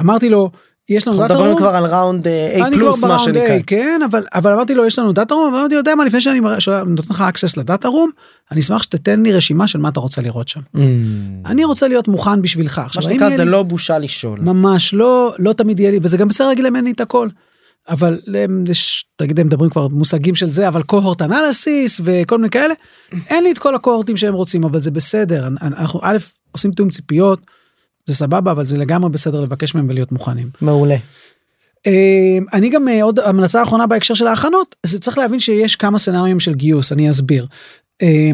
אמרתי 0.01 0.29
לו 0.29 0.51
יש 0.89 1.09
לנו 1.09 1.17
אנחנו 1.17 1.23
data 1.29 1.35
מדברים 1.35 1.51
room. 1.53 1.59
כבר 1.61 1.77
על 1.77 1.87
round 1.87 2.27
אה, 2.29 2.57
A 2.59 2.67
אני 2.67 2.77
פלוס 2.77 3.05
מה 3.05 3.19
שנקרא. 3.19 3.59
כן 3.67 4.01
אבל 4.11 4.25
אבל 4.35 4.53
אמרתי 4.53 4.75
לו 4.75 4.87
יש 4.87 4.99
לנו 4.99 5.13
data 5.13 5.35
room 5.35 5.55
ואמרתי 5.55 5.75
לו 5.75 5.81
יודע 5.81 5.95
מה 5.95 6.05
לפני 6.05 6.21
שאני 6.21 6.41
נותן 6.87 7.09
לך 7.15 7.25
access 7.35 7.53
ל 7.61 7.66
data 7.66 7.89
room 7.89 8.11
אני 8.53 8.61
אשמח 8.61 8.83
שתתן 8.83 9.23
לי 9.23 9.33
רשימה 9.33 9.67
של 9.67 9.79
מה 9.79 9.89
אתה 9.89 10.01
רוצה 10.01 10.23
לראות 10.23 10.49
שם 10.49 10.61
Mm. 10.77 10.79
אני 11.47 11.65
רוצה 11.65 11.89
להיות 11.89 12.09
מוכן 12.09 12.43
בשבילך 12.43 12.79
מה 12.79 12.85
עכשיו 12.85 13.03
שנקרא 13.03 13.37
זה 13.37 13.45
לא 13.45 13.63
בושה 13.63 13.99
לשאול. 13.99 14.41
ממש 14.41 14.95
לא 14.95 15.35
לא 15.39 15.53
תמיד 15.53 15.81
יהיה 15.81 15.91
לי 15.91 15.99
וזה 16.03 16.17
גם 16.17 16.29
בסדר 16.29 16.49
להגיד 16.49 16.65
להם 16.65 16.77
אין 16.77 16.85
לי 16.85 16.91
את 16.91 17.01
הכל. 17.01 17.29
אבל 17.89 18.21
הם, 18.35 18.65
יש, 18.69 19.05
תגיד 19.17 19.41
הם 19.41 19.47
מדברים 19.47 19.71
כבר 19.71 19.89
מושגים 19.89 20.35
של 20.35 20.51
זה 20.51 20.69
אבל 20.69 20.83
קוהורט 20.83 21.23
אנליסיס 21.23 22.01
וכל 22.05 22.39
מיני 22.39 22.51
כאלה 22.51 22.75
אין 23.31 23.45
לי 23.45 23.53
את 23.53 23.59
כל 23.59 23.75
הקוהורטים 23.75 24.17
שהם 24.17 24.35
רוצים 24.35 24.65
אבל 24.65 24.81
זה 24.81 24.91
בסדר 24.91 25.47
אנ- 25.47 25.57
אנחנו 25.63 26.01
א' 26.03 26.17
עושים 26.53 26.71
תיאום 26.73 26.91
ציפיות 26.91 27.41
זה 28.05 28.15
סבבה 28.15 28.53
אבל 28.53 28.65
זה 28.65 28.79
לגמרי 28.79 29.11
בסדר 29.11 29.41
לבקש 29.41 29.75
מהם 29.75 29.87
ולהיות 29.89 30.13
מוכנים. 30.13 30.51
מעולה. 30.61 30.97
אה, 31.87 32.39
אני 32.53 32.71
גם 32.71 32.89
אה, 32.89 33.03
עוד 33.03 33.19
המלצה 33.19 33.63
אחרונה 33.63 33.87
בהקשר 33.87 34.15
של 34.15 34.27
ההכנות 34.27 34.77
זה 34.87 35.01
צריך 35.01 35.19
להבין 35.19 35.41
שיש 35.41 35.77
כמה 35.77 35.99
סצנריונים 35.99 36.41
של 36.41 36.55
גיוס 36.55 36.93
אני 36.93 37.11
אסביר. 37.11 37.47
אה, 38.03 38.31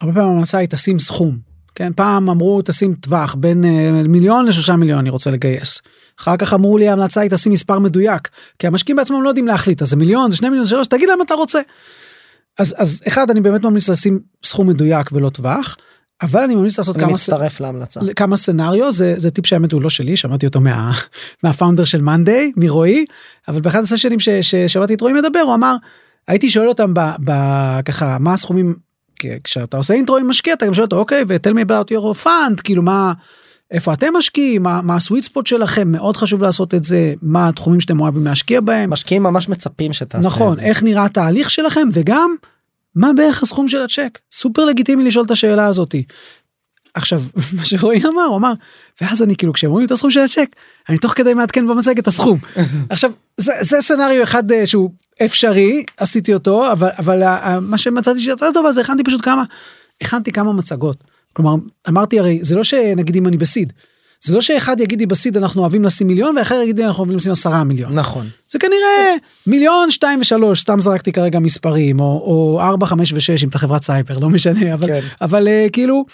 הרבה 0.00 0.14
פעמים 0.14 0.36
המלצה 0.36 0.58
היא 0.58 0.68
תשים 0.68 0.98
סכום 0.98 1.38
כן 1.74 1.92
פעם 1.96 2.30
אמרו 2.30 2.62
תשים 2.64 2.94
טווח 2.94 3.34
בין 3.34 3.64
אה, 3.64 4.02
מיליון 4.08 4.46
לשלושה 4.46 4.76
מיליון 4.76 4.98
אני 4.98 5.10
רוצה 5.10 5.30
לגייס. 5.30 5.82
אחר 6.20 6.36
כך 6.36 6.52
אמרו 6.52 6.78
לי 6.78 6.88
ההמלצה 6.88 7.20
היא 7.20 7.30
תשים 7.30 7.52
מספר 7.52 7.78
מדויק 7.78 8.28
כי 8.58 8.66
המשקיעים 8.66 8.96
בעצמם 8.96 9.22
לא 9.22 9.28
יודעים 9.28 9.46
להחליט 9.46 9.82
אז 9.82 9.88
זה 9.88 9.96
מיליון 9.96 10.30
זה 10.30 10.36
שני 10.36 10.48
מיליון 10.48 10.64
זה 10.64 10.70
שלוש 10.70 10.86
תגיד 10.86 11.08
להם 11.08 11.22
אתה 11.22 11.34
רוצה. 11.34 11.60
אז 12.58 12.74
אז 12.78 13.02
אחד 13.08 13.30
אני 13.30 13.40
באמת 13.40 13.62
ממליץ 13.62 13.88
לשים 13.88 14.20
סכום 14.44 14.66
מדויק 14.66 15.12
ולא 15.12 15.30
טווח 15.30 15.76
אבל 16.22 16.40
אני 16.40 16.54
ממליץ 16.54 16.78
לעשות 16.78 16.96
כמה 16.96 17.18
ס- 17.18 17.28
מצטרף 17.28 17.60
להמלצה. 17.60 18.00
כמה 18.16 18.36
סצנריו 18.36 18.92
זה 18.92 19.14
זה 19.16 19.30
טיפ 19.30 19.46
שהאמת 19.46 19.72
הוא 19.72 19.82
לא 19.82 19.90
שלי 19.90 20.16
שמעתי 20.16 20.46
אותו 20.46 20.60
מה, 20.60 20.92
מהפאונדר 21.42 21.84
של 21.84 22.02
מאנדיי 22.02 22.52
מרועי 22.56 23.04
אבל 23.48 23.60
באחד 23.60 23.80
הסשנים 23.80 24.20
ש- 24.20 24.28
ששמעתי 24.28 24.94
את 24.94 25.00
רועי 25.00 25.12
מדבר 25.14 25.40
הוא 25.40 25.54
אמר 25.54 25.76
הייתי 26.28 26.50
שואל 26.50 26.68
אותם 26.68 26.94
ב, 26.94 27.00
ב, 27.24 27.30
ככה 27.84 28.16
מה 28.20 28.34
הסכומים 28.34 28.74
כשאתה 29.44 29.76
עושה 29.76 29.94
אינטרו 29.94 30.16
עם 30.16 30.28
משקיע 30.28 30.54
אתה 30.54 30.66
גם 30.66 30.74
שואל 30.74 30.84
אותו 30.84 30.98
אוקיי 30.98 31.24
ו-tell 31.28 31.52
me 31.54 31.66
about 31.68 31.92
your 31.94 32.24
fund 32.24 32.62
כאילו 32.64 32.82
מה 32.82 33.12
איפה 33.70 33.92
אתם 33.92 34.06
משקיעים 34.16 34.62
מה, 34.62 34.82
מה 34.82 34.96
הסוויט 34.96 35.24
ספוט 35.24 35.46
שלכם 35.46 35.92
מאוד 35.92 36.16
חשוב 36.16 36.42
לעשות 36.42 36.74
את 36.74 36.84
זה 36.84 37.14
מה 37.22 37.48
התחומים 37.48 37.80
שאתם 37.80 38.00
אוהבים 38.00 38.24
להשקיע 38.24 38.60
בהם 38.60 38.90
משקיעים 38.90 39.22
ממש 39.22 39.48
מצפים 39.48 39.92
שתעשה 39.92 40.26
נכון 40.26 40.52
את 40.52 40.58
זה. 40.58 40.64
איך 40.64 40.82
נראה 40.82 41.04
התהליך 41.04 41.50
שלכם 41.50 41.88
וגם 41.92 42.34
מה 42.96 43.12
בערך 43.12 43.42
הסכום 43.42 43.68
של 43.68 43.82
הצ'ק 43.82 44.18
סופר 44.32 44.64
לגיטימי 44.64 45.04
לשאול 45.04 45.24
את 45.24 45.30
השאלה 45.30 45.66
הזאתי. 45.66 46.04
עכשיו 46.94 47.22
מה 47.56 47.64
שרועי 47.64 48.00
אמר 48.06 48.22
הוא 48.22 48.36
אמר 48.36 48.52
ואז 49.00 49.22
אני 49.22 49.36
כאילו 49.36 49.52
כשהם 49.52 49.70
אומרים 49.70 49.86
את 49.86 49.90
הסכום 49.90 50.10
של 50.10 50.20
הצ'ק 50.20 50.56
אני 50.88 50.98
תוך 50.98 51.12
כדי 51.12 51.34
מעדכן 51.34 51.66
במצגת 51.66 51.98
את 51.98 52.06
הסכום 52.06 52.38
עכשיו 52.90 53.10
זה, 53.36 53.52
זה 53.60 53.76
סצנריו 53.80 54.22
אחד 54.22 54.52
אה, 54.52 54.66
שהוא 54.66 54.90
אפשרי 55.24 55.84
עשיתי 55.96 56.34
אותו 56.34 56.72
אבל 56.72 56.88
אבל 56.98 57.22
אה, 57.22 57.60
מה 57.60 57.78
שמצאתי 57.78 58.20
שיותר 58.20 58.46
טוב 58.54 58.66
אז 58.66 58.78
הכנתי 58.78 59.04
פשוט 59.04 59.24
כמה 59.24 59.44
הכנתי 60.00 60.32
כמה 60.32 60.52
מצגות 60.52 61.04
כלומר 61.36 61.54
אמרתי 61.88 62.18
הרי 62.18 62.38
זה 62.42 62.56
לא 62.56 62.64
שנגיד 62.64 63.16
אם 63.16 63.26
אני 63.26 63.36
בסיד. 63.36 63.72
זה 64.26 64.34
לא 64.34 64.40
שאחד 64.40 64.80
יגיד 64.80 65.00
לי 65.00 65.06
בסיד 65.06 65.36
אנחנו 65.36 65.60
אוהבים 65.60 65.84
לשים 65.84 66.06
מיליון 66.06 66.38
ואחר 66.38 66.54
יגיד 66.62 66.78
לי 66.78 66.84
אנחנו 66.84 67.00
אוהבים 67.00 67.16
לשים 67.16 67.32
עשרה 67.32 67.64
מיליון. 67.64 67.92
נכון. 67.94 68.28
זה 68.52 68.58
כנראה 68.58 69.14
מיליון 69.46 69.90
שתיים 69.90 70.20
ושלוש 70.20 70.60
סתם 70.60 70.80
זרקתי 70.80 71.12
כרגע 71.12 71.38
מספרים 71.38 72.00
או, 72.00 72.04
או 72.04 72.60
ארבע 72.62 72.86
חמש 72.86 73.12
ושש 73.12 73.44
אם 73.44 73.48
אתה 73.48 73.58
חברת 73.58 73.82
סייבר 73.82 74.18
לא 74.18 74.28
משנה 74.28 74.74
אבל 74.74 74.86
כן. 74.86 75.00
אבל 75.20 75.48
uh, 75.48 75.70
כאילו 75.70 76.04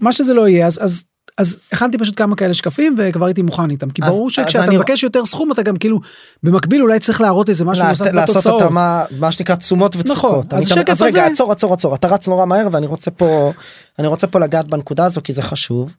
מה 0.00 0.12
שזה 0.12 0.34
לא 0.34 0.48
יהיה 0.48 0.66
אז 0.66 0.78
אז 0.82 1.04
אז 1.38 1.58
הכנתי 1.72 1.98
פשוט 1.98 2.16
כמה 2.18 2.36
כאלה 2.36 2.54
שקפים 2.54 2.94
וכבר 2.98 3.26
הייתי 3.26 3.42
מוכן 3.42 3.70
איתם 3.70 3.90
כי 3.90 4.02
אז- 4.02 4.08
ברור 4.08 4.30
שכשאתה 4.30 4.64
אני- 4.64 4.76
מבקש 4.76 5.02
יותר 5.02 5.24
סכום 5.24 5.52
אתה 5.52 5.62
גם 5.62 5.76
כאילו 5.76 6.00
במקביל 6.42 6.82
אולי 6.82 6.98
צריך 6.98 7.20
להראות 7.20 7.48
איזה 7.48 7.64
משהו 7.64 7.84
לעשות- 7.84 8.06
נוסף 8.06 8.14
לעשות 8.16 8.36
בתוצאות. 8.36 8.62
התאמה 8.62 9.04
מה 9.18 9.32
שנקרא 9.32 9.54
תשומות 9.54 9.96
ותפוקות. 9.96 10.16
נכון, 10.16 10.38
אז 10.38 10.68
תמיד- 10.68 10.78
השקף 10.78 10.92
אז 10.92 11.02
רגע 11.02 11.24
הזה- 11.24 11.32
עצור 11.32 11.52
עצור 11.52 11.74
עצור 11.74 11.94
אתה 11.94 12.08
רץ 12.08 12.28
נורא 12.28 12.46
מהר 12.46 12.68
ואני 12.72 12.86
רוצה 12.86 13.10
פה 13.10 13.52
אני 13.98 14.06
רוצה 14.06 14.26
פה 14.26 14.38
לגעת 14.40 14.68
בנקודה 14.68 15.04
הזו 15.04 15.20
כי 15.24 15.32
זה 15.32 15.42
חשוב. 15.42 15.96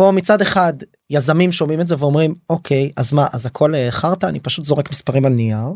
פה 0.00 0.10
מצד 0.10 0.40
אחד 0.40 0.72
יזמים 1.10 1.52
שומעים 1.52 1.80
את 1.80 1.88
זה 1.88 1.94
ואומרים 1.98 2.34
אוקיי 2.50 2.90
אז 2.96 3.12
מה 3.12 3.26
אז 3.32 3.46
הכל 3.46 3.74
אה, 3.74 3.90
חרטא 3.90 4.26
אני 4.26 4.40
פשוט 4.40 4.64
זורק 4.64 4.90
מספרים 4.90 5.24
על 5.24 5.32
נייר. 5.32 5.66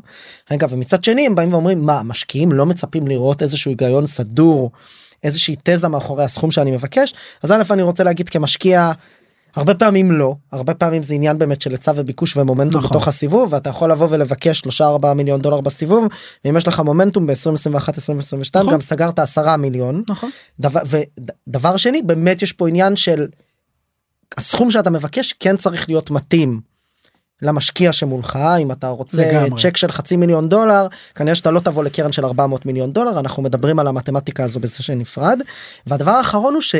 רגע 0.50 0.66
ומצד 0.70 1.04
שני 1.04 1.26
הם 1.26 1.34
באים 1.34 1.52
ואומרים 1.52 1.86
מה 1.86 2.02
משקיעים 2.02 2.52
לא 2.52 2.66
מצפים 2.66 3.08
לראות 3.08 3.42
איזשהו 3.42 3.70
היגיון 3.70 4.06
סדור 4.06 4.70
איזושהי 5.22 5.56
תזה 5.62 5.88
מאחורי 5.88 6.24
הסכום 6.24 6.50
שאני 6.50 6.70
מבקש 6.70 7.14
אז 7.42 7.52
א' 7.52 7.62
אני 7.70 7.82
רוצה 7.82 8.04
להגיד 8.04 8.28
כמשקיע. 8.28 8.92
הרבה 9.56 9.74
פעמים 9.74 10.12
לא 10.12 10.34
הרבה 10.52 10.74
פעמים 10.74 11.02
זה 11.02 11.14
עניין 11.14 11.38
באמת 11.38 11.62
של 11.62 11.70
היצע 11.70 11.92
וביקוש 11.96 12.36
ומומנטום 12.36 12.78
נכון. 12.78 12.90
בתוך 12.90 13.08
הסיבוב 13.08 13.52
ואתה 13.52 13.70
יכול 13.70 13.90
לבוא 13.90 14.08
ולבקש 14.10 14.62
3-4 14.80 15.14
מיליון 15.14 15.40
דולר 15.40 15.60
בסיבוב 15.60 16.06
ואם 16.44 16.56
יש 16.56 16.68
לך 16.68 16.80
מומנטום 16.80 17.26
ב-2021 17.26 17.88
2022 17.96 18.62
נכון. 18.62 18.74
גם 18.74 18.80
סגרת 18.80 19.18
10 19.18 19.56
מיליון 19.56 20.02
נכון. 20.08 20.30
דבר 20.60 20.80
ודבר 20.86 21.76
שני 21.76 22.02
באמת 22.02 22.42
יש 22.42 22.52
פה 22.52 22.68
עניין 22.68 22.96
של 22.96 23.26
הסכום 24.36 24.70
שאתה 24.70 24.90
מבקש 24.90 25.32
כן 25.32 25.56
צריך 25.56 25.88
להיות 25.88 26.10
מתאים 26.10 26.60
למשקיע 27.42 27.92
שמולך 27.92 28.38
אם 28.62 28.72
אתה 28.72 28.88
רוצה 28.88 29.22
לגמרי. 29.22 29.62
צ'ק 29.62 29.76
של 29.76 29.90
חצי 29.90 30.16
מיליון 30.16 30.48
דולר 30.48 30.86
כנראה 31.14 31.34
שאתה 31.34 31.50
לא 31.50 31.60
תבוא 31.60 31.84
לקרן 31.84 32.12
של 32.12 32.24
400 32.24 32.66
מיליון 32.66 32.92
דולר 32.92 33.20
אנחנו 33.20 33.42
מדברים 33.42 33.78
על 33.78 33.86
המתמטיקה 33.86 34.44
הזו 34.44 34.60
בסשן 34.60 34.98
נפרד 34.98 35.38
והדבר 35.86 36.10
האחרון 36.10 36.54
הוא 36.54 36.62
ש... 36.62 36.74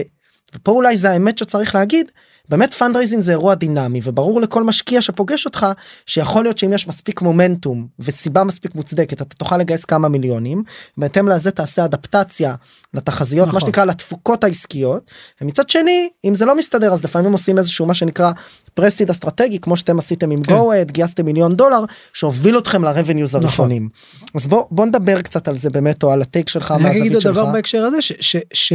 ופה 0.57 0.73
אולי 0.73 0.97
זה 0.97 1.11
האמת 1.11 1.39
שצריך 1.39 1.75
להגיד 1.75 2.11
באמת 2.49 2.75
fundraising 2.75 3.23
זה 3.23 3.33
אירוע 3.33 3.55
דינמי 3.55 4.01
וברור 4.03 4.41
לכל 4.41 4.65
משקיע 4.65 5.01
שפוגש 5.01 5.47
אותך 5.47 5.67
שיכול 6.07 6.43
להיות 6.45 6.59
שאם 6.59 6.73
יש 6.73 6.89
מספיק 6.89 7.23
מומנטום 7.23 7.87
וסיבה 7.99 8.45
מספיק 8.45 8.75
מוצדקת 8.75 9.23
אתה 9.23 9.35
תוכל 9.35 9.57
לגייס 9.57 9.85
כמה 9.85 10.09
מיליונים 10.09 10.63
בהתאם 10.97 11.29
לזה 11.29 11.51
תעשה 11.51 11.85
אדפטציה 11.85 12.55
לתחזיות 12.95 13.49
נכון. 13.49 13.61
מה 13.61 13.67
שנקרא 13.67 13.85
לתפוקות 13.85 14.45
העסקיות 14.45 15.11
ומצד 15.41 15.69
שני 15.69 16.09
אם 16.25 16.35
זה 16.35 16.45
לא 16.45 16.57
מסתדר 16.57 16.93
אז 16.93 17.05
לפעמים 17.05 17.33
עושים 17.33 17.59
איזשהו 17.59 17.87
מה 17.87 17.95
שנקרא 17.95 18.33
פרסיד 18.75 19.11
אסטרטגי 19.11 19.59
כמו 19.59 19.77
שאתם 19.77 19.99
עשיתם 19.99 20.31
עם 20.31 20.43
כן. 20.43 20.55
גו 20.55 20.73
גייסתם 20.87 21.25
מיליון 21.25 21.55
דולר 21.57 21.85
שהוביל 22.13 22.59
אתכם 22.59 22.85
לרבניוז 22.85 23.37
נכון. 23.37 23.45
הראשונים 23.45 23.89
אז 24.35 24.47
בוא 24.47 24.65
בוא 24.71 24.87
נדבר 24.87 25.23
קצת 25.23 25.49
על 25.49 25.57
זה 25.57 25.71
באמת 25.71 26.03
או 26.03 26.11
על 26.11 26.23
הטייק 26.23 26.49
שלך 26.49 26.71
אני 26.71 26.99
אגיד 26.99 27.15
עוד. 27.15 27.25
דבר 27.25 27.53
בהקשר 27.53 27.83
הזה 27.83 28.03
ש... 28.03 28.13
ש, 28.21 28.37
ש 28.53 28.73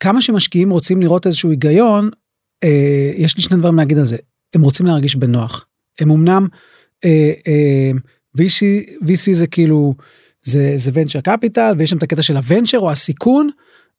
כמה 0.00 0.20
שמשקיעים 0.20 0.70
רוצים 0.70 1.00
לראות 1.02 1.26
איזשהו 1.26 1.50
היגיון, 1.50 2.10
אה, 2.64 3.12
יש 3.16 3.36
לי 3.36 3.42
שני 3.42 3.56
דברים 3.56 3.76
להגיד 3.76 3.98
על 3.98 4.06
זה. 4.06 4.16
הם 4.54 4.62
רוצים 4.62 4.86
להרגיש 4.86 5.16
בנוח. 5.16 5.66
הם 6.00 6.10
אמנם, 6.10 6.46
אה, 7.04 7.32
אה, 7.48 7.90
VC, 8.38 8.62
VC 9.04 9.32
זה 9.32 9.46
כאילו, 9.46 9.94
זה, 10.42 10.72
זה 10.76 10.90
venture 10.90 11.28
capital 11.30 11.74
ויש 11.78 11.90
שם 11.90 11.96
את 11.96 12.02
הקטע 12.02 12.22
של 12.22 12.36
הוונצ'ר 12.36 12.78
או 12.78 12.90
הסיכון, 12.90 13.48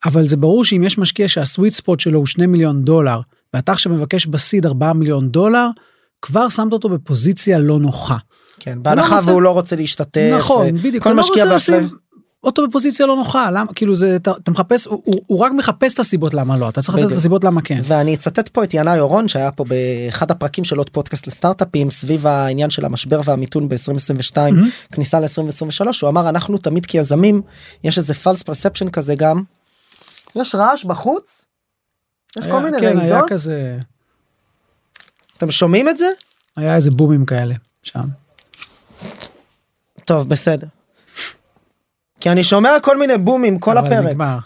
אבל 0.05 0.27
זה 0.27 0.38
ברור 0.38 0.65
שאם 0.65 0.84
יש 0.84 0.97
משקיע 0.97 1.27
שהסוויט 1.27 1.73
ספוט 1.73 1.99
שלו 1.99 2.19
הוא 2.19 2.25
2 2.25 2.51
מיליון 2.51 2.84
דולר, 2.86 3.19
ואתה 3.53 3.71
עכשיו 3.71 3.91
מבקש 3.93 4.25
בסיד 4.25 4.65
4 4.65 4.93
מיליון 4.93 5.29
דולר, 5.29 5.67
כבר 6.21 6.49
שמת 6.49 6.73
אותו 6.73 6.89
בפוזיציה 6.89 7.60
לא 7.60 7.79
נוחה. 7.79 8.17
כן, 8.60 8.84
בהנחה 8.84 9.15
רוצה- 9.15 9.29
והוא 9.29 9.41
לא 9.41 9.49
רוצה 9.51 9.75
להשתתף. 9.75 10.31
נכון, 10.38 10.75
בדיוק. 10.77 11.03
כל 11.03 11.10
לא 11.10 11.15
משקיע. 11.15 11.55
לשים 11.55 11.89
אותו 12.45 12.67
בפוזיציה 12.67 13.05
לא 13.05 13.15
נוחה, 13.15 13.51
למה, 13.51 13.73
כאילו 13.73 13.95
זה, 13.95 14.15
אתה, 14.15 14.31
אתה 14.43 14.51
מחפש, 14.51 14.88
הוא, 14.88 15.01
הוא, 15.05 15.21
הוא 15.27 15.39
רק 15.39 15.51
מחפש 15.51 15.93
את 15.93 15.99
הסיבות 15.99 16.34
למה 16.34 16.58
לא, 16.58 16.69
אתה 16.69 16.81
צריך 16.81 16.97
לתת 16.97 17.12
את. 17.12 17.17
הסיבות 17.17 17.43
למה 17.43 17.62
כן. 17.62 17.81
ואני 17.84 18.13
אצטט 18.15 18.47
פה 18.49 18.63
את 18.63 18.73
ינאי 18.73 18.99
אורון 18.99 19.27
שהיה 19.27 19.51
פה 19.51 19.63
באחד 19.65 20.31
הפרקים 20.31 20.63
של 20.63 20.77
עוד 20.77 20.89
פודקאסט 20.89 21.27
לסטארט-אפים 21.27 21.91
סביב 21.91 22.27
העניין 22.27 22.69
של 22.69 22.86
המשבר 22.86 23.21
והמיתון 23.25 23.69
ב-2022 23.69 23.75
מהמם. 24.39 24.69
כניסה 24.91 25.19
ל-2023 25.19 25.86
הוא 26.01 26.10
אמר 26.10 26.29
אנחנו 26.29 26.58
תמיד 26.58 26.86
כיזמים 26.86 27.41
יש 27.84 27.97
איזה 27.97 28.13
false 28.13 28.43
perception 28.49 28.89
כזה 28.89 29.15
גם. 29.15 29.43
יש 30.36 30.55
רעש 30.55 30.86
בחוץ? 30.86 31.45
יש 32.39 32.45
כל 32.45 32.51
היה- 32.51 32.60
מיני 32.60 32.79
כן, 32.79 32.97
רעידות? 32.97 33.29
כזה, 33.29 33.77
אתם 35.38 35.51
שומעים 35.51 35.89
את 35.89 35.97
זה? 35.97 36.08
היה 36.55 36.75
איזה 36.75 36.91
בומים 36.91 37.25
כאלה 37.25 37.55
שם. 37.84 38.01
טוב 40.05 40.29
בסדר. 40.29 40.67
כי 42.19 42.30
אני 42.30 42.43
שומע 42.43 42.69
כל 42.82 42.97
מיני 42.97 43.17
בומים 43.17 43.60
כל 43.60 43.78
אבל 43.78 43.88
הפרק. 43.88 44.06
נגמר. 44.06 44.38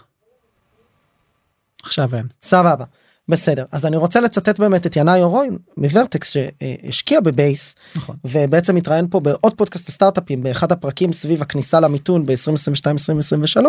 עכשיו 1.82 2.14
אין. 2.14 2.26
סבבה. 2.42 2.84
בסדר 3.30 3.64
אז 3.72 3.86
אני 3.86 3.96
רוצה 3.96 4.20
לצטט 4.20 4.58
באמת 4.58 4.86
את 4.86 4.96
ינאי 4.96 5.22
אורון 5.22 5.56
מוורטקס 5.76 6.30
שהשקיע 6.32 7.20
בבייס 7.20 7.74
נכון. 7.96 8.16
ובעצם 8.24 8.76
התראיין 8.76 9.06
פה 9.10 9.20
בעוד 9.20 9.54
פודקאסט 9.56 9.88
הסטארט-אפים 9.88 10.42
באחד 10.42 10.72
הפרקים 10.72 11.12
סביב 11.12 11.42
הכניסה 11.42 11.80
למיתון 11.80 12.26
ב-2022-2023 12.26 13.64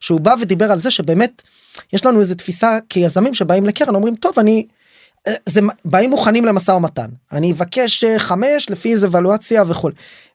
שהוא 0.00 0.20
בא 0.20 0.34
ודיבר 0.40 0.72
על 0.72 0.80
זה 0.80 0.90
שבאמת 0.90 1.42
יש 1.92 2.06
לנו 2.06 2.20
איזה 2.20 2.34
תפיסה 2.34 2.78
כיזמים 2.88 3.34
שבאים 3.34 3.66
לקרן 3.66 3.94
אומרים 3.94 4.16
טוב 4.16 4.38
אני 4.38 4.66
זה 5.46 5.60
באים 5.84 6.10
מוכנים 6.10 6.44
למשא 6.44 6.70
ומתן 6.70 7.06
אני 7.32 7.52
אבקש 7.52 8.04
אה, 8.04 8.18
חמש 8.18 8.70
לפי 8.70 8.92
איזה 8.92 9.08
ולואציה 9.10 9.64
וכו' 9.66 9.88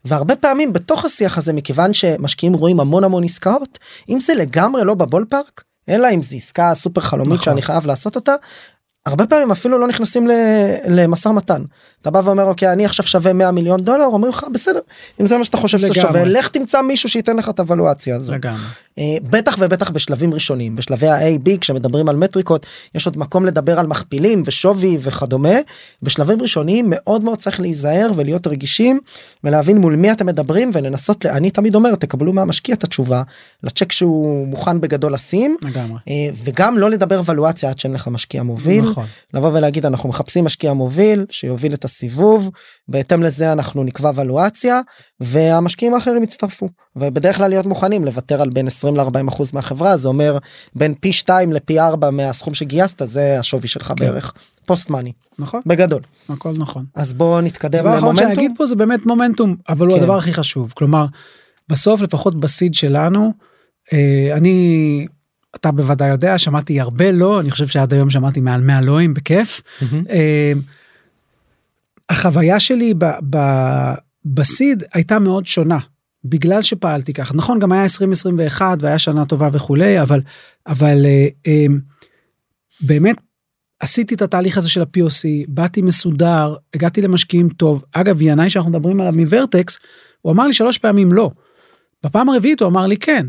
והרבה 0.06 0.36
פעמים 0.36 0.74
בתוך 0.74 1.06
השיח 1.06 1.38
הזה 1.38 1.54
מכיוון 1.54 1.94
שמשקיעים 1.94 2.54
רואים 2.54 2.80
המון 2.80 3.04
המון 3.04 3.24
עסקאות 3.24 3.80
אם 4.10 4.20
זה 4.20 4.34
לגמרי 4.34 4.84
לא 4.84 4.94
בבול 4.94 5.26
פארק 5.30 5.64
אלא 5.90 6.08
אם 6.14 6.22
זו 6.22 6.36
עסקה 6.36 6.76
סופר 6.76 7.02
חלומית 7.02 7.34
נכון. 7.34 7.44
שאני 7.44 7.62
חייב 7.62 7.86
לעשות 7.86 8.16
אותה. 8.16 8.36
הרבה 9.06 9.26
פעמים 9.26 9.52
אפילו 9.52 9.78
לא 9.78 9.88
נכנסים 9.88 10.28
למשא 10.88 11.28
ומתן 11.28 11.64
אתה 12.02 12.12
בא 12.12 12.22
ואומר 12.24 12.44
אוקיי 12.44 12.72
אני 12.72 12.86
עכשיו 12.86 13.06
שווה 13.06 13.34
100 13.34 13.52
מיליון 13.52 13.80
דולר 13.80 14.06
אומרים 14.06 14.34
לך 14.34 14.46
בסדר 14.54 14.80
אם 15.22 15.26
זה 15.26 15.38
מה 15.38 15.44
שאתה 15.44 15.58
חושב 15.58 15.80
שאתה. 15.80 15.94
שווה 15.94 16.26
לך 16.26 16.48
תמצא 16.48 16.82
מישהו 16.82 17.10
שייתן 17.10 17.38
לך 17.38 17.50
את 17.50 17.60
הוולואציה 17.60 18.16
הזו. 18.16 18.34
לגמרי. 18.34 18.60
אה, 18.98 19.16
בטח 19.24 19.56
ובטח 19.60 19.90
בשלבים 19.90 20.34
ראשונים 20.34 20.76
בשלבי 20.76 21.08
ה-AB 21.08 21.58
כשמדברים 21.62 22.10
על 22.10 22.16
מטריקות 22.16 22.66
יש 22.96 23.06
עוד 23.06 23.18
מקום 23.18 23.46
לדבר 23.46 23.80
על 23.80 23.88
מכפילים 23.88 24.42
ושווי 24.46 24.98
וכדומה 25.00 25.56
בשלבים 26.02 26.42
ראשוניים 26.42 26.86
מאוד 26.90 27.24
מאוד 27.24 27.40
צריך 27.40 27.60
להיזהר 27.60 28.12
ולהיות 28.16 28.48
רגישים 28.48 29.00
ולהבין 29.44 29.78
מול 29.78 29.96
מי 29.96 30.12
אתם 30.12 30.26
מדברים 30.26 30.70
ולנסות 30.74 31.26
אני 31.26 31.52
תמיד 31.52 31.76
אומר 31.76 31.96
תקבלו 31.96 32.34
מהמשקיע 32.34 32.76
את 32.76 32.84
התשובה 32.84 33.24
לצ'ק 33.64 33.92
שהוא 33.92 34.48
מוכן 34.48 34.82
בגדול 34.82 35.14
לשים 35.14 35.58
לגמרי. 35.64 36.00
אה, 36.08 36.30
וגם 36.44 36.78
לא 36.78 36.90
לדבר 36.90 37.22
ולואציה 37.26 37.70
עד 37.70 37.80
שאין 37.80 37.94
לך 37.94 38.08
משקיע 38.08 38.44
מוביל 38.44 38.84
נכון. 38.84 39.06
לבוא 39.34 39.50
ולהגיד 39.54 39.86
אנחנו 39.86 40.10
מחפשים 40.10 40.46
משקיע 40.46 40.74
מוביל 40.74 41.26
שיוביל 41.30 41.74
את 41.74 41.86
הסיבוב 41.86 42.50
בהתאם 42.88 43.24
לזה 43.24 43.52
אנחנו 43.52 43.84
נקבע 43.84 44.12
ולואציה 44.16 44.82
והמשקיעים 45.20 45.94
האחרים 45.94 46.24
יצטרפו 46.24 46.70
ובדרך 46.96 47.38
כלל 47.38 47.50
להיות 47.50 47.66
מוכנים 47.66 48.06
לוותר 48.06 48.42
על 48.42 48.50
בין 48.50 48.68
20 48.68 48.83
ל-40 48.92 49.30
אחוז 49.30 49.54
מהחברה 49.54 49.98
זה 49.98 50.08
אומר 50.08 50.38
בין 50.76 50.94
פי 51.00 51.14
2 51.14 51.52
לפי 51.52 51.80
4 51.80 52.12
מהסכום 52.12 52.54
שגייסת 52.54 53.02
זה 53.08 53.40
השווי 53.40 53.68
שלך 53.68 53.88
כן. 53.88 53.96
בערך 53.96 54.34
פוסט 54.66 54.90
מאני 54.90 55.12
נכון. 55.40 55.62
בגדול 55.66 56.02
הכל 56.30 56.54
נכון. 56.58 56.86
אז 56.96 57.14
בואו 57.14 57.42
נתקדם 57.42 57.88
האחרון 57.88 58.16
שאני 58.16 58.26
למומנטום 58.26 58.46
אגיד 58.46 58.58
פה 58.58 58.66
זה 58.66 58.76
באמת 58.76 59.06
מומנטום 59.06 59.56
אבל 59.70 59.88
הוא 59.88 59.96
כן. 59.96 60.02
הדבר 60.02 60.18
הכי 60.18 60.34
חשוב 60.34 60.74
כלומר 60.76 61.06
בסוף 61.70 62.02
לפחות 62.02 62.40
בסיד 62.40 62.74
שלנו 62.74 63.34
אה, 63.94 64.30
אני 64.34 65.08
אתה 65.56 65.72
בוודאי 65.72 66.10
יודע 66.10 66.38
שמעתי 66.38 66.80
הרבה 66.80 67.12
לא 67.12 67.40
אני 67.40 67.52
חושב 67.52 67.68
שעד 67.68 67.94
היום 67.94 68.10
שמעתי 68.10 68.42
מעל 68.42 68.62
100 68.62 68.82
לואים 68.82 69.14
בכיף. 69.14 69.62
אה, 70.10 70.54
החוויה 72.10 72.60
שלי 72.60 72.94
ב, 72.98 73.06
ב, 73.30 73.38
בסיד 74.26 74.84
הייתה 74.94 75.20
מאוד 75.20 75.46
שונה 75.46 75.80
בגלל 76.26 76.62
שפעלתי 76.62 77.14
כך 77.14 77.36
נכון 77.36 77.60
גם 77.60 77.72
היה 77.72 77.84
2021 77.84 78.78
והיה 78.80 79.00
שנה 79.00 79.26
טובה 79.26 79.50
וכולי 79.54 80.02
אבל 80.02 80.22
אבל 80.68 81.06
אה, 81.06 81.28
אה, 81.48 81.66
באמת 82.82 83.16
עשיתי 83.80 84.16
את 84.16 84.22
התהליך 84.22 84.58
הזה 84.58 84.70
של 84.70 84.82
ה-POC 84.82 85.46
באתי 85.48 85.82
מסודר 85.82 86.56
הגעתי 86.74 87.02
למשקיעים 87.02 87.50
טוב 87.50 87.84
אגב 87.92 88.22
ינאי 88.22 88.50
שאנחנו 88.50 88.72
מדברים 88.72 89.02
עליו 89.02 89.14
מוורטקס 89.14 89.80
הוא 90.22 90.32
אמר 90.34 90.48
לי 90.48 90.54
שלוש 90.54 90.78
פעמים 90.78 91.12
לא. 91.12 91.32
בפעם 92.04 92.30
הרביעית 92.30 92.62
הוא 92.62 92.70
אמר 92.70 92.88
לי 92.88 92.98
כן 92.98 93.26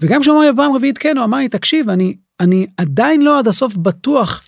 וגם 0.00 0.20
כשהוא 0.20 0.36
אמר 0.36 0.44
לי 0.44 0.52
בפעם 0.52 0.72
הרביעית 0.72 0.98
כן 0.98 1.16
הוא 1.16 1.24
אמר 1.24 1.38
לי 1.38 1.48
תקשיב 1.48 1.90
אני 1.90 2.16
אני 2.40 2.66
עדיין 2.76 3.22
לא 3.22 3.38
עד 3.38 3.48
הסוף 3.48 3.76
בטוח 3.76 4.42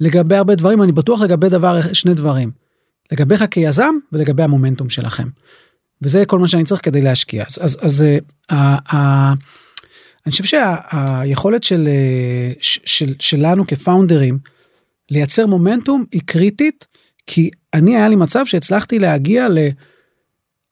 לגבי 0.00 0.36
הרבה 0.36 0.54
דברים 0.54 0.82
אני 0.82 0.92
בטוח 0.92 1.20
לגבי 1.20 1.48
דבר 1.48 1.80
שני 1.92 2.14
דברים. 2.14 2.50
לגביך 3.12 3.44
כיזם 3.50 3.94
ולגבי 4.12 4.42
המומנטום 4.42 4.90
שלכם. 4.90 5.28
וזה 6.02 6.24
כל 6.26 6.38
מה 6.38 6.48
שאני 6.48 6.64
צריך 6.64 6.80
כדי 6.84 7.02
להשקיע. 7.02 7.44
אז 7.48 7.58
אז 7.62 7.78
אז 7.80 8.02
אה, 8.02 8.18
ה- 8.50 8.96
ה- 8.96 9.34
אני 10.26 10.32
חושב 10.32 10.44
שהיכולת 10.44 11.64
של, 11.64 11.88
אה, 11.88 12.52
של 12.60 13.14
שלנו 13.18 13.66
כפאונדרים 13.66 14.38
לייצר 15.10 15.46
מומנטום 15.46 16.04
היא 16.12 16.20
קריטית 16.24 16.86
כי 17.26 17.50
אני 17.74 17.96
היה 17.96 18.08
לי 18.08 18.16
מצב 18.16 18.44
שהצלחתי 18.46 18.98
להגיע 18.98 19.48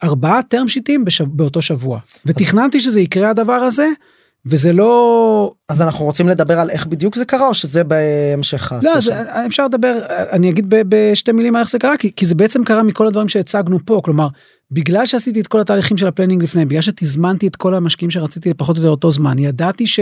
לארבעה 0.02 0.40
term 0.54 0.68
שיטים 0.68 1.04
בשב, 1.04 1.24
באותו 1.24 1.62
שבוע. 1.62 1.98
ותכננתי 2.26 2.80
שזה 2.80 3.00
יקרה 3.00 3.30
הדבר 3.30 3.52
הזה 3.52 3.88
וזה 4.46 4.72
לא 4.72 5.52
אז 5.68 5.82
אנחנו 5.82 6.04
רוצים 6.04 6.28
לדבר 6.28 6.58
על 6.58 6.70
איך 6.70 6.86
בדיוק 6.86 7.16
זה 7.16 7.24
קרה 7.24 7.48
או 7.48 7.54
שזה 7.54 7.84
בהמשך 7.84 8.72
לא? 8.82 9.00
זה, 9.00 9.22
אפשר 9.46 9.64
לדבר, 9.64 9.98
אני 10.08 10.50
אגיד 10.50 10.66
בשתי 10.68 11.32
מילים 11.32 11.54
על 11.54 11.60
איך 11.60 11.70
זה 11.70 11.78
קרה, 11.78 11.96
כי, 11.96 12.12
כי 12.16 12.26
זה 12.26 12.34
בעצם 12.34 12.64
קרה 12.64 12.82
מכל 12.82 13.06
הדברים 13.06 13.28
שהצגנו 13.28 13.78
פה, 13.84 14.00
כלומר, 14.04 14.28
בגלל 14.72 15.06
שעשיתי 15.06 15.40
את 15.40 15.46
כל 15.46 15.60
התהליכים 15.60 15.96
של 15.96 16.06
ה 16.06 16.10
planning 16.10 16.42
לפני, 16.42 16.64
בגלל 16.64 16.82
שתזמנתי 16.82 17.46
את 17.46 17.56
כל 17.56 17.74
המשקיעים 17.74 18.10
שרציתי 18.10 18.50
לפחות 18.50 18.76
או 18.76 18.82
יותר 18.82 18.90
אותו 18.90 19.10
זמן, 19.10 19.38
ידעתי 19.38 19.86
ש... 19.86 20.00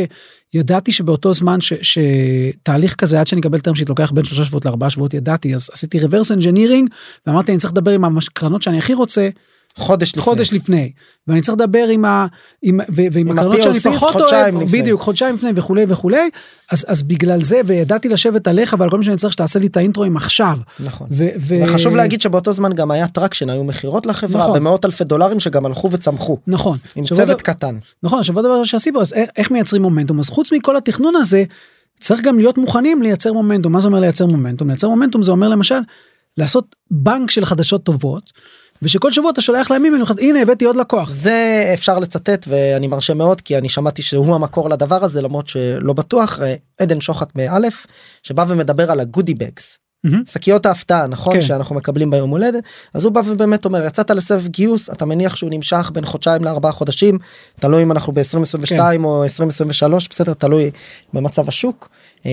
ידעתי 0.54 0.92
שבאותו 0.92 1.35
זמן 1.35 1.61
ש... 1.61 1.72
שתהליך 1.83 2.94
כזה 2.94 3.20
עד 3.20 3.26
שאני 3.26 3.40
אקבל 3.40 3.59
term 3.59 3.78
sheet 3.78 3.88
לוקח 3.88 4.11
בין 4.11 4.24
שלושה 4.24 4.44
שבועות 4.44 4.64
לארבעה 4.64 4.90
שבועות, 4.90 5.14
ידעתי, 5.14 5.54
אז 5.54 5.70
עשיתי 5.72 6.00
reverse 6.00 6.40
engineering, 6.40 6.87
ואמרתי 7.26 7.52
אני 7.52 7.59
צריך 7.59 7.72
לדבר 7.72 7.90
עם 7.90 8.18
הקרנות 8.18 8.62
שאני 8.62 8.78
הכי 8.78 8.94
רוצה, 8.94 9.28
חודש 9.78 10.10
לפני. 10.10 10.22
חודש 10.22 10.52
לפני 10.52 10.92
ואני 11.26 11.40
צריך 11.40 11.58
לדבר 11.58 11.84
עם 11.90 12.04
ה... 12.04 12.26
עם, 12.62 12.80
ו, 12.80 13.02
ועם 13.12 13.28
עם 13.28 13.38
הקרנות 13.38 13.62
שאני 13.62 13.80
פחות 13.80 14.12
חודשיים 14.12 14.54
אוהב, 14.54 14.66
לפני. 14.66 14.82
בדיוק 14.82 15.00
חודשיים 15.00 15.34
לפני 15.34 15.50
וכולי 15.54 15.84
וכולי 15.88 16.30
אז 16.72 16.84
אז 16.88 17.02
בגלל 17.02 17.44
זה 17.44 17.60
וידעתי 17.66 18.08
לשבת 18.08 18.48
עליך 18.48 18.76
ועל 18.78 18.90
כל 18.90 18.96
מה 18.96 19.02
שאני 19.04 19.16
צריך 19.16 19.32
שתעשה 19.32 19.58
לי 19.58 19.66
את 19.66 19.76
האינטרואים 19.76 20.16
עכשיו. 20.16 20.58
נכון. 20.80 21.08
ו, 21.10 21.24
ו... 21.38 21.54
וחשוב 21.64 21.96
להגיד 21.96 22.20
שבאותו 22.20 22.52
זמן 22.52 22.72
גם 22.72 22.90
היה 22.90 23.08
traction 23.08 23.50
היו 23.50 23.64
מכירות 23.64 24.06
לחברה 24.06 24.42
נכון. 24.42 24.58
במאות 24.58 24.84
אלפי 24.84 25.04
דולרים 25.04 25.40
שגם 25.40 25.66
הלכו 25.66 25.90
וצמחו 25.92 26.38
נכון. 26.46 26.78
עם 26.96 27.04
צוות 27.04 27.28
עוד- 27.28 27.42
קטן. 27.42 27.78
נכון 28.02 28.18
עכשיו 28.18 28.36
עוד 28.36 28.44
דבר 28.44 28.64
שעשיתי 28.64 28.98
אז 28.98 29.12
איך, 29.12 29.30
איך 29.36 29.50
מייצרים 29.50 29.82
מומנטום 29.82 30.18
אז 30.18 30.28
חוץ 30.28 30.52
מכל 30.52 30.76
התכנון 30.76 31.16
הזה 31.16 31.44
צריך 32.00 32.20
גם 32.20 32.38
להיות 32.38 32.58
מוכנים 32.58 33.02
לייצר 33.02 33.32
מומנטום 33.32 33.72
מה 33.72 33.80
זה 33.80 33.88
אומר 33.88 34.00
לייצר 34.00 34.26
מומנטום 34.26 34.68
לייצר 34.68 34.88
מומנטום 34.88 35.22
זה 35.22 35.30
אומר 35.30 35.48
למשל 35.48 35.78
לעשות 36.36 36.76
בנק 36.90 37.30
של 37.30 37.44
חדשות 37.44 37.82
טובות. 37.82 38.32
ושכל 38.82 39.12
שבוע 39.12 39.30
אתה 39.30 39.40
שולח 39.40 39.70
להם 39.70 39.84
אימייל 39.84 40.02
הנה 40.20 40.42
הבאתי 40.42 40.64
עוד 40.64 40.76
לקוח 40.76 41.10
זה 41.10 41.70
אפשר 41.74 41.98
לצטט 41.98 42.44
ואני 42.48 42.86
מרשה 42.86 43.14
מאוד 43.14 43.40
כי 43.40 43.58
אני 43.58 43.68
שמעתי 43.68 44.02
שהוא 44.02 44.34
המקור 44.34 44.70
לדבר 44.70 45.04
הזה 45.04 45.22
למרות 45.22 45.48
שלא 45.48 45.92
בטוח 45.92 46.40
אה, 46.40 46.54
עדן 46.80 47.00
שוחט 47.00 47.28
מאלף 47.34 47.86
שבא 48.22 48.44
ומדבר 48.48 48.90
על 48.90 49.00
הגודי 49.00 49.34
בגס. 49.34 49.78
שקיות 50.26 50.66
ההפתעה 50.66 51.06
נכון 51.06 51.32
כן. 51.32 51.40
שאנחנו 51.42 51.74
מקבלים 51.74 52.10
ביום 52.10 52.30
הולדת 52.30 52.64
אז 52.94 53.04
הוא 53.04 53.12
בא 53.12 53.22
ובאמת 53.26 53.64
אומר 53.64 53.86
יצאת 53.86 54.10
לסבב 54.10 54.46
גיוס 54.46 54.90
אתה 54.90 55.04
מניח 55.06 55.36
שהוא 55.36 55.50
נמשך 55.50 55.90
בין 55.94 56.04
חודשיים 56.04 56.44
לארבעה 56.44 56.72
חודשים 56.72 57.18
תלוי 57.60 57.82
אם 57.82 57.92
אנחנו 57.92 58.12
ב-2022 58.12 58.66
כן. 58.66 59.04
או 59.04 59.24
2023 59.24 60.08
בסדר 60.08 60.34
תלוי 60.34 60.70
במצב 61.12 61.48
השוק 61.48 61.88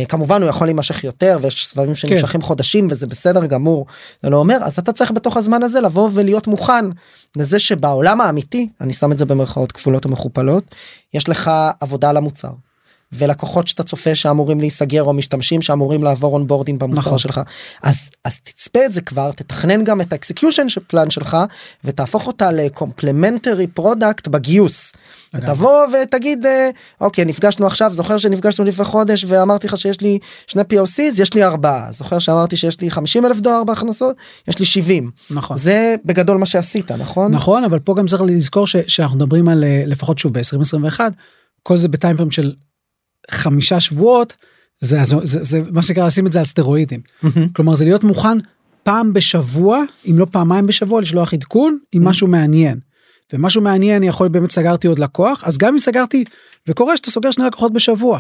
כמובן 0.08 0.42
הוא 0.42 0.50
יכול 0.50 0.68
להימשך 0.68 1.04
יותר 1.04 1.38
ויש 1.42 1.68
סבבים 1.68 1.96
שנמשכים 1.96 2.42
חודשים 2.42 2.88
וזה 2.92 3.08
בסדר 3.08 3.46
גמור 3.46 3.86
זה 4.24 4.30
לא 4.30 4.38
אומר 4.38 4.58
אז 4.62 4.80
אתה 4.80 4.94
צריך 4.94 5.12
בתוך 5.12 5.38
הזמן 5.38 5.64
הזה 5.64 5.82
לבוא 5.82 6.10
ולהיות 6.14 6.48
מוכן 6.48 6.86
לזה 7.36 7.60
שבעולם 7.60 8.22
האמיתי 8.22 8.70
אני 8.82 8.94
שם 8.94 9.12
את 9.12 9.18
זה 9.18 9.26
במרכאות 9.26 9.72
כפולות 9.72 10.06
ומכופלות 10.06 10.76
יש 11.14 11.30
לך 11.30 11.52
עבודה 11.80 12.10
על 12.10 12.18
המוצר. 12.18 12.50
ולקוחות 13.12 13.68
שאתה 13.68 13.84
צופה 13.84 14.16
שאמורים 14.16 14.60
להיסגר 14.60 15.04
או 15.04 15.14
משתמשים 15.14 15.62
שאמורים 15.62 16.04
לעבור 16.04 16.34
onboarding 16.34 16.80
במוצר 16.80 17.00
נכון. 17.00 17.18
שלך 17.18 17.42
אז 17.84 18.12
אז 18.24 18.42
תצפה 18.42 18.86
את 18.86 18.94
זה 18.94 19.02
כבר 19.02 19.32
תתכנן 19.32 19.84
גם 19.84 20.02
את 20.02 20.14
ה 20.14 20.19
execution 20.19 20.70
של 20.70 20.82
plan 20.88 21.10
שלך 21.10 21.38
ותהפוך 21.84 22.28
אותה 22.28 22.52
ל 22.52 22.60
complementary 22.60 23.68
product 23.68 24.28
בגיוס. 24.28 24.94
תבוא 25.46 25.86
ותגיד 25.88 26.46
אה, 26.46 26.70
אוקיי 27.02 27.26
נפגשנו 27.26 27.68
עכשיו 27.68 27.94
זוכר 27.94 28.18
שנפגשנו 28.18 28.66
לפני 28.66 28.86
חודש 28.86 29.26
ואמרתי 29.28 29.68
לך 29.68 29.78
שיש 29.78 30.02
לי 30.02 30.20
שני 30.48 30.62
POCs 30.62 31.22
יש 31.22 31.34
לי 31.34 31.44
ארבעה 31.44 31.92
זוכר 31.92 32.20
שאמרתי 32.20 32.58
שיש 32.58 32.82
לי 32.82 32.92
50 32.92 33.26
אלף 33.26 33.40
דולר 33.40 33.64
בהכנסות 33.64 34.16
יש 34.48 34.60
לי 34.60 34.66
70 34.66 35.12
נכון. 35.32 35.58
זה 35.58 35.96
בגדול 36.06 36.38
מה 36.38 36.46
שעשית 36.46 36.92
נכון 36.92 37.32
נכון 37.32 37.64
אבל 37.64 37.80
פה 37.80 37.96
גם 37.98 38.08
צריך 38.08 38.22
לזכור 38.22 38.68
ש, 38.68 38.76
שאנחנו 38.88 39.16
מדברים 39.16 39.50
על 39.50 39.64
אה, 39.64 39.84
לפחות 39.86 40.20
שוב 40.20 40.34
ב-2021 40.34 41.00
כל 41.64 41.78
זה 41.78 41.88
בטיימפרם 41.88 42.32
של 42.32 42.54
חמישה 43.32 43.80
שבועות 43.80 44.36
זה, 44.82 45.04
זה, 45.04 45.16
זה, 45.24 45.44
זה 45.44 45.62
מה 45.72 45.82
שנקרא 45.82 46.06
לשים 46.06 46.28
את 46.28 46.32
זה 46.32 46.40
על 46.40 46.46
סטרואידים 46.46 47.02
מהמם. 47.22 47.50
כלומר 47.50 47.76
זה 47.76 47.86
להיות 47.86 48.04
מוכן 48.04 48.38
פעם 48.84 49.14
בשבוע 49.14 49.84
אם 50.10 50.20
לא 50.20 50.26
פעמיים 50.32 50.68
בשבוע 50.68 51.02
לשלוח 51.02 51.34
עדכון 51.34 51.78
עם 51.92 52.04
משהו 52.04 52.28
מעניין. 52.28 52.80
ומשהו 53.34 53.62
מעניין 53.62 54.04
יכול 54.04 54.28
באמת 54.28 54.52
סגרתי 54.52 54.88
עוד 54.88 55.00
לקוח 55.00 55.44
אז 55.46 55.58
גם 55.58 55.74
אם 55.74 55.80
סגרתי 55.80 56.24
וקורה 56.68 56.98
שאתה 56.98 57.12
סוגר 57.12 57.32
שני 57.32 57.46
לקוחות 57.46 57.74
בשבוע. 57.74 58.20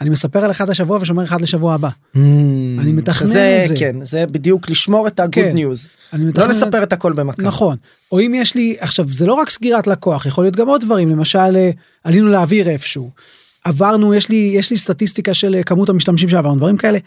אני 0.00 0.10
מספר 0.10 0.44
על 0.44 0.50
אחד 0.50 0.70
השבוע 0.70 0.98
ושומר 1.00 1.24
אחד 1.24 1.40
לשבוע 1.40 1.74
הבא. 1.74 1.88
אני 2.14 2.92
מתכנן 2.92 3.28
שזה, 3.28 3.60
את 3.64 3.68
זה. 3.68 3.76
כן 3.76 4.04
זה 4.04 4.26
בדיוק 4.26 4.70
לשמור 4.70 5.06
את 5.06 5.20
הגוד 5.20 5.34
כן. 5.34 5.52
ניוז 5.54 5.88
אני 6.12 6.24
לא 6.24 6.44
את 6.44 6.48
לספר 6.48 6.78
זה. 6.78 6.82
את 6.82 6.92
הכל 6.92 7.12
במכה. 7.12 7.42
נכון 7.42 7.76
או 8.12 8.20
אם 8.20 8.34
יש 8.34 8.54
לי 8.54 8.76
עכשיו 8.80 9.08
זה 9.08 9.26
לא 9.26 9.34
רק 9.34 9.50
סגירת 9.50 9.86
לקוח 9.86 10.26
יכול 10.26 10.44
להיות 10.44 10.56
גם 10.56 10.68
עוד 10.68 10.80
דברים 10.80 11.08
למשל 11.08 11.56
אה, 11.56 11.70
עלינו 12.04 12.28
לאוויר 12.28 12.68
איפשהו 12.68 13.10
עברנו 13.64 14.14
יש 14.14 14.28
לי 14.28 14.50
יש 14.54 14.70
לי 14.70 14.76
סטטיסטיקה 14.76 15.34
של 15.34 15.54
אה, 15.54 15.62
כמות 15.62 15.88
המשתמשים 15.88 16.28
שעברנו 16.28 16.56
דברים 16.56 16.76
כאלה. 16.76 16.98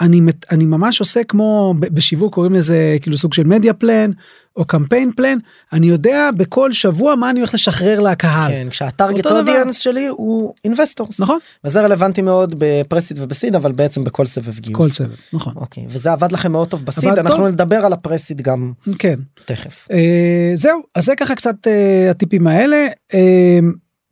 אני 0.00 0.20
אני 0.50 0.66
ממש 0.66 1.00
עושה 1.00 1.24
כמו 1.24 1.74
בשיווק 1.78 2.34
קוראים 2.34 2.52
לזה 2.52 2.96
כאילו 3.00 3.16
סוג 3.16 3.34
של 3.34 3.44
media 3.44 3.74
plan 3.74 4.10
או 4.56 4.64
campaign 4.64 5.12
plan 5.16 5.38
אני 5.72 5.86
יודע 5.86 6.30
בכל 6.36 6.72
שבוע 6.72 7.14
מה 7.14 7.30
אני 7.30 7.40
הולך 7.40 7.54
לשחרר 7.54 8.00
לקהל 8.00 8.50
כן, 8.50 8.66
כשה 8.70 8.93
target. 8.93 9.26
audience 9.26 9.78
שלי 9.78 10.06
הוא 10.06 10.54
investors. 10.64 11.20
נכון 11.20 11.38
וזה 11.64 11.80
רלוונטי 11.82 12.22
מאוד 12.22 12.54
ב 12.58 12.65
pre-seed 12.65 13.18
וב 13.20 13.31
seed 13.31 13.54
אבל 13.54 13.72
בעצם 13.72 14.04
בכל 14.04 14.26
סבב 14.26 14.58
גיוס. 14.58 14.76
כל 14.76 14.88
סבב 14.88 15.14
נכון 15.32 15.52
אוקיי 15.56 15.84
וזה 15.88 16.12
עבד 16.12 16.32
לכם 16.32 16.52
מאוד 16.52 16.68
טוב 16.68 16.84
ב 16.84 16.88
seed 16.88 17.04
אנחנו 17.18 17.36
טוב. 17.36 17.46
נדבר 17.46 17.76
על 17.76 17.92
הפרסיד 17.92 18.40
גם 18.42 18.72
כן 18.98 19.18
תכף. 19.44 19.88
אה, 19.92 20.50
זהו 20.54 20.82
אז 20.94 21.04
זה 21.04 21.16
ככה 21.16 21.34
קצת 21.34 21.54
אה, 21.66 22.08
הטיפים 22.10 22.46
האלה 22.46 22.86
אה, 23.14 23.58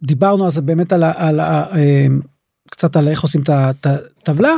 דיברנו 0.02 0.46
אז 0.46 0.58
באמת 0.58 0.92
על, 0.92 1.02
על 1.04 1.40
ה- 1.40 1.64
אה, 1.76 2.06
קצת 2.70 2.96
על 2.96 3.08
איך 3.08 3.22
עושים 3.22 3.40
את 3.50 3.86
הטבלה. 3.86 4.52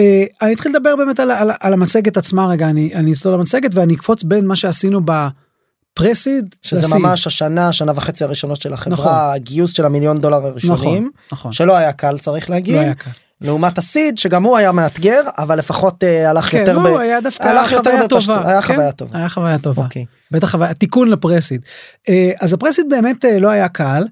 אה, 0.00 0.24
אני 0.42 0.54
אתחיל 0.54 0.72
לדבר 0.76 0.96
באמת 0.96 1.20
על, 1.20 1.30
על, 1.30 1.50
על 1.60 1.72
המצגת 1.72 2.16
עצמה 2.16 2.46
רגע 2.48 2.68
אני 2.68 2.94
אני 2.94 3.12
אצלול 3.12 3.34
למצגת 3.34 3.70
ואני 3.74 3.94
אקפוץ 3.94 4.22
בין 4.22 4.46
מה 4.46 4.56
שעשינו 4.56 5.00
בפרסיד 5.04 6.54
שזה 6.62 6.80
לסיד. 6.80 6.96
ממש 6.96 7.26
השנה 7.26 7.72
שנה 7.72 7.92
וחצי 7.94 8.24
הראשונות 8.24 8.60
של 8.60 8.72
החברה 8.72 8.92
נכון. 8.92 9.12
הגיוס 9.34 9.72
של 9.72 9.84
המיליון 9.84 10.18
דולר 10.18 10.46
הראשונים 10.46 10.74
נכון 11.04 11.10
נכון 11.32 11.52
שלא 11.52 11.76
היה 11.76 11.92
קל 11.92 12.18
צריך 12.18 12.50
להגיד 12.50 12.74
לא 12.74 12.80
היה 12.80 12.94
קל. 12.94 13.10
לעומת 13.40 13.78
הסיד 13.78 14.18
שגם 14.18 14.42
הוא 14.42 14.56
היה 14.56 14.72
מאתגר 14.72 15.20
אבל 15.38 15.58
לפחות 15.58 16.04
אה, 16.04 16.30
הלך 16.30 16.50
כן, 16.50 16.58
יותר 16.58 16.78
ב... 16.78 16.82
לא, 16.86 16.98
היה 16.98 17.20
דווקא 17.20 17.42
הלך 17.42 17.72
יותר 17.72 17.90
בפשטות, 18.04 18.46
היה 18.46 18.62
כן? 18.62 18.74
חוויה 18.74 18.92
טובה. 18.92 19.18
היה 19.18 19.28
חוויה 19.28 19.58
טובה 19.58 19.82
אוקיי. 19.82 20.04
בטח 20.30 20.50
חוויה 20.50 20.74
תיקון 20.74 21.08
לפרסיד 21.08 21.60
אה, 22.08 22.30
אז 22.40 22.52
הפרסיד 22.54 22.86
באמת 22.88 23.24
אה, 23.24 23.38
לא 23.38 23.48
היה 23.48 23.68
קל 23.68 24.04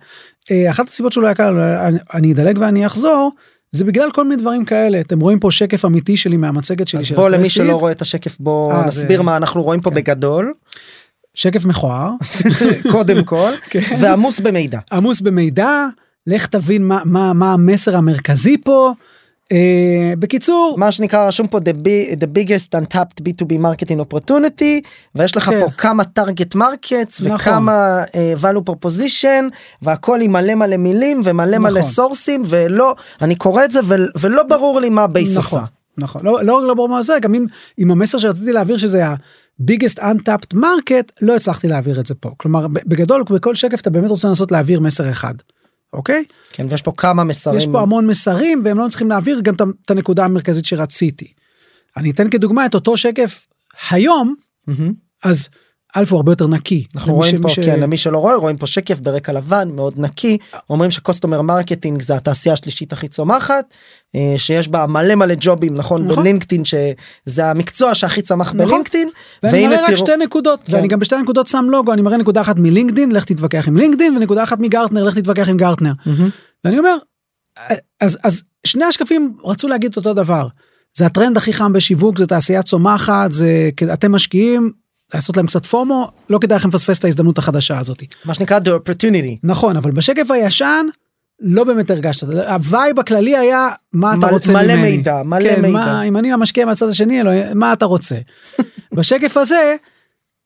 אה, 0.50 0.70
אחת 0.70 0.88
הסיבות 0.88 1.12
שהוא 1.12 1.22
לא 1.22 1.28
היה 1.28 1.34
קל 1.34 1.58
אני- 1.60 1.98
אני 2.14 2.32
אדלג 2.32 2.58
ואני 2.60 2.86
אחזור 2.86 3.30
זה 3.70 3.84
בגלל 3.84 4.10
כל 4.10 4.24
מיני 4.24 4.36
דברים 4.36 4.64
כאלה 4.64 5.00
אתם 5.00 5.20
רואים 5.20 5.38
פה 5.40 5.50
שקף 5.50 5.84
אמיתי 5.84 6.16
שלי 6.16 6.36
מהמצגת 6.36 6.88
שלי 6.88 7.00
אז 7.00 7.06
של 7.06 7.16
בוא 7.16 7.28
למי. 7.28 7.48
שלא 7.48 7.72
רואה 7.76 7.92
את 7.92 8.02
השקף 8.02 8.36
בוא 8.40 8.72
אה, 8.72 8.86
נסביר 8.86 9.16
זה- 9.16 9.22
מה 9.22 9.36
אנחנו 9.36 9.62
רואים 9.62 9.80
פה 9.80 9.90
כן. 9.90 9.96
בגדול 9.96 10.52
שקף 11.34 11.64
מכוער 11.64 12.10
קודם 12.92 13.24
כל 13.24 13.50
כן. 13.70 13.80
ועמוס 14.00 14.40
במידע. 14.40 14.78
עמוס 14.92 15.20
במידע 15.20 15.86
לך 16.26 16.46
תבין 16.46 16.86
מה 16.88 17.00
מה 17.04 17.32
מה 17.32 17.52
המסר 17.52 17.96
המרכזי 17.96 18.56
פה. 18.64 18.92
אה, 19.52 20.12
בקיצור 20.18 20.74
מה 20.78 20.92
שנקרא 20.92 21.26
רשום 21.26 21.46
פה 21.46 21.58
the, 21.58 21.72
big, 21.72 22.16
the 22.16 22.26
biggest 22.26 22.78
untapped 22.78 23.22
b2b 23.22 23.52
marketing 23.52 24.00
opportunity 24.00 24.86
ויש 25.14 25.36
לך 25.36 25.44
כן. 25.44 25.60
פה 25.60 25.70
כמה 25.70 26.02
target 26.18 26.56
markets 26.56 27.24
נכון. 27.24 27.34
וכמה 27.34 28.04
uh, 28.04 28.42
value 28.42 28.70
proposition 28.70 29.44
והכל 29.82 30.20
עם 30.20 30.32
מלא 30.32 30.54
מלא 30.54 30.76
מילים 30.76 31.20
ומלא 31.24 31.58
מלא 31.58 31.80
נכון. 31.80 31.82
סורסים 31.82 32.42
ולא 32.46 32.94
אני 33.22 33.34
קורא 33.34 33.64
את 33.64 33.70
זה 33.70 33.80
ו, 33.84 33.94
ולא 34.20 34.42
ברור 34.42 34.80
לי 34.80 34.88
מה 34.88 35.06
Base 35.06 35.36
נכון 35.36 35.58
עושה. 35.58 35.70
נכון 35.98 36.24
לא 36.24 36.44
לא 36.44 36.66
לא 36.66 36.74
ברור 36.74 36.88
מה 36.88 37.02
זה 37.02 37.18
גם 37.22 37.34
אם 37.34 37.46
עם 37.76 37.90
המסר 37.90 38.18
שרציתי 38.18 38.52
להעביר 38.52 38.76
שזה 38.76 39.06
ה-biggest 39.06 39.98
untapped 39.98 40.56
market 40.56 41.12
לא 41.22 41.36
הצלחתי 41.36 41.68
להעביר 41.68 42.00
את 42.00 42.06
זה 42.06 42.14
פה 42.14 42.30
כלומר 42.36 42.66
בגדול 42.68 43.22
בכל 43.30 43.54
שקף 43.54 43.80
אתה 43.80 43.90
באמת 43.90 44.10
רוצה 44.10 44.28
לנסות 44.28 44.52
להעביר 44.52 44.80
מסר 44.80 45.10
אחד. 45.10 45.34
אוקיי 45.92 46.24
כן 46.52 46.66
ויש 46.70 46.82
פה 46.82 46.92
כמה 46.96 47.24
מסרים. 47.24 47.58
יש 47.58 47.66
פה 47.72 47.82
המון 47.82 48.06
מסרים 48.06 48.62
והם 48.64 48.78
לא 48.78 48.86
צריכים 48.88 49.08
להעביר 49.08 49.40
גם 49.40 49.54
את 49.54 49.90
הנקודה 49.90 50.24
המרכזית 50.24 50.64
שרציתי. 50.64 51.32
אני 51.96 52.10
אתן 52.10 52.30
כדוגמה 52.30 52.66
את 52.66 52.74
אותו 52.74 52.96
שקף 52.96 53.46
היום 53.90 54.34
מהמם. 54.66 54.92
אז 55.24 55.48
א' 55.96 56.04
הוא 56.10 56.16
הרבה 56.16 56.32
יותר 56.32 56.46
נקי. 56.46 56.86
אנחנו 56.96 57.14
רואים 57.14 57.42
פה 57.42 57.48
ש- 57.48 57.58
כן 57.60 57.80
למי 57.80 57.96
שלא 57.96 58.18
רואה 58.18 58.34
רואים 58.34 58.56
פה 58.56 58.66
שקף 58.66 59.00
ברקע 59.00 59.32
לבן 59.32 59.68
מאוד 59.74 59.94
נקי 60.00 60.38
אומרים 60.70 60.90
ש 60.90 61.00
customer 61.00 61.42
marketing 61.42 62.02
זה 62.02 62.16
התעשייה 62.16 62.52
השלישית 62.52 62.92
הכי 62.92 63.08
צומחת 63.08 63.64
אה, 64.14 64.34
שיש 64.36 64.68
בה 64.68 64.86
מלא 64.86 65.14
מלא 65.14 65.34
ג'ובים 65.40 65.74
נכון 65.74 66.04
נכון. 66.04 66.22
ב 66.22 66.26
LinkedIn 66.26 66.62
שזה 66.64 67.46
המקצוע 67.50 67.94
שהכי 67.94 68.22
צמח 68.22 68.52
נכון. 68.54 68.66
ב 68.68 68.72
LinkedIn 68.72 69.08
ואני 69.42 69.66
מראה 69.66 69.80
רק 69.82 69.86
תראו- 69.86 69.98
שתי 69.98 70.16
נקודות 70.16 70.62
כן. 70.64 70.74
ואני 70.74 70.88
גם 70.88 70.98
בשתי 70.98 71.16
נקודות 71.22 71.46
שם 71.46 71.64
לוגו 71.70 71.92
אני 71.92 72.02
מראה 72.02 72.16
נקודה 72.16 72.40
אחת 72.40 72.56
מ 72.58 72.64
LinkedIn 72.64 73.12
לך 73.12 73.24
תתווכח 73.24 73.68
עם 73.68 73.76
LinkedIn 73.76 74.16
ונקודה 74.16 74.42
אחת 74.42 74.58
מ 74.60 74.66
Gartner 74.66 75.04
לך 75.04 75.18
תתווכח 75.18 75.48
עם 75.48 75.56
Gartner. 75.56 75.92
מהמם. 76.06 76.28
ואני 76.64 76.78
אומר 76.78 76.96
אז 78.00 78.18
אז 78.24 78.42
שני 78.66 78.84
השקפים 78.84 79.36
רצו 79.44 79.68
להגיד 79.68 79.96
אותו 79.96 80.14
דבר 80.14 80.48
זה 80.96 81.06
הטרנד 81.06 81.36
הכי 81.36 81.52
חם 81.52 81.72
בשיווק 81.72 82.18
זה 82.18 82.26
תעשייה 82.26 82.62
צומחת 82.62 83.32
זה 83.32 83.70
אתם 83.92 84.12
משקיעים 84.12 84.72
לעשות 85.14 85.36
להם 85.36 85.46
קצת 85.46 85.66
פומו 85.66 86.10
לא 86.30 86.38
כדאי 86.38 86.56
לכם 86.56 86.68
לפספס 86.68 86.98
את 86.98 87.04
ההזדמנות 87.04 87.38
החדשה 87.38 87.78
הזאת 87.78 88.02
מה 88.24 88.34
שנקרא 88.34 88.58
the 88.58 88.68
opportunity 88.68 89.36
נכון 89.44 89.76
אבל 89.76 89.90
בשקף 89.90 90.30
הישן 90.30 90.86
לא 91.40 91.64
באמת 91.64 91.90
הרגשת 91.90 92.26
הווייב 92.48 92.98
הכללי 93.00 93.36
היה 93.36 93.68
מה 93.92 94.10
אתה 94.14 94.26
מל- 94.26 94.32
רוצה 94.32 94.52
מלא 94.52 94.62
ממני 94.76 94.90
מידע, 94.96 95.22
מלא 95.22 95.40
כן, 95.54 95.62
מידע. 95.62 95.72
מה, 95.78 96.02
אם 96.02 96.16
אני 96.16 96.32
המשקיע 96.32 96.66
מהצד 96.66 96.88
השני 96.88 97.20
אלוהים, 97.20 97.58
מה 97.58 97.72
אתה 97.72 97.84
רוצה 97.84 98.16
בשקף 98.96 99.36
הזה 99.36 99.76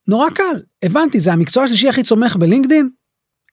נורא 0.08 0.30
קל 0.30 0.60
הבנתי 0.82 1.20
זה 1.20 1.32
המקצוע 1.32 1.64
השלישי 1.64 1.88
הכי 1.88 2.02
צומח 2.02 2.36
בלינקדין. 2.36 2.90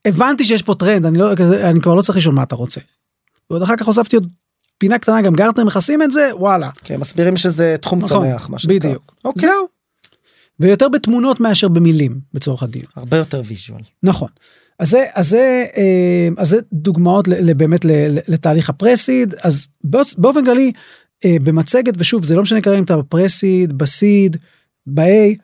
הבנתי 0.06 0.46
שיש 0.46 0.62
פה 0.62 0.76
טרנד 0.76 1.06
אני 1.06 1.18
לא 1.18 1.32
אני 1.70 1.82
כבר 1.82 1.96
לא 1.96 2.02
צריך 2.02 2.18
לשאול 2.18 2.36
מה 2.36 2.44
אתה 2.44 2.56
רוצה. 2.56 2.82
ועוד 3.50 3.62
אחר 3.62 3.76
כך 3.76 3.86
הוספתי 3.88 4.16
עוד 4.16 4.28
פינה 4.78 5.00
קטנה 5.00 5.22
גם 5.22 5.34
Gartner 5.34 5.64
מכסים 5.66 6.02
את 6.02 6.12
זה 6.12 6.30
וואלה. 6.34 6.70
כן, 6.84 7.00
מסבירים 7.00 7.38
שזה 7.38 7.76
תחום 7.82 8.00
נכון, 8.00 8.10
צומח, 8.28 8.50
מה 8.50 8.60
שנקרא. 8.60 8.76
בדיוק. 8.90 9.14
אוקיי. 9.26 9.42
זהו. 9.50 9.79
ויותר 10.60 10.90
בתמונות 10.90 11.40
מאשר 11.40 11.68
במילים 11.68 12.20
בצורך 12.34 12.64
הדיון. 12.64 12.86
הרבה 12.96 13.18
יותר 13.18 13.42
visual. 13.46 13.82
נכון. 14.04 14.28
אז 14.80 14.90
זה 14.90 15.04
אז 15.14 15.30
זה 15.30 15.66
אה, 15.78 16.28
אז 16.38 16.50
זה 16.50 16.58
דוגמאות 16.74 17.28
באמת 17.58 17.86
לתהליך 18.28 18.70
ה 18.70 18.77
pre-seed 18.77 19.36
אז 19.42 19.68
באופ- 19.84 20.16
באופן 20.18 20.46
כללי 20.46 20.72
אה, 21.26 21.36
במצגת 21.44 21.94
ושוב 21.98 22.24
זה 22.26 22.36
לא 22.36 22.42
משנה 22.42 22.62
כרגע 22.62 22.78
אם 22.80 22.84
אתה 22.84 22.98
ב 22.98 23.07
pre-seed 23.07 23.78
ב 23.78 23.90
seed 23.90 24.38
ב-A 24.88 25.36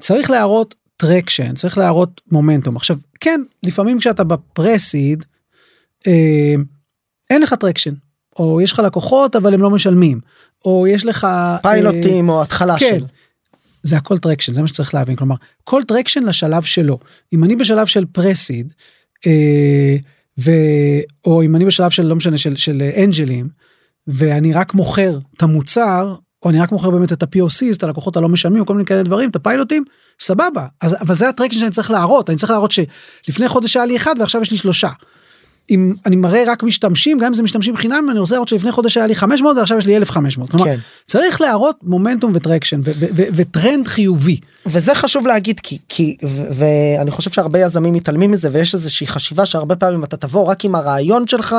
צריך 0.00 0.30
להראות 0.30 0.74
traction 0.96 1.54
צריך 1.54 1.78
להראות 1.78 2.20
מומנטום 2.32 2.76
עכשיו 2.76 2.96
כן 3.20 3.40
לפעמים 3.62 3.98
כשאתה 3.98 4.24
ב 4.24 4.35
pre-seed 4.35 5.24
אה, 6.06 6.54
אין 7.30 7.42
לך 7.42 7.54
traction 7.54 7.94
או 8.38 8.60
יש 8.60 8.72
לך 8.72 8.78
לקוחות 8.78 9.36
אבל 9.36 9.54
הם 9.54 9.60
לא 9.62 9.70
משלמים 9.70 10.20
או 10.64 10.86
יש 10.86 11.06
לך 11.06 11.24
אה, 11.24 11.56
פיילוטים 11.62 12.28
או 12.28 12.42
התחלה 12.42 12.78
כן. 12.78 12.86
של. 12.98 13.04
זה 13.82 13.96
הכל 13.96 14.18
traction 14.18 14.52
זה 14.52 14.62
מה 14.62 14.68
שצריך 14.68 14.94
להבין. 14.94 15.16
כלומר 15.16 15.36
כל 15.64 15.82
traction 15.88 16.22
לשלב 16.22 16.62
שלו. 16.62 16.98
אם 17.32 17.44
אני 17.44 17.56
בשלב 17.56 17.86
של 17.86 18.04
pre-seed 18.12 18.72
אה, 19.26 19.96
ו... 20.40 20.50
או 21.24 21.42
אם 21.42 21.56
אני 21.56 21.64
בשלב 21.64 21.90
של 21.90 22.06
לא 22.06 22.16
משנה 22.16 22.38
של, 22.38 22.56
של 22.56 22.82
אנג'לים 23.04 23.48
ואני 24.06 24.52
רק 24.52 24.74
מוכר 24.74 25.18
את 25.36 25.42
המוצר 25.42 26.14
או 26.42 26.50
אני 26.50 26.60
רק 26.60 26.72
מוכר 26.72 26.90
באמת 26.90 27.12
את 27.12 27.22
ה-POCs 27.22 27.76
את 27.76 27.82
הלקוחות 27.82 28.16
הלא 28.16 28.28
משלמים 28.28 28.64
כל 28.64 28.74
מיני 28.74 28.86
כאלה 28.86 29.02
דברים 29.02 29.30
את 29.30 29.36
הפיילוטים 29.36 29.84
סבבה. 30.20 30.66
אז 30.80 30.96
אבל 31.00 31.14
זה 31.14 31.28
ה 31.28 31.31
traction 31.31 31.58
שאני 31.58 31.70
צריך 31.70 31.90
להראות. 31.90 32.30
אני 32.30 32.38
צריך 32.38 32.50
להראות 32.50 32.72
שלפני 32.72 33.48
חודש 33.48 33.76
היה 33.76 33.86
לי 33.86 33.96
אחד 33.96 34.14
ועכשיו 34.18 34.42
יש 34.42 34.50
לי 34.50 34.56
שלושה. 34.56 34.88
אם 35.72 35.94
אני 36.06 36.16
מראה 36.16 36.44
רק 36.46 36.62
משתמשים 36.62 37.18
גם 37.18 37.26
אם 37.26 37.34
זה 37.34 37.42
משתמשים 37.42 37.76
חינם 37.76 38.06
אני 38.10 38.18
רוצה 38.18 38.34
להראות 38.34 38.48
שלפני 38.48 38.72
חודש 38.72 38.96
היה 38.96 39.06
לי 39.06 39.14
500 39.14 39.56
ועכשיו 39.56 39.78
יש 39.78 39.86
לי 39.86 39.96
1500 39.96 40.50
כלומר 40.50 40.64
כן. 40.64 40.78
צריך 41.06 41.40
להראות 41.40 41.76
מומנטום 41.82 42.32
ו 42.34 42.39
traction 42.39 42.80
וטרנד 43.34 43.88
חיובי. 43.88 44.40
וזה 44.66 44.94
חשוב 44.94 45.26
להגיד 45.26 45.60
כי 45.60 45.78
כי 45.88 46.16
ואני 46.50 47.10
חושב 47.10 47.30
שהרבה 47.30 47.58
יזמים 47.58 47.94
מתעלמים 47.94 48.30
מזה 48.30 48.48
ויש 48.52 48.74
איזושהי 48.74 49.06
חשיבה 49.06 49.46
שהרבה 49.46 49.76
פעמים 49.76 50.04
אתה 50.04 50.16
תבוא 50.16 50.46
רק 50.46 50.64
עם 50.64 50.74
הרעיון 50.74 51.26
שלך 51.26 51.56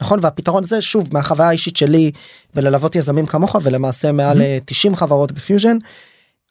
נכון 0.00 0.18
והפתרון 0.22 0.64
זה 0.64 0.80
שוב 0.80 1.08
מהחוויה 1.12 1.48
האישית 1.48 1.76
שלי 1.76 2.10
בללוות 2.54 2.96
יזמים 2.96 3.26
כמוך 3.26 3.56
ולמעשה 3.62 4.12
מעל 4.12 4.42
אה, 4.42 4.58
90 4.64 4.96
חברות 4.96 5.32
בפיוז'ן. 5.32 5.76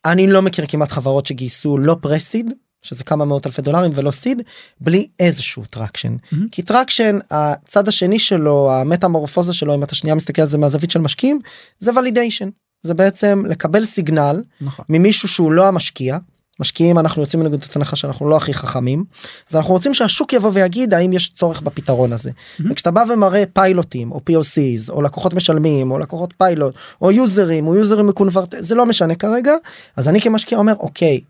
אני 0.05 0.27
לא 0.27 0.41
מכיר 0.41 0.65
כמעט 0.67 0.91
חברות 0.91 1.25
שגייסו 1.25 1.77
לא 1.77 1.95
pre-seed 2.01 2.53
שזה 2.85 3.03
כמה 3.03 3.25
מאות 3.25 3.45
אלפי 3.47 3.61
דולרים 3.61 3.91
ולא 3.95 4.11
seed 4.11 4.41
בלי 4.81 5.07
איזשהו 5.19 5.63
traction 5.69 6.15
Mhm. 6.15 6.35
כי 6.51 6.61
traction 6.61 7.19
הצד 7.31 7.87
השני 7.87 8.19
שלו 8.19 8.71
המטמורפוזה 8.71 9.53
שלו 9.53 9.75
אם 9.75 9.83
אתה 9.83 9.95
שנייה 9.95 10.15
מסתכל 10.15 10.41
על 10.41 10.47
זה 10.47 10.57
מהזווית 10.57 10.91
של 10.91 10.99
משקיעים 10.99 11.39
זה 11.79 11.91
validation 11.99 12.49
זה 12.83 12.93
בעצם 12.93 13.43
לקבל 13.47 13.85
signal 13.85 14.43
נכון. 14.61 14.85
ממישהו 14.89 15.27
שהוא 15.27 15.51
לא 15.51 15.67
המשקיע. 15.67 16.17
משקיעים 16.59 16.99
אנחנו 16.99 17.21
יוצאים 17.21 17.43
מנקודת 17.43 17.75
הנחה 17.75 17.95
שאנחנו 17.95 18.29
לא 18.29 18.37
הכי 18.37 18.53
חכמים 18.53 19.03
אז 19.49 19.55
אנחנו 19.55 19.73
רוצים 19.73 19.93
שהשוק 19.93 20.33
יבוא 20.33 20.51
ויגיד 20.53 20.93
האם 20.93 21.13
יש 21.13 21.29
צורך 21.35 21.61
בפתרון 21.61 22.13
הזה 22.13 22.31
Mhm. 22.31 22.63
וכשאתה 22.71 22.91
בא 22.91 23.03
ומראה 23.13 23.43
פיילוטים 23.53 24.11
או 24.11 24.21
POCs 24.29 24.89
או 24.89 25.01
לקוחות 25.01 25.33
משלמים 25.33 25.91
או 25.91 25.99
לקוחות 25.99 26.33
פיילוט 26.37 26.73
או 27.01 27.11
יוזרים 27.11 27.67
או 27.67 27.75
יוזרים 27.75 28.07
מקונברט 28.07 28.55
זה 28.59 28.75
לא 28.75 28.85
משנה 28.85 29.15
כרגע 29.15 29.53
אז 29.95 30.07
אני 30.07 30.21
כמשקיע 30.21 30.57
אומר 30.57 30.73
אוקיי 30.79 31.21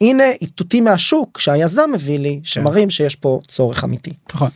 הנה 0.00 0.24
איתותים 0.40 0.84
מהשוק 0.84 1.38
שהיזם 1.38 1.90
מביא 1.94 2.18
לי 2.18 2.40
שמראים 2.44 2.90
שיש 2.90 3.16
פה 3.16 3.40
צורך 3.48 3.84
אמיתי. 3.84 4.12
נכון. 4.34 4.48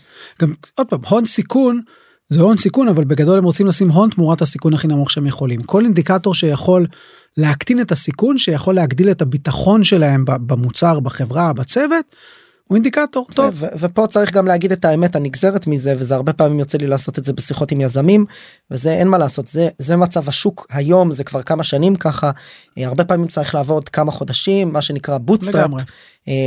גם 0.43 0.55
עוד 0.75 0.87
פעם 0.87 1.01
הון 1.09 1.27
סיכון 1.27 1.81
זה 2.29 2.41
הון 2.41 2.57
סיכון 2.57 2.89
אבל 2.89 3.05
בגדול 3.05 3.39
הם 3.39 3.45
רוצים 3.45 3.67
לשים 3.67 3.91
הון 3.91 4.11
תמורת 4.11 4.43
הסיכון 4.43 4.75
הכי 4.75 4.89
נמוך 4.89 5.11
שהם 5.11 5.27
יכולים 5.27 5.63
כל 5.63 5.85
אינדיקטור 5.85 6.35
שיכול 6.35 6.87
להקטין 7.37 7.81
את 7.81 7.93
הסיכון 7.93 8.39
שיכול 8.39 8.75
להגדיל 8.75 9.11
את 9.11 9.23
הביטחון 9.23 9.85
שלהם 9.85 10.25
במוצר 10.27 11.01
בחברה 11.01 11.53
בצוות. 11.53 12.05
הוא 12.69 12.77
אינדיקטור 12.77 13.27
טוב. 13.35 13.55
ו- 13.57 13.67
ופה 13.79 14.07
צריך 14.07 14.33
גם 14.33 14.47
להגיד 14.47 14.73
את 14.73 14.85
האמת 14.85 15.17
הנגזרת 15.17 15.67
מזה 15.67 15.95
וזה 15.99 16.15
הרבה 16.15 16.33
פעמים 16.33 16.59
יוצא 16.59 16.79
לי 16.79 16.87
לעשות 16.87 17.19
את 17.19 17.25
זה 17.25 17.33
בשיחות 17.33 17.73
עם 17.73 17.81
יזמים 17.81 18.25
וזה 18.71 18.93
אין 18.93 19.09
מה 19.09 19.19
לעשות 19.19 19.49
זה 19.49 19.69
זה 19.79 19.97
מצב 19.97 20.29
השוק 20.29 20.67
היום 20.71 21.13
זה 21.13 21.25
כבר 21.25 21.43
כמה 21.43 21.65
שנים 21.65 21.97
ככה 21.97 22.31
אה, 22.79 22.87
הרבה 22.87 23.05
פעמים 23.05 23.29
צריך 23.29 23.55
לעבוד 23.55 23.89
כמה 23.89 24.13
חודשים 24.13 24.73
מה 24.73 24.83
שנקרא 24.83 25.19
bootstrap 25.19 25.65
לגמרי. 25.65 25.83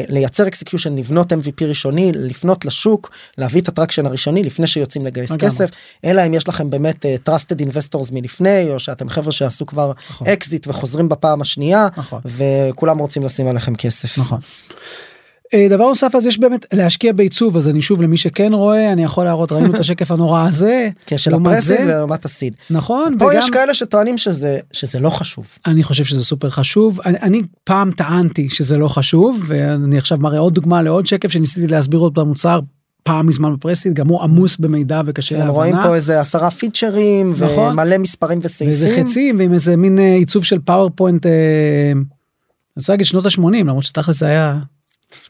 לייצר 0.10 0.48
execution 0.48 0.96
לבנות 0.96 1.34
MVP 1.34 1.66
ראשוני 1.66 2.12
לפנות 2.16 2.66
לשוק 2.66 3.12
להביא 3.38 3.62
את 3.62 3.68
ה 3.68 3.72
traction 3.72 4.06
הראשוני 4.06 4.44
לפני 4.44 4.68
שיוצאים 4.68 5.06
לגייס 5.06 5.32
לגמרי. 5.32 5.50
כסף 5.50 5.70
אלא 6.06 6.28
אם 6.28 6.34
יש 6.34 6.48
לכם 6.48 6.70
באמת 6.70 7.06
אה, 7.06 7.16
trusted 7.30 7.62
investors 7.62 8.10
מלפני 8.12 8.70
או 8.70 8.80
שאתם 8.80 9.10
חבר'ה 9.10 9.32
שעשו 9.32 9.66
כבר 9.66 9.92
נכון. 10.10 10.28
אקזיט 10.28 10.68
וחוזרים 10.68 11.10
בפעם 11.10 11.42
השנייה 11.42 11.88
נכון. 11.98 12.22
וכולם 12.26 12.98
רוצים 12.98 13.24
לשים 13.24 13.48
עליכם 13.48 13.76
כסף. 13.76 14.18
נכון. 14.18 14.40
אה, 15.54 15.68
דבר 15.70 15.88
נוסף 15.88 16.16
אז 16.16 16.26
יש 16.26 16.40
באמת 16.40 16.66
להשקיע 16.74 17.14
בעיצוב 17.14 17.58
אז 17.58 17.70
אני 17.70 17.82
שוב 17.82 18.02
למי 18.02 18.18
שכן 18.18 18.54
רואה 18.54 18.94
אני 18.94 19.04
יכול 19.04 19.24
להראות 19.24 19.52
ראינו 19.52 19.76
את 19.76 19.80
השקף 19.80 20.12
הנורא 20.12 20.48
הזה 20.48 20.90
כן, 21.06 21.18
של 21.18 21.34
ה 21.34 21.39
pre-seed 21.39 21.80
ולעומת 21.84 22.26
ה 22.26 22.31
seed. 22.31 22.54
נכון 22.70 23.16
פה 23.20 23.26
וגם 23.26 23.38
יש 23.38 23.50
כאלה 23.50 23.74
שטוענים 23.74 24.18
שזה 24.18 24.60
שזה 24.72 25.00
לא 25.00 25.10
חשוב. 25.10 25.52
אני 25.66 25.84
חושב 25.84 26.04
שזה 26.04 26.24
סופר 26.24 26.50
חשוב 26.50 27.02
אני, 27.06 27.18
אני 27.22 27.42
פעם 27.64 27.92
טענתי 27.92 28.50
שזה 28.50 28.78
לא 28.78 28.88
חשוב 28.88 29.44
ואני 29.48 29.98
עכשיו 29.98 30.18
מראה 30.18 30.40
עוד 30.40 30.54
דוגמה 30.54 30.82
לעוד 30.82 31.06
שקף 31.06 31.32
שניסיתי 31.32 31.68
להסביר 31.68 32.00
עוד 32.00 32.14
במוצר 32.14 32.60
פעם 33.04 33.28
מזמן 33.28 33.54
ב 33.54 33.58
pre-seed 33.58 33.94
גם 33.94 34.08
הוא 34.08 34.22
עמוס 34.22 34.58
במידע 34.58 35.02
וקשה 35.06 35.44
הם 35.44 35.50
רואים 35.50 35.74
להבנה 35.74 35.90
פה 35.90 35.96
איזה 35.96 36.20
עשרה 36.20 36.52
פיצ'רים 36.52 37.34
נכון. 37.40 37.72
ומלא 37.72 37.98
מספרים 37.98 38.40
וסעיפים. 38.42 38.68
ואיזה 38.68 39.02
חצים 39.02 39.40
ועם 39.40 39.54
איזה 39.54 39.78
מין 39.78 40.00
אה, 40.00 40.14
עיצוב 40.14 40.44
של 40.44 40.60
PowerPoint 40.60 41.26
אה, 41.26 41.92
אני 41.92 42.02
רוצה 42.78 42.94
להגיד 42.94 43.06
שנות 43.06 43.26
ה-80 43.26 43.42
למרות 43.54 43.84
שתכל'ס 43.84 44.20
זה 44.20 44.26
היה 44.26 44.60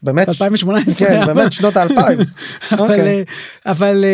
באמת. 0.02 0.28
2018 0.28 1.08
כן, 1.08 1.26
באמת 1.26 1.52
שנות 1.52 1.76
האלפיים. 1.76 2.18
אבל 2.72 2.80
אוקיי. 2.80 3.18
אה, 3.18 3.22
אבל 3.66 4.04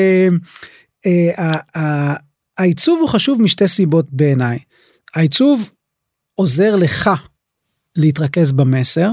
אה, 1.07 1.53
אה, 1.77 2.14
העיצוב 2.59 3.00
הוא 3.00 3.09
חשוב 3.09 3.42
משתי 3.42 3.68
סיבות 3.68 4.07
בעיניי. 4.11 4.59
העיצוב 5.14 5.70
עוזר 6.35 6.77
לך 6.77 7.11
להתרכז 7.96 8.53
במסר. 8.53 9.11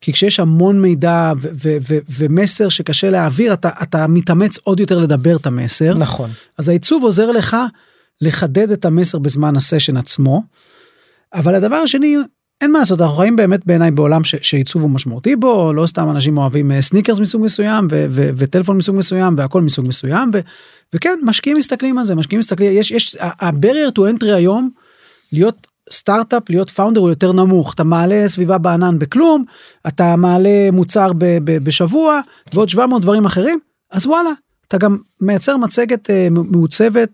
כי 0.00 0.12
כשיש 0.12 0.40
המון 0.40 0.80
מידע 0.80 1.32
ו- 1.42 1.48
ו- 1.52 1.76
ו- 1.88 1.98
ומסר 2.08 2.68
שקשה 2.68 3.10
להעביר 3.10 3.52
אתה 3.52 3.70
אתה 3.82 4.06
מתאמץ 4.06 4.58
עוד 4.58 4.80
יותר 4.80 4.98
לדבר 4.98 5.36
את 5.36 5.46
המסר 5.46 5.94
נכון. 5.94 6.30
אז 6.58 6.68
העיצוב 6.68 7.02
עוזר 7.02 7.30
לך 7.30 7.56
לחדד 8.20 8.70
את 8.70 8.84
המסר 8.84 9.18
בזמן 9.18 9.56
הסשן 9.56 9.96
עצמו. 9.96 10.42
אבל 11.34 11.54
הדבר 11.54 11.76
השני 11.76 12.16
אין 12.60 12.72
מה 12.72 12.78
לעשות 12.78 13.00
אנחנו 13.00 13.16
חיים 13.16 13.36
באמת 13.36 13.66
בעיניי 13.66 13.90
בעולם 13.90 14.24
שעיצוב 14.24 14.82
הוא 14.82 14.90
משמעותי 14.90 15.36
בו 15.36 15.72
לא 15.72 15.86
סתם 15.86 16.10
אנשים 16.10 16.38
אוהבים 16.38 16.72
אה, 16.72 16.82
סניקרס 16.82 17.20
מסוג 17.20 17.42
מסוים 17.42 17.86
וטלפון 18.10 18.76
מסוג 18.76 18.96
מסוים 18.96 19.34
והכל 19.38 19.62
מסוג 19.62 19.88
מסוים 19.88 20.30
וכן 20.94 21.18
משקיעים 21.22 21.58
מסתכלים 21.58 21.98
על 21.98 22.04
זה 22.04 22.14
משקיעים 22.14 22.40
מסתכלים 22.40 22.72
יש 22.72 22.90
יש 22.90 23.16
ה-barrier 23.20 23.98
to 23.98 24.00
entry 24.00 24.32
היום 24.34 24.70
להיות 25.32 25.66
סטארט-אפ 25.90 26.50
להיות 26.50 26.70
founder 26.70 27.00
הוא 27.00 27.08
יותר 27.08 27.32
נמוך. 27.32 27.74
אתה 27.74 27.84
מעלה 27.84 28.28
סביבה 28.28 28.58
בענן 28.58 28.98
בכלום 28.98 29.44
אתה 29.88 30.16
מעלה 30.16 30.70
מוצר 30.72 31.12
ב- 31.12 31.38
ב- 31.44 31.64
בשבוע 31.64 32.20
ועוד 32.54 32.68
700 32.68 33.02
דברים 33.02 33.24
אחרים 33.24 33.58
אז 33.92 34.06
וואלה 34.06 34.30
אתה 34.68 34.78
גם 34.78 34.96
מייצר 35.20 35.56
מצגת 35.56 36.10
אה, 36.10 36.28
מעוצבת 36.30 37.08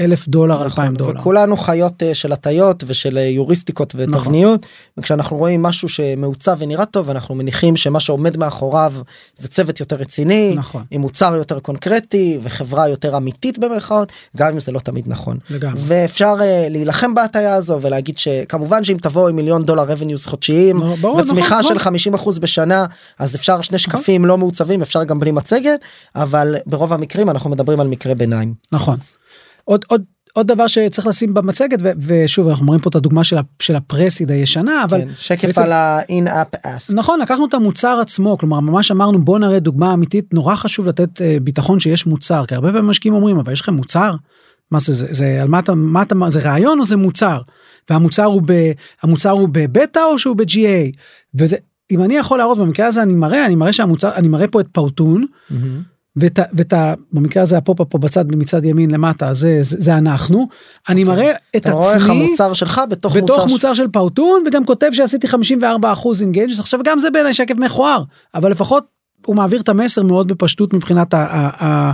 באלף 0.00 0.28
דולר 0.28 0.64
אלפיים 0.64 0.94
דולר. 0.94 1.10
נכון, 1.10 1.20
וכולנו 1.20 1.56
חיות 1.56 2.02
אה, 2.02 2.14
של 2.14 2.32
הטיות 2.32 2.84
ושל 2.86 3.18
אה, 3.18 3.22
יוריסטיקות 3.22 3.94
נכון. 3.94 4.14
ותבניות 4.14 4.66
וכשאנחנו 4.96 5.36
רואים 5.36 5.62
משהו 5.62 5.88
שמעוצב 5.88 6.56
ונראה 6.58 6.86
טוב 6.86 7.10
אנחנו 7.10 7.34
מניחים 7.34 7.76
שמה 7.76 8.00
שעומד 8.00 8.36
מאחוריו 8.36 8.94
זה 9.36 9.48
צוות 9.48 9.80
יותר 9.80 9.96
רציני 9.96 10.54
נכון 10.56 10.84
עם 10.90 11.00
מוצר 11.00 11.34
יותר 11.34 11.60
קונקרטי 11.60 12.38
וחברה 12.42 12.88
יותר 12.88 13.16
אמיתית 13.16 13.58
במרכאות 13.58 14.12
גם 14.36 14.52
אם 14.52 14.60
זה 14.60 14.72
לא 14.72 14.78
תמיד 14.78 15.04
נכון 15.08 15.38
לגמרי. 15.50 15.80
ואפשר 15.84 16.36
אה, 16.40 16.66
להילחם 16.70 17.14
בהטיה 17.14 17.54
הזו 17.54 17.78
ולהגיד 17.82 18.18
שכמובן 18.18 18.84
שאם 18.84 18.96
תבוא 19.02 19.28
עם 19.28 19.36
מיליון 19.36 19.62
דולר 19.62 19.84
רבניוס 19.84 20.26
חודשיים 20.26 20.78
לא, 20.78 20.96
ברור, 21.00 21.16
וצמיחה 21.16 21.48
נכון, 21.48 21.62
של 21.62 21.74
נכון. 21.74 21.78
50 21.78 22.14
אחוז 22.14 22.38
בשנה 22.38 22.86
אז 23.18 23.36
אפשר 23.36 23.60
שני 23.62 23.78
שקפים 23.78 24.24
לא 24.24 24.38
מעוצבים 24.38 24.82
אפשר 24.82 25.04
גם 25.04 25.18
בלי 25.18 25.32
מצגת 25.32 25.80
אבל 26.16 26.54
ברוב 26.66 26.92
המקרים 26.92 27.30
אנחנו 27.30 27.50
מדברים 27.50 27.80
על 27.80 27.88
מקרה 27.88 28.14
ביניים. 28.14 28.54
נכון. 28.72 28.98
עוד 29.64 29.84
עוד 29.88 30.02
עוד 30.34 30.46
דבר 30.46 30.66
שצריך 30.66 31.06
לשים 31.06 31.34
במצגת 31.34 31.78
ו- 31.82 31.90
ושוב 32.06 32.48
אנחנו 32.48 32.66
מראים 32.66 32.80
פה 32.80 32.90
את 32.90 32.94
הדוגמה 32.94 33.24
של, 33.24 33.36
של 33.62 33.76
הפרסיד 33.76 34.30
הישנה 34.30 34.84
אבל 34.84 35.00
כן, 35.00 35.08
שקף 35.16 35.46
בעצם- 35.46 35.62
על 35.62 35.72
ה-in-app 35.72 36.56
ask. 36.66 36.94
נכון 36.94 37.20
לקחנו 37.20 37.46
את 37.46 37.54
המוצר 37.54 37.98
עצמו 38.02 38.38
כלומר 38.38 38.60
ממש 38.60 38.90
אמרנו 38.90 39.24
בוא 39.24 39.38
נראה 39.38 39.58
דוגמה 39.60 39.94
אמיתית 39.94 40.34
נורא 40.34 40.56
חשוב 40.56 40.86
לתת 40.86 41.22
אה, 41.22 41.36
ביטחון 41.42 41.80
שיש 41.80 42.06
מוצר 42.06 42.44
כי 42.46 42.54
הרבה 42.54 42.72
פעמים 42.72 42.86
משקיעים 42.90 43.14
אומרים 43.14 43.38
אבל 43.38 43.52
יש 43.52 43.60
לכם 43.60 43.74
מוצר. 43.74 44.12
מה 44.70 44.78
זה 44.78 44.92
זה, 44.92 45.06
זה 45.10 45.42
על 45.42 45.48
מה 45.48 45.58
אתה 45.58 45.74
מה 45.74 46.02
אתה 46.02 46.14
זה 46.28 46.40
רעיון 46.40 46.78
או 46.78 46.84
זה 46.84 46.96
מוצר 46.96 47.40
והמוצר 47.90 48.24
הוא 48.24 48.42
ב, 48.46 48.72
המוצר 49.02 49.30
הוא 49.30 49.48
בבטא 49.52 50.00
או 50.12 50.18
שהוא 50.18 50.36
ב-GA 50.36 50.96
וזה 51.34 51.56
אם 51.90 52.02
אני 52.02 52.14
יכול 52.16 52.38
להראות 52.38 52.58
במקרה 52.58 52.86
הזה 52.86 53.02
אני 53.02 53.14
מראה 53.14 53.46
אני 53.46 53.54
מראה 53.54 53.72
שהמוצר 53.72 54.14
אני 54.14 54.28
מראה 54.28 54.48
פה 54.48 54.60
את 54.60 54.66
Powtoon 54.72 55.26
ואת, 56.16 56.38
ה- 56.38 56.44
ואת 56.52 56.72
ה, 56.72 56.94
במקרה 57.12 57.42
הזה 57.42 57.58
הפופ 57.58 57.82
פה 57.82 57.98
בצד 57.98 58.24
מצד 58.36 58.64
ימין 58.64 58.90
למטה 58.90 59.34
זה 59.34 59.58
זה, 59.62 59.76
זה 59.80 59.98
אנחנו 59.98 60.48
אני 60.88 61.04
מראה 61.04 61.30
את 61.30 61.36
אוקיי. 61.56 61.60
אתה 61.60 61.72
רואה 61.72 61.94
איך 61.94 62.04
עצמי 62.04 62.24
המוצר 62.26 62.52
שלך 62.52 62.80
בתוך 62.88 63.16
בתוך 63.16 63.38
מוצר, 63.38 63.52
מוצר 63.52 63.74
של 63.74 63.88
Powtoon 63.88 64.44
וגם 64.46 64.64
כותב 64.64 64.88
שעשיתי 64.92 65.28
54 65.28 65.92
אחוז 65.92 66.22
engage 66.22 66.50
עכשיו 66.58 66.80
גם 66.84 66.98
זה 66.98 67.10
בעיניי 67.10 67.34
שקף 67.34 67.54
מכוער 67.54 68.02
אבל 68.34 68.50
לפחות 68.50 68.84
הוא 69.26 69.36
מעביר 69.36 69.60
את 69.60 69.68
המסר 69.68 70.02
מאוד 70.02 70.28
בפשטות 70.28 70.72
מבחינת 70.74 71.14
ה... 71.14 71.92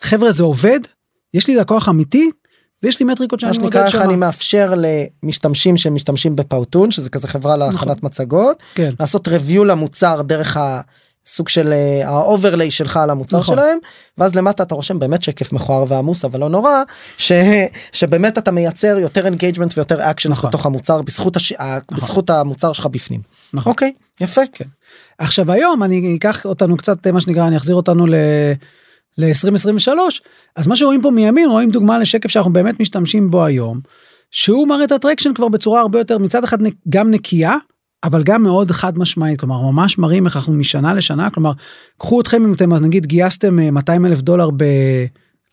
חבר'ה 0.00 0.32
זה 0.32 0.42
עובד 0.42 0.80
יש 1.34 1.48
לי 1.48 1.54
לקוח 1.56 1.88
אמיתי 1.88 2.30
ויש 2.82 3.00
לי 3.00 3.06
מטריקות 3.06 3.44
מה 3.44 3.54
שאני 3.54 3.64
שנקרא 3.64 3.80
מודד 3.80 3.94
איך 3.94 4.02
אני 4.04 4.12
שם. 4.12 4.20
מאפשר 4.20 4.74
למשתמשים 5.22 5.76
שמשתמשים 5.76 6.36
ב 6.36 6.43
Powtoon 6.43 6.90
שזה 6.90 7.10
כזה 7.10 7.28
חברה 7.28 7.56
להכנת 7.56 8.02
מצגות 8.02 8.62
כן. 8.74 8.90
לעשות 9.00 9.28
review 9.28 9.64
למוצר 9.64 10.22
דרך 10.22 10.56
הסוג 11.28 11.48
של 11.48 11.72
אה, 11.72 12.08
ה 12.08 12.16
overlay 12.16 12.70
שלך 12.70 12.96
על 12.96 13.10
המוצר 13.10 13.38
נכון. 13.38 13.56
שלהם 13.56 13.78
ואז 14.18 14.34
למטה 14.34 14.62
אתה 14.62 14.74
רושם 14.74 14.98
באמת 14.98 15.22
שקף 15.22 15.52
מכוער 15.52 15.84
ועמוס 15.88 16.24
אבל 16.24 16.40
לא 16.40 16.48
נורא 16.48 16.82
ש... 17.18 17.32
שבאמת 17.92 18.38
אתה 18.38 18.50
מייצר 18.50 18.98
יותר 18.98 19.26
engagement 19.26 19.72
ויותר 19.76 20.10
actions 20.10 20.32
נכון. 20.32 20.50
בתוך 20.50 20.66
המוצר 20.66 21.02
בזכות 21.02 21.36
הש... 21.36 21.52
בזכות 21.92 22.30
המוצר 22.30 22.72
שלך 22.72 22.86
בפנים. 22.86 23.20
נכון. 23.52 23.70
אוקיי 23.70 23.92
יפה. 24.20 24.40
כן. 24.52 24.64
עכשיו 25.18 25.52
היום 25.52 25.82
אני 25.82 26.16
אקח 26.18 26.46
אותנו 26.46 26.76
קצת 26.76 27.06
מה 27.06 27.20
שנקרא 27.20 27.48
אני 27.48 27.56
אחזיר 27.56 27.76
אותנו 27.76 28.06
ל... 28.06 28.14
ל-2023 29.18 29.88
אז 30.56 30.66
מה 30.66 30.76
שרואים 30.76 31.02
פה 31.02 31.10
מימין 31.10 31.48
רואים 31.48 31.70
דוגמה 31.70 31.98
לשקף 31.98 32.30
שאנחנו 32.30 32.52
באמת 32.52 32.80
משתמשים 32.80 33.30
בו 33.30 33.44
היום 33.44 33.80
שהוא 34.30 34.68
מראה 34.68 34.84
את 34.84 34.92
הטרקשן 34.92 35.34
כבר 35.34 35.48
בצורה 35.48 35.80
הרבה 35.80 35.98
יותר 35.98 36.18
מצד 36.18 36.44
אחד 36.44 36.58
גם 36.88 37.10
נקייה 37.10 37.56
אבל 38.04 38.22
גם 38.22 38.42
מאוד 38.42 38.70
חד 38.70 38.98
משמעית 38.98 39.40
כלומר 39.40 39.62
ממש 39.62 39.98
מראים 39.98 40.26
איך 40.26 40.36
אנחנו 40.36 40.52
משנה 40.52 40.94
לשנה 40.94 41.30
כלומר 41.30 41.52
קחו 41.98 42.20
אתכם 42.20 42.44
אם 42.44 42.52
אתם 42.52 42.74
נגיד 42.74 43.06
גייסתם 43.06 43.58
אה, 43.58 43.70
200 43.70 44.06
אלף 44.06 44.20
דולר 44.20 44.50
ב... 44.50 44.64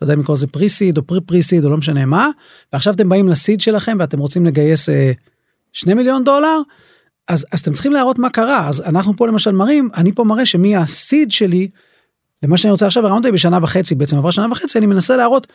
לא 0.02 0.06
יודע 0.06 0.14
אם 0.14 0.20
לקרוא 0.20 0.38
לזה 0.38 0.48
פרי 0.48 0.70
סיד 0.70 0.98
או 0.98 1.04
פרי 1.04 1.22
פרי 1.22 1.42
סיד 1.42 1.66
או 1.66 1.70
לא 1.70 1.78
משנה 1.78 2.06
מה 2.06 2.30
ועכשיו 2.74 2.94
אתם 2.94 3.10
באים 3.10 3.28
לסיד 3.28 3.62
שלכם 3.62 3.98
ואתם 4.00 4.20
רוצים 4.20 4.46
לגייס 4.46 4.90
אה, 4.90 5.12
2 5.74 5.98
מיליון 5.98 6.24
דולר 6.24 6.62
אז, 7.28 7.46
אז 7.52 7.60
אתם 7.60 7.74
צריכים 7.74 7.92
להראות 7.92 8.20
מה 8.20 8.30
קרה. 8.30 8.68
אז 8.68 8.82
אנחנו 8.82 9.16
פה 9.16 9.28
למשל 9.28 9.52
מראים 9.52 9.90
אני 9.96 10.12
פה 10.12 10.24
מראה 10.24 10.46
שמהסיד 10.46 11.32
שלי 11.32 11.70
למה 12.44 12.58
שאני 12.58 12.72
רוצה 12.72 12.88
עכשיו 12.88 13.06
הרעיון 13.06 13.22
בשנה 13.34 13.60
וחצי 13.62 13.96
בעצם 13.96 14.18
עברה 14.18 14.32
שנה 14.32 14.48
וחצי 14.52 14.78
אני 14.78 14.86
מנסה 14.86 15.16
להראות 15.16 15.48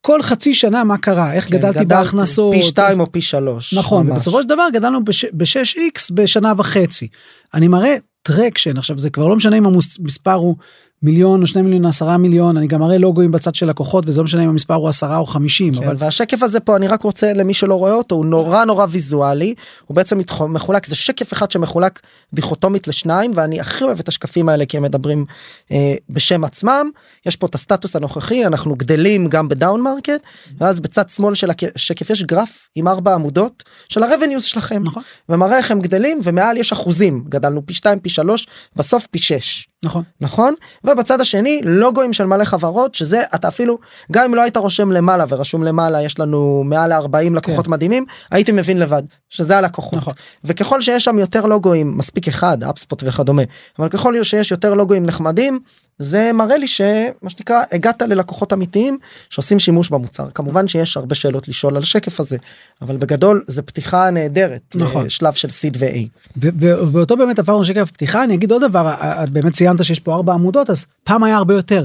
כל 0.00 0.22
חצי 0.22 0.54
שנה 0.54 0.84
מה 0.84 0.98
קרה? 0.98 1.32
איך 1.32 1.44
כן, 1.44 1.58
גדלתי 1.58 1.78
גדלת 1.78 1.88
בהכנסות? 1.88 2.54
פי 2.54 2.62
2 2.62 3.00
או 3.00 3.12
פי 3.12 3.20
3. 3.20 3.74
נכון 3.74 4.10
ובסופו 4.10 4.42
של 4.42 4.48
דבר 4.48 4.66
גדלנו 4.72 5.04
ב-6x 5.32 6.14
בשנה 6.14 6.52
וחצי. 6.56 7.08
אני 7.54 7.68
מראה 7.68 7.96
traction 8.22 8.78
עכשיו 8.78 8.98
זה 8.98 9.10
כבר 9.10 9.28
לא 9.28 9.36
משנה 9.36 9.58
אם 9.58 9.66
המספר 9.66 10.32
הוא 10.32 10.56
מיליון 11.02 11.42
או 11.42 11.46
שני 11.46 11.62
מיליון 11.62 11.86
עשרה 11.86 12.18
מיליון 12.18 12.56
אני 12.56 12.66
גם 12.66 12.80
מראה 12.80 12.98
לוגוים 12.98 13.30
בצד 13.30 13.54
של 13.54 13.70
לקוחות 13.70 14.04
וזה 14.06 14.18
לא 14.18 14.24
משנה 14.24 14.44
אם 14.44 14.48
המספר 14.48 14.74
הוא 14.74 14.88
עשרה 14.88 15.18
או 15.18 15.26
חמישים 15.26 15.74
כן, 15.74 15.84
אבל 15.84 15.96
והשקף 15.98 16.42
הזה 16.42 16.60
פה 16.60 16.76
אני 16.76 16.88
רק 16.88 17.02
רוצה 17.02 17.32
למי 17.32 17.54
שלא 17.54 17.74
רואה 17.74 17.92
אותו 17.92 18.14
הוא 18.14 18.26
נורא 18.26 18.64
נורא 18.64 18.86
ויזואלי. 18.90 19.54
הוא 19.86 19.94
בעצם 19.94 20.18
מחולק 20.48 20.86
זה 20.86 20.94
שקף 20.94 21.32
אחד 21.32 21.50
שמחולק 21.50 22.00
דיכוטומית 22.32 22.88
לשניים 22.88 23.32
ואני 23.34 23.60
הכי 23.60 23.84
אוהב 23.84 23.98
את 23.98 24.08
השקפים 24.08 24.48
האלה 24.48 24.66
כי 24.66 24.76
הם 24.76 24.82
מדברים 24.82 25.24
אה, 25.72 25.94
בשם 26.10 26.44
עצמם. 26.44 26.90
יש 27.26 27.36
פה 27.36 27.46
את 27.46 27.54
הסטטוס 27.54 27.96
הנוכחי 27.96 28.46
אנחנו 28.46 28.74
גדלים 28.74 29.26
גם 29.26 29.48
ב 29.48 29.54
down 29.54 29.80
market 29.80 30.20
ואז 30.58 30.80
בצד 30.80 31.10
שמאל 31.10 31.34
של 31.34 31.50
השקף 31.74 32.10
יש 32.10 32.22
גרף 32.22 32.68
עם 32.74 32.88
ארבע 32.88 33.14
עמודות 33.14 33.62
של 33.88 34.02
ה 34.02 34.07
revenues 34.07 34.44
שלכם 34.44 34.82
נכון. 34.82 35.02
ומראה 35.28 35.58
איך 35.58 35.70
הם 35.70 35.80
גדלים 35.80 36.20
ומעל 36.22 36.56
יש 36.56 36.72
אחוזים. 36.72 37.24
גדלנו 37.28 37.66
פי 37.66 37.74
2 37.74 38.00
פי 38.00 38.08
3 38.08 38.46
בסוף 38.76 39.06
פי 39.06 39.18
6 39.18 39.66
נכון 39.84 40.02
נכון 40.20 40.54
ובצד 40.84 41.20
השני 41.20 41.60
לוגוים 41.64 42.12
של 42.12 42.26
מלא 42.26 42.44
חברות 42.44 42.94
שזה 42.94 43.22
אתה 43.34 43.48
אפילו 43.48 43.78
גם 44.12 44.24
אם 44.24 44.34
לא 44.34 44.42
היית 44.42 44.56
רושם 44.56 44.92
למעלה 44.92 45.24
ורשום 45.28 45.62
למעלה 45.62 46.02
יש 46.02 46.18
לנו 46.18 46.62
מעל 46.64 46.92
40 46.92 47.34
לקוחות 47.34 47.64
כן. 47.64 47.70
מדהימים 47.70 48.04
הייתי 48.30 48.52
מבין 48.52 48.78
לבד 48.78 49.02
שזה 49.28 49.56
הלקוחות 49.58 49.96
נכון. 49.96 50.14
וככל 50.44 50.80
שיש 50.80 51.04
שם 51.04 51.18
יותר 51.18 51.46
לוגוים 51.46 51.98
מספיק 51.98 52.28
אחד 52.28 52.64
אפספוט 52.64 53.02
וכדומה 53.06 53.42
אבל 53.78 53.88
ככל 53.88 54.24
שיש 54.24 54.50
יותר 54.50 54.74
לוגוים 54.74 55.06
נחמדים 55.06 55.60
זה 55.98 56.30
מראה 56.34 56.56
לי 56.56 56.68
שמה 56.68 57.30
שנקרא 57.30 57.62
הגעת 57.72 58.02
ללקוחות 58.02 58.52
אמיתיים 58.52 58.98
שעושים 59.30 59.58
שימוש 59.58 59.88
במוצר 59.88 60.30
כמובן 60.30 60.68
שיש 60.68 60.96
הרבה 60.96 61.14
שאלות 61.14 61.48
לשאול 61.48 61.76
על 61.76 61.82
השקף 61.82 62.20
הזה 62.20 62.36
אבל 62.82 62.96
בגדול 62.96 63.44
זה 63.46 63.62
פתיחה 63.62 64.10
נהדרת 64.10 64.62
נכון. 64.74 65.06
לשלב 65.06 65.32
של 65.32 65.50
סיד 65.50 65.76
ו-A. 65.80 66.08
ו- 66.42 66.48
ו- 66.60 66.92
ואותו 66.92 67.16
באמת 67.16 67.38
עברנו 67.38 67.64
שקף 67.64 67.90
פתיחה 67.90 68.24
אני 68.24 68.34
אגיד 68.34 68.50
עוד 68.50 68.62
דבר 68.62 68.94
את 69.00 69.30
באמת 69.30 69.52
ציינת 69.52 69.84
שיש 69.84 70.00
פה 70.00 70.14
ארבע 70.14 70.32
עמודות 70.32 70.70
אז 70.70 70.86
פעם 71.04 71.24
היה 71.24 71.36
הרבה 71.36 71.54
יותר. 71.54 71.84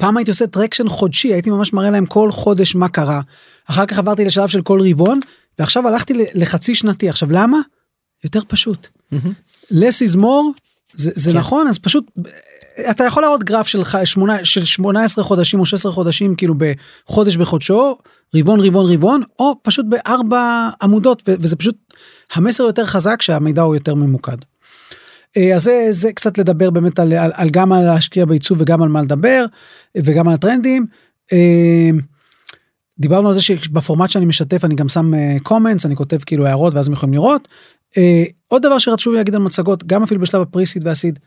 פעם 0.00 0.16
הייתי 0.16 0.30
עושה 0.30 0.46
traction 0.46 0.88
חודשי 0.88 1.32
הייתי 1.32 1.50
ממש 1.50 1.72
מראה 1.72 1.90
להם 1.90 2.06
כל 2.06 2.32
חודש 2.32 2.74
מה 2.74 2.88
קרה 2.88 3.20
אחר 3.70 3.86
כך 3.86 3.98
עברתי 3.98 4.24
לשלב 4.24 4.48
של 4.48 4.62
כל 4.62 4.80
רבעון 4.90 5.20
ועכשיו 5.58 5.88
הלכתי 5.88 6.14
לחצי 6.34 6.74
שנתי 6.74 7.08
עכשיו 7.08 7.32
למה? 7.32 7.58
יותר 8.24 8.40
פשוט. 8.48 8.88
less 9.72 9.98
is 10.12 10.16
more 10.16 10.58
זה, 10.94 11.10
זה 11.14 11.32
כן. 11.32 11.38
נכון 11.38 11.68
אז 11.68 11.78
פשוט 11.78 12.04
אתה 12.90 13.04
יכול 13.04 13.22
להראות 13.22 13.44
גרף 13.44 13.66
של, 13.66 13.82
שמונה, 14.04 14.44
של 14.44 14.64
18 14.64 15.24
חודשים 15.24 15.60
או 15.60 15.66
16 15.66 15.92
חודשים 15.92 16.34
כאילו 16.34 16.54
בחודש 17.08 17.36
בחודשו 17.36 17.98
רבעון 18.34 18.60
רבעון 18.60 18.92
רבעון 18.92 19.22
או 19.38 19.54
פשוט 19.62 19.86
בארבע 19.88 20.68
עמודות 20.82 21.22
ו- 21.28 21.34
וזה 21.40 21.56
פשוט 21.56 21.76
המסר 22.32 22.64
יותר 22.64 22.84
חזק 22.84 23.22
שהמידע 23.22 23.62
הוא 23.62 23.74
יותר 23.74 23.94
ממוקד. 23.94 24.36
אה, 25.36 25.54
אז 25.54 25.62
זה, 25.62 25.86
זה 25.90 26.12
קצת 26.12 26.38
לדבר 26.38 26.70
באמת 26.70 26.98
על, 26.98 27.12
על, 27.12 27.30
על 27.34 27.50
גם 27.50 27.72
על 27.72 27.84
להשקיע 27.84 28.24
בעיצוב 28.24 28.58
וגם 28.60 28.82
על 28.82 28.88
מה 28.88 29.02
לדבר 29.02 29.46
אה, 29.96 30.00
וגם 30.04 30.28
על 30.28 30.34
הטרנדים. 30.34 30.86
אה, 31.32 31.90
דיברנו 32.98 33.28
על 33.28 33.34
זה 33.34 33.42
שבפורמט 33.42 34.10
שאני 34.10 34.26
משתף 34.26 34.64
אני 34.64 34.74
גם 34.74 34.88
שם 34.88 35.12
קומנטס 35.42 35.86
אני 35.86 35.96
כותב 35.96 36.18
כאילו 36.26 36.46
הערות 36.46 36.74
ואז 36.74 36.86
הם 36.86 36.92
יכולים 36.92 37.12
לראות. 37.12 37.48
עוד 38.48 38.62
דבר 38.62 38.78
שרצו 38.78 39.12
להגיד 39.12 39.34
על 39.34 39.40
מצגות 39.40 39.84
גם 39.84 40.02
אפילו 40.02 40.20
בשלב 40.20 40.42
הפריסיד 40.42 40.86
והסיד. 40.86 41.18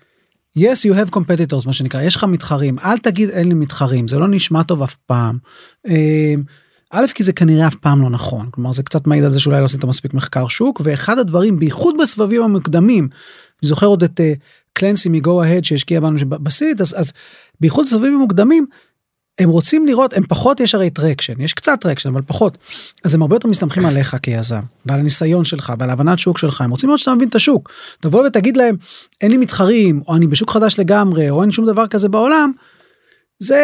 Yes 0.58 0.86
you 0.86 0.94
have 0.94 1.16
competitors 1.16 1.66
מה 1.66 1.74
שנקרא 1.74 2.02
יש 2.02 2.16
לך 2.16 2.24
מתחרים 2.24 2.80
אל 2.80 2.98
תגיד 2.98 3.30
אין 3.30 3.48
לי 3.48 3.54
מתחרים 3.54 4.08
זה 4.08 4.20
לא 4.20 4.28
נשמע 4.28 4.64
טוב 4.64 4.84
אף 4.84 4.96
פעם. 4.96 5.38
אה, 5.88 6.34
א' 6.92 7.06
כי 7.16 7.24
זה 7.24 7.34
כנראה 7.34 7.68
אף 7.68 7.76
פעם 7.76 8.02
לא 8.02 8.10
נכון 8.10 8.50
כלומר 8.52 8.72
זה 8.72 8.84
קצת 8.84 9.08
מעיד 9.08 9.24
על 9.24 9.32
זה 9.32 9.40
שאולי 9.40 9.60
לא 9.60 9.66
עשית 9.66 9.84
מספיק 9.84 10.14
מחקר 10.14 10.48
שוק 10.48 10.82
ואחד 10.84 11.20
הדברים 11.20 11.60
בייחוד 11.60 11.96
בסבבים 12.02 12.44
המוקדמים. 12.44 13.04
אני 13.64 13.70
זוכר 13.70 13.86
עוד 13.86 14.04
את 14.04 14.22
קלנסי 14.74 15.10
מ-Go 15.10 15.44
Ahead 15.44 15.66
שהשקיע 15.66 16.00
בנו 16.00 16.20
בסיד 16.30 16.82
אז, 16.82 16.96
אז 17.00 17.12
בייחוד 17.60 17.86
בסבבים 17.86 18.16
המוקדמים 18.16 18.66
הם 19.42 19.50
רוצים 19.50 19.88
לראות 19.88 20.14
הם 20.14 20.24
פחות 20.28 20.60
יש 20.60 20.76
הרי 20.76 20.90
traction 20.90 21.42
יש 21.42 21.54
קצת 21.54 21.82
traction 21.82 22.10
אבל 22.10 22.22
פחות. 22.22 22.58
אז 23.04 23.16
הם 23.16 23.22
הרבה 23.22 23.36
יותר 23.36 23.48
מסתמכים 23.48 23.86
עליך 23.86 24.16
כיזם 24.22 24.62
ועל 24.86 25.00
הניסיון 25.00 25.44
שלך 25.46 25.74
ועל 25.80 25.90
הבנת 25.90 26.20
שוק 26.20 26.38
שלך. 26.38 26.62
הם 26.62 26.72
רוצים 26.72 26.90
לראות 26.90 27.00
שאתה 27.00 27.16
מבין 27.16 27.30
את 27.30 27.36
השוק. 27.36 27.72
תבוא 28.00 28.28
ותגיד 28.28 28.58
להם 28.58 28.76
אין 29.22 29.32
לי 29.32 29.38
מתחרים 29.38 30.02
או 30.08 30.16
אני 30.16 30.28
בשוק 30.28 30.52
חדש 30.52 30.80
לגמרי 30.80 31.30
או 31.30 31.42
אין 31.42 31.52
שום 31.52 31.66
דבר 31.66 31.88
כזה 31.88 32.10
בעולם. 32.10 32.52
זה 33.40 33.60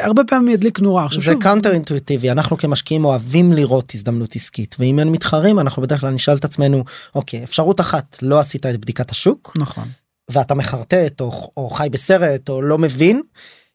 הרבה 0.00 0.24
פעמים 0.24 0.48
ידליק 0.48 0.80
נורה. 0.80 1.04
עכשיו 1.04 1.20
זה 1.20 1.32
שוב, 1.32 1.42
counter 1.42 1.72
אינטואיטיבי 1.72 2.30
אנחנו 2.30 2.58
כמשקיעים 2.58 3.04
אוהבים 3.04 3.52
לראות 3.52 3.92
הזדמנות 3.94 4.36
עסקית 4.36 4.76
ואם 4.78 4.98
אין 4.98 5.08
מתחרים 5.08 5.58
אנחנו 5.58 5.82
בדרך 5.82 6.00
כלל 6.00 6.10
נשאל 6.10 6.36
את 6.36 6.44
עצמנו 6.44 6.84
אוקיי 7.14 7.44
אפשרות 7.44 7.80
אחת 7.80 8.18
לא 8.22 8.38
עשית 8.38 8.66
את 8.66 8.80
בדיקת 8.80 9.10
השוק 9.10 9.52
נכון. 9.58 9.84
ואתה 10.30 10.54
מחרטט 10.54 11.20
או, 11.20 11.50
או 11.56 11.70
חי 11.70 11.88
בסרט 11.90 12.48
או 12.48 12.62
לא 12.62 12.78
מבין. 12.78 13.22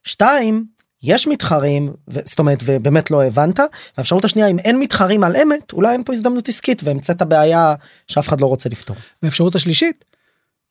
שתיים 0.04 0.75
יש 1.06 1.26
מתחרים 1.26 1.92
ו- 2.08 2.20
זאת 2.24 2.38
אומרת 2.38 2.62
ובאמת 2.64 3.10
לא 3.10 3.24
הבנת 3.24 3.60
האפשרות 3.96 4.24
השנייה 4.24 4.48
אם 4.48 4.58
אין 4.58 4.78
מתחרים 4.78 5.24
על 5.24 5.36
אמת 5.36 5.72
אולי 5.72 5.92
אין 5.92 6.04
פה 6.04 6.12
הזדמנות 6.12 6.48
עסקית 6.48 6.82
והמצאת 6.84 7.22
בעיה 7.22 7.74
שאף 8.06 8.28
אחד 8.28 8.40
לא 8.40 8.46
רוצה 8.46 8.68
לפתור. 8.68 8.96
והאפשרות 9.22 9.54
השלישית 9.54 10.04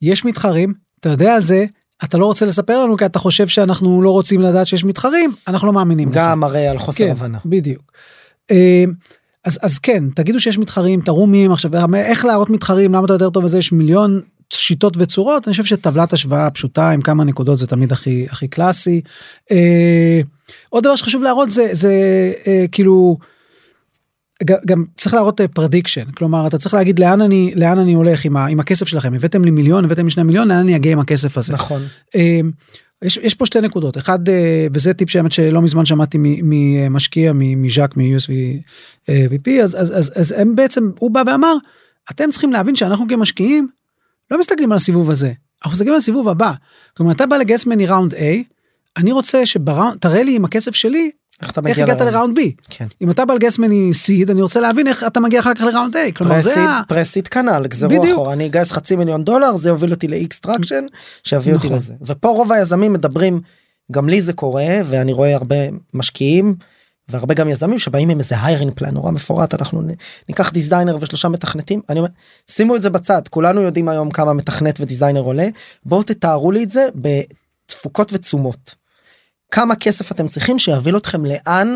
יש 0.01 0.25
מתחרים 0.25 0.73
אתה 0.99 1.09
יודע 1.09 1.35
על 1.35 1.41
זה 1.41 1.65
אתה 2.03 2.17
לא 2.17 2.25
רוצה 2.25 2.45
לספר 2.45 2.83
לנו 2.83 2.97
כי 2.97 3.05
אתה 3.05 3.19
חושב 3.19 3.47
שאנחנו 3.47 4.01
לא 4.01 4.09
רוצים 4.09 4.41
לדעת 4.41 4.67
שיש 4.67 4.83
מתחרים 4.83 5.33
אנחנו 5.47 5.67
לא 5.67 5.73
מאמינים 5.73 6.09
לך. 6.09 6.15
גם 6.17 6.39
מראה 6.39 6.71
על 6.71 6.77
חוסר 6.77 7.05
כן, 7.05 7.11
הבנה. 7.11 7.37
בדיוק. 7.45 7.91
אה, 8.51 8.83
אז 9.43 9.59
אז 9.61 9.79
כן 9.79 10.03
תגידו 10.15 10.39
שיש 10.39 10.57
מתחרים 10.57 11.01
תראו 11.01 11.27
מי 11.27 11.45
הם 11.45 11.51
עכשיו 11.51 11.71
איך 11.95 12.25
להראות 12.25 12.49
מתחרים 12.49 12.93
למה 12.93 13.05
אתה 13.05 13.13
יותר 13.13 13.29
טוב 13.29 13.43
בזה 13.43 13.57
יש 13.57 13.71
מיליון 13.71 14.21
שיטות 14.49 14.97
וצורות 14.97 15.47
אני 15.47 15.51
חושב 15.51 15.65
שטבלת 15.65 16.13
השוואה 16.13 16.51
פשוטה 16.51 16.89
עם 16.91 17.01
כמה 17.01 17.23
נקודות 17.23 17.57
זה 17.57 17.67
תמיד 17.67 17.91
הכי 17.91 18.25
הכי 18.29 18.47
קלאסי. 18.47 19.01
אה, 19.51 20.21
עוד 20.69 20.83
דבר 20.83 20.95
שחשוב 20.95 21.23
להראות 21.23 21.51
זה 21.51 21.67
זה 21.71 21.93
אה, 22.47 22.65
כאילו. 22.71 23.17
ג- 24.43 24.65
גם 24.65 24.85
צריך 24.97 25.13
להראות 25.13 25.41
prediction 25.53 26.11
כלומר 26.11 26.47
אתה 26.47 26.57
צריך 26.57 26.73
להגיד 26.73 26.99
לאן 26.99 27.21
אני 27.21 27.53
לאן 27.55 27.79
אני 27.79 27.93
הולך 27.93 28.25
עם, 28.25 28.37
ה, 28.37 28.45
עם 28.45 28.59
הכסף 28.59 28.87
שלכם 28.87 29.13
הבאתם 29.13 29.45
לי 29.45 29.51
מיליון 29.51 29.85
הבאתם 29.85 30.03
לי 30.03 30.09
שני 30.09 30.23
מיליון 30.23 30.47
לאן 30.47 30.57
אני 30.57 30.75
אגיע 30.75 30.91
עם 30.91 30.99
הכסף 30.99 31.37
הזה. 31.37 31.53
נכון. 31.53 31.81
אה, 32.15 32.39
יש, 33.03 33.17
יש 33.17 33.33
פה 33.33 33.45
שתי 33.45 33.61
נקודות 33.61 33.97
אחד 33.97 34.29
אה, 34.29 34.67
וזה 34.73 34.93
טיפ 34.93 35.15
באמת 35.15 35.31
שלא 35.31 35.61
מזמן 35.61 35.85
שמעתי 35.85 36.17
ממשקיע 36.21 37.31
מז'אק 37.35 37.97
מ-USV 37.97 38.31
אה, 39.09 39.63
אז, 39.63 39.75
אז, 39.81 39.97
אז, 39.97 40.13
אז 40.15 40.31
הם 40.37 40.55
בעצם 40.55 40.91
הוא 40.99 41.11
בא 41.11 41.23
ואמר 41.27 41.55
אתם 42.11 42.29
צריכים 42.31 42.51
להבין 42.51 42.75
שאנחנו 42.75 43.05
כמשקיעים 43.09 43.67
לא 44.31 44.39
מסתכלים 44.39 44.71
על 44.71 44.75
הסיבוב 44.75 45.11
הזה, 45.11 45.31
אנחנו 45.63 45.71
מסתכלים 45.71 45.93
על 45.93 45.97
הסיבוב 45.97 46.29
הבא. 46.29 46.51
כלומר, 46.97 47.11
אתה 47.11 47.25
בא 47.25 47.37
לגייס 47.37 47.65
ממני 47.65 47.85
round 47.85 48.13
A, 48.13 48.17
אני 48.97 49.11
רוצה 49.11 49.45
שב 49.45 49.63
round, 49.63 49.97
תראה 49.99 50.23
לי 50.23 50.35
עם 50.35 50.45
הכסף 50.45 50.75
שלי, 50.75 51.11
איך 51.41 51.51
אתה 51.51 51.61
איך 51.65 51.79
הגעת 51.79 52.01
ל 52.01 52.08
round 52.08 52.39
B. 52.39 52.41
כן. 52.69 52.85
אם 53.01 53.11
אתה 53.11 53.25
בא 53.25 53.33
לגייס 53.33 53.59
ממני 53.59 53.93
סיד, 53.93 54.29
אני 54.29 54.41
רוצה 54.41 54.59
להבין 54.59 54.87
איך 54.87 55.03
אתה 55.07 55.19
מגיע 55.19 55.39
אחר 55.39 55.53
כך 55.53 55.61
ל 55.61 55.67
round 55.67 55.95
A. 55.95 55.99
כלומר, 56.15 56.41
זה 56.41 56.59
ה... 56.59 56.81
pre-seed 56.87 57.27
כנ"ל, 57.27 57.67
גזרו. 57.67 58.13
אחורה, 58.13 58.33
אני 58.33 58.45
אגייס 58.45 58.71
חצי 58.71 58.95
מיליון 58.95 59.23
דולר, 59.23 59.57
זה 59.57 59.69
יוביל 59.69 59.91
אותי 59.91 60.07
ל 60.07 60.14
X 60.14 60.22
traction, 60.22 60.85
שיביא 61.23 61.53
אותי 61.53 61.67
נכון. 61.67 61.77
לזה. 61.77 61.93
ופה 62.01 62.27
רוב 62.27 62.51
היזמים 62.51 62.93
מדברים, 62.93 63.41
גם 63.91 64.09
לי 64.09 64.21
זה 64.21 64.33
קורה, 64.33 64.67
ואני 64.85 65.13
רואה 65.13 65.35
הרבה 65.35 65.55
משקיעים, 65.93 66.55
והרבה 67.07 67.33
גם 67.33 67.49
יזמים 67.49 67.79
שבאים 67.79 68.09
עם 68.09 68.19
איזה 68.19 68.35
hiring 68.41 68.73
plan 68.75 68.93
נורא 68.93 69.11
מפורט, 69.11 69.53
אנחנו 69.53 69.81
ניקח 70.29 70.49
דיזיינר 70.49 70.97
ושלושה 71.01 71.27
מתכנתים, 71.29 71.81
אני 71.89 71.99
אומר, 71.99 72.09
שימו 72.47 72.75
את 72.75 72.81
זה 72.81 72.89
בצד, 72.89 73.21
כולנו 73.29 73.61
יודעים 73.61 73.89
היום 73.89 74.11
כמה 74.11 74.33
מתכנת 74.33 74.79
ודיזיינר 74.81 75.21
עולה, 75.21 75.47
בואו 75.85 76.03
תתארו 76.03 76.51
לי 76.51 76.63
את 76.63 76.71
זה 76.71 76.87
בתפוקות 76.95 78.13
ותשומות. 78.13 78.75
כמה 79.51 79.75
כסף 79.75 80.11
אתם 80.11 80.27
צריכים 80.27 80.59
שיוביל 80.59 80.97
אתכם 80.97 81.25
לאן 81.25 81.75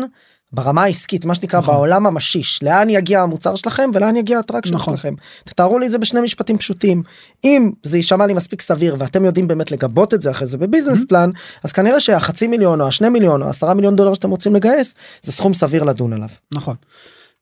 ברמה 0.52 0.82
העסקית 0.82 1.24
מה 1.24 1.34
שנקרא 1.34 1.60
נכון. 1.60 1.74
בעולם 1.74 2.06
המעשי 2.06 2.62
לאן 2.62 2.90
יגיע 2.90 3.20
המוצר 3.20 3.56
שלכם 3.56 3.90
ולאן 3.94 4.16
יגיע 4.16 4.38
ה 4.38 4.42
traction 4.42 4.74
נכון. 4.74 4.96
שלכם. 4.96 5.14
תתארו 5.44 5.78
לי 5.78 5.86
את 5.86 5.90
זה 5.90 5.98
בשני 5.98 6.20
משפטים 6.20 6.58
פשוטים 6.58 7.02
אם 7.44 7.70
זה 7.82 7.96
יישמע 7.96 8.26
לי 8.26 8.34
מספיק 8.34 8.60
סביר 8.60 8.96
ואתם 8.98 9.24
יודעים 9.24 9.48
באמת 9.48 9.70
לגבות 9.70 10.14
את 10.14 10.22
זה 10.22 10.30
אחרי 10.30 10.46
זה 10.46 10.58
ב 10.58 10.63
business 10.63 11.04
plan 11.08 11.30
אז 11.64 11.72
כנראה 11.72 12.00
שהחצי 12.00 12.46
מיליון 12.46 12.80
או 12.80 12.88
השני 12.88 13.08
מיליון 13.08 13.42
או 13.42 13.48
עשרה 13.48 13.74
מיליון 13.74 13.96
דולר 13.96 14.14
שאתם 14.14 14.30
רוצים 14.30 14.54
לגייס 14.54 14.94
זה 15.22 15.32
סכום 15.32 15.54
סביר 15.54 15.84
לדון 15.84 16.12
עליו. 16.12 16.28
נכון. 16.54 16.76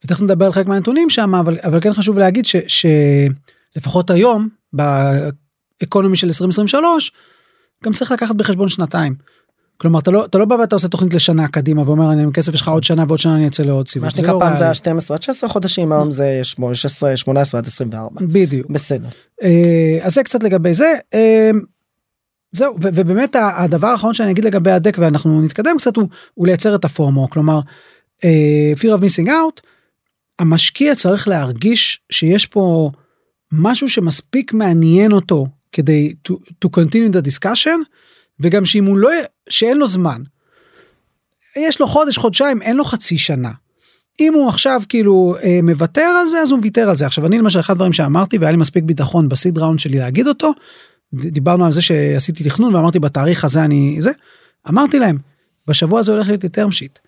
ותכף 0.05 0.21
נדבר 0.21 0.45
על 0.45 0.51
חלק 0.51 0.67
מהנתונים 0.67 1.09
שם, 1.09 1.35
אבל, 1.35 1.57
אבל 1.63 1.79
כן 1.79 1.93
חשוב 1.93 2.17
להגיד 2.17 2.45
ש, 2.45 2.55
שלפחות 3.75 4.09
היום, 4.09 4.49
באקונומי 4.73 6.15
של 6.15 6.27
2023, 6.27 7.11
גם 7.83 7.93
צריך 7.93 8.11
לקחת 8.11 8.35
בחשבון 8.35 8.69
שנתיים. 8.69 9.15
כלומר, 9.81 9.99
אתה 9.99 10.11
לא, 10.11 10.25
אתה 10.25 10.37
לא 10.37 10.45
בא 10.45 10.55
ואתה 10.55 10.75
עושה 10.75 10.87
תוכנית 10.87 11.13
לשנה 11.13 11.47
קדימה 11.47 11.81
ואומר, 11.85 12.11
אני 12.11 12.23
עם 12.23 12.31
כסף 12.31 12.53
יש 12.53 12.61
לך 12.61 12.67
עוד 12.67 12.83
שנה 12.83 13.03
ועוד 13.07 13.19
שנה 13.19 13.35
אני 13.35 13.47
אצא 13.47 13.63
לעוד 13.63 13.87
סיבוב. 13.87 14.05
מה 14.05 14.11
שנקרא 14.11 14.33
לא 14.33 14.39
פעם 14.39 14.55
זה. 14.55 14.63
היה 14.63 14.73
12 14.73 15.17
עד 15.17 15.23
16 15.23 15.49
חודשים 15.49 15.91
היום 15.91 16.11
זה 16.11 16.39
16 16.43 17.17
18 17.17 17.59
עד 17.59 17.67
24 17.67 18.21
בדיוק. 18.21 18.69
בסדר. 18.69 19.07
אה, 19.43 19.99
אז 20.01 20.13
זה 20.13 20.23
קצת 20.23 20.43
לגבי 20.43 20.73
זה. 20.73 20.93
אה, 21.13 21.51
זהו, 22.51 22.75
ובאמת 22.81 23.35
הדבר 23.39 23.87
האחרון 23.87 24.13
שאני 24.13 24.31
אגיד 24.31 24.45
לגבי 24.45 24.71
הדק 24.71 24.97
ואנחנו 24.99 25.41
נתקדם 25.41 25.75
קצת 25.77 25.95
הוא, 25.95 26.07
הוא 26.33 26.47
לייצר 26.47 26.75
את 26.75 26.85
הפורמו, 26.85 27.29
כלומר, 27.29 27.59
אה, 28.23 28.73
fear 28.77 28.99
of 28.99 29.01
missing 29.01 29.27
out, 29.27 29.61
המשקיע 30.39 30.95
צריך 30.95 31.27
להרגיש 31.27 31.99
שיש 32.11 32.45
פה 32.45 32.91
משהו 33.51 33.89
שמספיק 33.89 34.53
מעניין 34.53 35.11
אותו 35.11 35.47
כדי 35.71 36.13
to, 36.29 36.33
to 36.65 36.69
continue 36.79 37.13
the 37.13 37.27
discussion, 37.27 37.79
וגם 38.39 38.65
שאם 38.65 38.85
הוא 38.85 38.97
לא, 38.97 39.09
שאין 39.49 39.77
לו 39.77 39.87
זמן. 39.87 40.21
יש 41.55 41.79
לו 41.79 41.87
חודש, 41.87 42.17
חודשיים, 42.17 42.61
אין 42.61 42.75
לו 42.75 42.85
חצי 42.85 43.17
שנה. 43.17 43.51
אם 44.19 44.33
הוא 44.33 44.49
עכשיו 44.49 44.81
כאילו 44.89 45.35
אה, 45.43 45.59
מוותר 45.63 46.01
על 46.01 46.29
זה 46.29 46.39
אז 46.39 46.51
הוא 46.51 46.59
מוותר 46.59 46.89
על 46.89 46.95
זה 46.95 47.05
עכשיו 47.05 47.25
אני 47.25 47.37
למשל 47.37 47.59
אחד 47.59 47.73
הדברים 47.73 47.93
שאמרתי 47.93 48.37
והיה 48.37 48.51
לי 48.51 48.57
מספיק 48.57 48.83
ביטחון 48.83 49.29
בסיד 49.29 49.57
ראונד 49.57 49.79
שלי 49.79 49.97
להגיד 49.97 50.27
אותו. 50.27 50.53
דיברנו 51.13 51.65
על 51.65 51.71
זה 51.71 51.81
שעשיתי 51.81 52.43
תכנון 52.43 52.75
ואמרתי 52.75 52.99
בתאריך 52.99 53.43
הזה 53.43 53.63
אני 53.63 53.95
זה 53.99 54.11
אמרתי 54.69 54.99
להם 54.99 55.17
בשבוע 55.67 55.99
הזה 55.99 56.11
הולך 56.11 56.27
להיות 56.27 56.43
לי 56.43 56.49
term 56.49 56.69
sheet. 56.69 56.99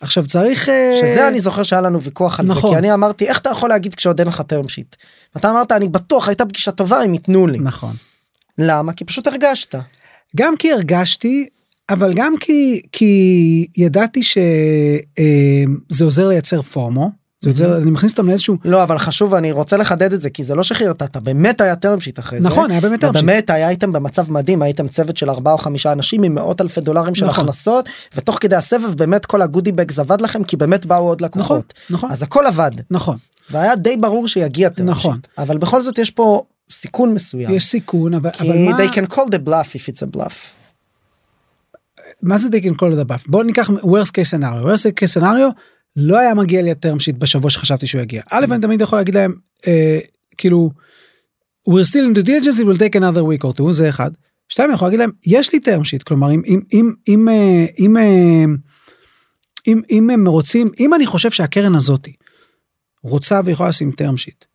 עכשיו 0.00 0.26
צריך 0.26 0.68
אה, 0.68 0.98
שזה 1.00 1.28
אני 1.28 1.40
זוכר 1.40 1.62
שהיה 1.62 1.82
לנו 1.82 2.02
ויכוח 2.02 2.40
על 2.40 2.46
זה 2.46 2.52
נכון. 2.52 2.70
כי 2.70 2.76
אני 2.76 2.94
אמרתי 2.94 3.28
איך 3.28 3.38
אתה 3.38 3.50
יכול 3.50 3.68
להגיד 3.68 3.94
כשעוד 3.94 4.20
אין 4.20 4.28
לך 4.28 4.40
term 4.40 4.66
sheet. 4.66 4.96
אתה 5.36 5.50
אמרת 5.50 5.72
אני 5.72 5.88
בטוח 5.88 6.28
הייתה 6.28 6.46
פגישה 6.46 6.72
טובה 6.72 7.04
אם 7.04 7.14
ייתנו 7.14 7.46
לי. 7.46 7.58
נכון 7.58 7.94
למה? 8.58 8.92
כי 8.92 9.04
פשוט 9.04 9.26
הרגשת. 9.26 9.74
גם 10.36 10.56
כי 10.56 10.72
הרגשתי 10.72 11.48
אבל 11.90 12.12
גם 12.14 12.34
כי 12.40 12.82
כי 12.92 13.66
ידעתי 13.76 14.22
שזה 14.22 16.04
עוזר 16.04 16.28
לייצר 16.28 16.62
פורמו 16.62 17.10
זה 17.44 17.50
עוזר 17.50 17.76
אני 17.82 17.90
מכניס 17.90 18.12
אותם 18.12 18.28
לאיזשהו 18.28 18.56
לא 18.64 18.82
אבל 18.82 18.98
חשוב 18.98 19.34
אני 19.34 19.52
רוצה 19.52 19.76
לחדד 19.76 20.12
את 20.12 20.22
זה 20.22 20.30
כי 20.30 20.44
זה 20.44 20.54
לא 20.54 20.62
שחררת 20.62 21.16
באמת 21.16 21.60
היה 21.60 21.74
term 21.74 22.00
sheet 22.00 22.20
אחרי 22.20 22.40
זה. 22.40 22.48
נכון 22.48 22.70
היה 22.70 22.80
באמת 22.80 23.04
term 23.04 23.08
sheet. 23.08 23.12
באמת 23.12 23.50
היה 23.50 23.68
הייתם 23.68 23.92
במצב 23.92 24.32
מדהים 24.32 24.62
הייתם 24.62 24.88
צוות 24.88 25.16
של 25.16 25.30
ארבעה 25.30 25.52
או 25.52 25.58
חמישה 25.58 25.92
אנשים 25.92 26.22
עם 26.22 26.34
מאות 26.34 26.60
אלפי 26.60 26.80
דולרים 26.80 27.14
של 27.14 27.26
נכון. 27.26 27.44
הכנסות 27.44 27.88
ותוך 28.16 28.38
כדי 28.40 28.56
הסבב 28.56 28.94
באמת 28.94 29.26
כל 29.26 29.42
הגודי 29.42 29.72
בגס 29.72 29.98
עבד 29.98 30.20
לכם 30.20 30.44
כי 30.44 30.56
באמת 30.56 30.86
באו 30.86 31.08
עוד 31.08 31.22
נכון 31.22 31.40
לקוחות. 31.40 31.74
נכון 31.90 32.10
אז 32.10 32.22
הכל 32.22 32.46
עבד 32.46 32.70
נכון 32.90 33.16
והיה 33.50 33.76
די 33.76 33.96
ברור 33.96 34.28
שיגיע 34.28 34.68
term 34.68 34.82
נכון. 34.82 35.16
sheet 35.16 35.42
אבל 35.42 35.58
בכל 35.58 35.82
זאת 35.82 35.98
יש 35.98 36.10
פה 36.10 36.42
סיכון 36.70 37.14
מסוים. 37.14 37.50
יש 37.50 37.64
סיכון 37.64 38.14
אבל 38.14 38.30
כי 38.30 38.50
אבל 38.50 38.58
מה 38.58 38.78
they 38.78 38.88
can 38.88 39.14
call 39.14 39.26
the 39.30 39.48
bluff 39.48 39.74
if 39.74 39.88
it's 39.88 40.02
a 40.02 40.16
bluff. 40.16 40.34
מה 42.22 42.38
זה 42.38 42.48
they 42.48 42.60
can 42.64 42.74
call 42.74 42.98
it 42.98 43.08
a 43.08 43.12
buff? 43.12 43.30
בוא 43.30 43.44
ניקח 43.44 43.70
worst 43.70 44.10
case 44.10 44.30
scenario 44.30 44.64
worst 44.64 45.02
case 45.02 45.20
scenario 45.20 45.52
לא 45.96 46.18
היה 46.18 46.34
מגיע 46.34 46.62
לי 46.62 46.70
ה 46.70 46.76
term 46.76 47.00
sheet 47.00 47.16
בשבוע 47.16 47.50
שחשבתי 47.50 47.86
שהוא 47.86 48.00
יגיע. 48.00 48.22
א' 48.30 48.44
אני 48.50 48.60
תמיד 48.60 48.80
יכול 48.80 48.98
להגיד 48.98 49.14
להם 49.14 49.34
אה, 49.66 49.98
כאילו 50.36 50.70
we're 51.68 51.86
still 51.90 52.14
in 52.14 52.18
the 52.18 52.26
diligence 52.26 52.58
it 52.58 52.64
will 52.64 52.78
take 52.78 52.96
another 52.96 53.22
week 53.22 53.44
or 53.44 53.58
two 53.58 53.72
זה 53.72 53.88
אחד. 53.88 54.10
שתיים 54.48 54.68
אני 54.68 54.74
יכול 54.74 54.86
להגיד 54.86 55.00
להם 55.00 55.10
יש 55.26 55.52
לי 55.52 55.58
term 55.58 55.80
sheet 55.80 56.02
כלומר 56.04 56.32
אם 56.32 56.42
אם 56.46 56.60
אם 56.72 56.92
אם 57.08 57.28
אה, 57.28 57.66
אם 57.78 57.96
אה, 57.96 58.44
אם 59.66 59.82
אם 59.90 60.10
הם 60.10 60.28
רוצים 60.28 60.70
אם 60.80 60.94
אני 60.94 61.06
חושב 61.06 61.30
שהקרן 61.30 61.74
הזאתי 61.74 62.12
רוצה 63.02 63.40
ויכולה 63.44 63.68
לשים 63.68 63.90
term 63.90 64.16
sheet. 64.26 64.53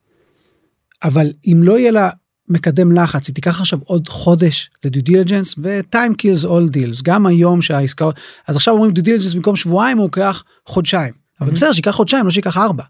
אבל 1.03 1.27
אם 1.47 1.59
לא 1.63 1.79
יהיה 1.79 1.91
לה 1.91 2.09
מקדם 2.47 2.91
לחץ 2.91 3.27
היא 3.27 3.35
תיקח 3.35 3.59
עכשיו 3.59 3.79
עוד 3.83 4.09
חודש 4.09 4.69
ל 4.85 4.90
due 4.90 5.03
diligence 5.03 5.55
ו-time 5.57 6.13
kills 6.21 6.45
all 6.45 6.77
deals. 6.77 7.01
גם 7.03 7.25
היום 7.25 7.61
שהעסקאות 7.61 8.19
אז 8.47 8.55
עכשיו 8.55 8.73
אומרים 8.73 8.93
due 8.93 9.03
diligence 9.03 9.33
במקום 9.33 9.55
שבועיים 9.55 9.97
הוא 9.97 10.05
לוקח 10.05 10.43
חודשיים. 10.65 11.13
אבל 11.41 11.51
בסדר 11.51 11.71
שיקח 11.71 11.91
חודשיים 11.91 12.25
לא 12.25 12.31
שיקח 12.31 12.57
ארבע. 12.57 12.83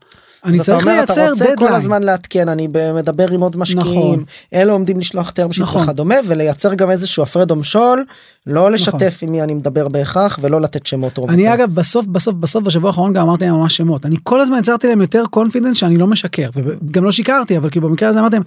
אני 0.45 0.55
אתה 0.57 0.63
צריך 0.63 0.81
אומר, 0.83 1.03
אתה 1.03 1.13
לייצר 1.15 1.31
רוצה 1.31 1.45
כל 1.45 1.51
דדליין. 1.55 1.73
הזמן 1.73 2.03
לעדכן 2.03 2.49
אני 2.49 2.67
מדבר 2.95 3.31
עם 3.31 3.41
עוד 3.41 3.57
משקיעים 3.57 3.87
נכון. 3.89 4.23
אלה 4.53 4.73
עומדים 4.73 4.99
לשלוח 4.99 5.29
term 5.29 5.53
sheet 5.57 5.61
נכון. 5.61 5.83
וכדומה 5.83 6.15
ולייצר 6.25 6.73
גם 6.73 6.91
איזשהו 6.91 7.23
הפרד 7.23 7.51
ומשול 7.51 8.05
לא 8.47 8.71
לשתף 8.71 9.19
עם 9.21 9.31
מי 9.31 9.41
אני 9.41 9.53
מדבר 9.53 9.87
בהכרח 9.87 10.39
ולא 10.41 10.61
לתת 10.61 10.85
שמות 10.85 11.17
רוב 11.17 11.29
אני. 11.31 11.53
אגב 11.53 11.75
בסוף 11.75 12.05
בסוף 12.05 12.35
בסוף 12.35 12.63
בשבוע 12.63 12.89
האחרון 12.89 13.13
גם 13.13 13.27
אמרתי 13.27 13.45
להם 13.45 13.55
ממש 13.55 13.77
שמות 13.77 14.05
אני 14.05 14.15
כל 14.23 14.41
הזמן 14.41 14.57
יצרתי 14.59 14.87
להם 14.87 15.01
יותר 15.01 15.23
confidence 15.29 15.77
שאני 15.77 15.97
לא 15.97 16.07
משקר 16.07 16.49
וגם 16.55 17.03
לא 17.03 17.11
שיקרתי 17.11 17.57
אבל 17.57 17.69
כאילו 17.69 17.89
במקרה 17.89 18.09
הזה 18.09 18.19
אמרתי 18.19 18.35
להם. 18.35 18.43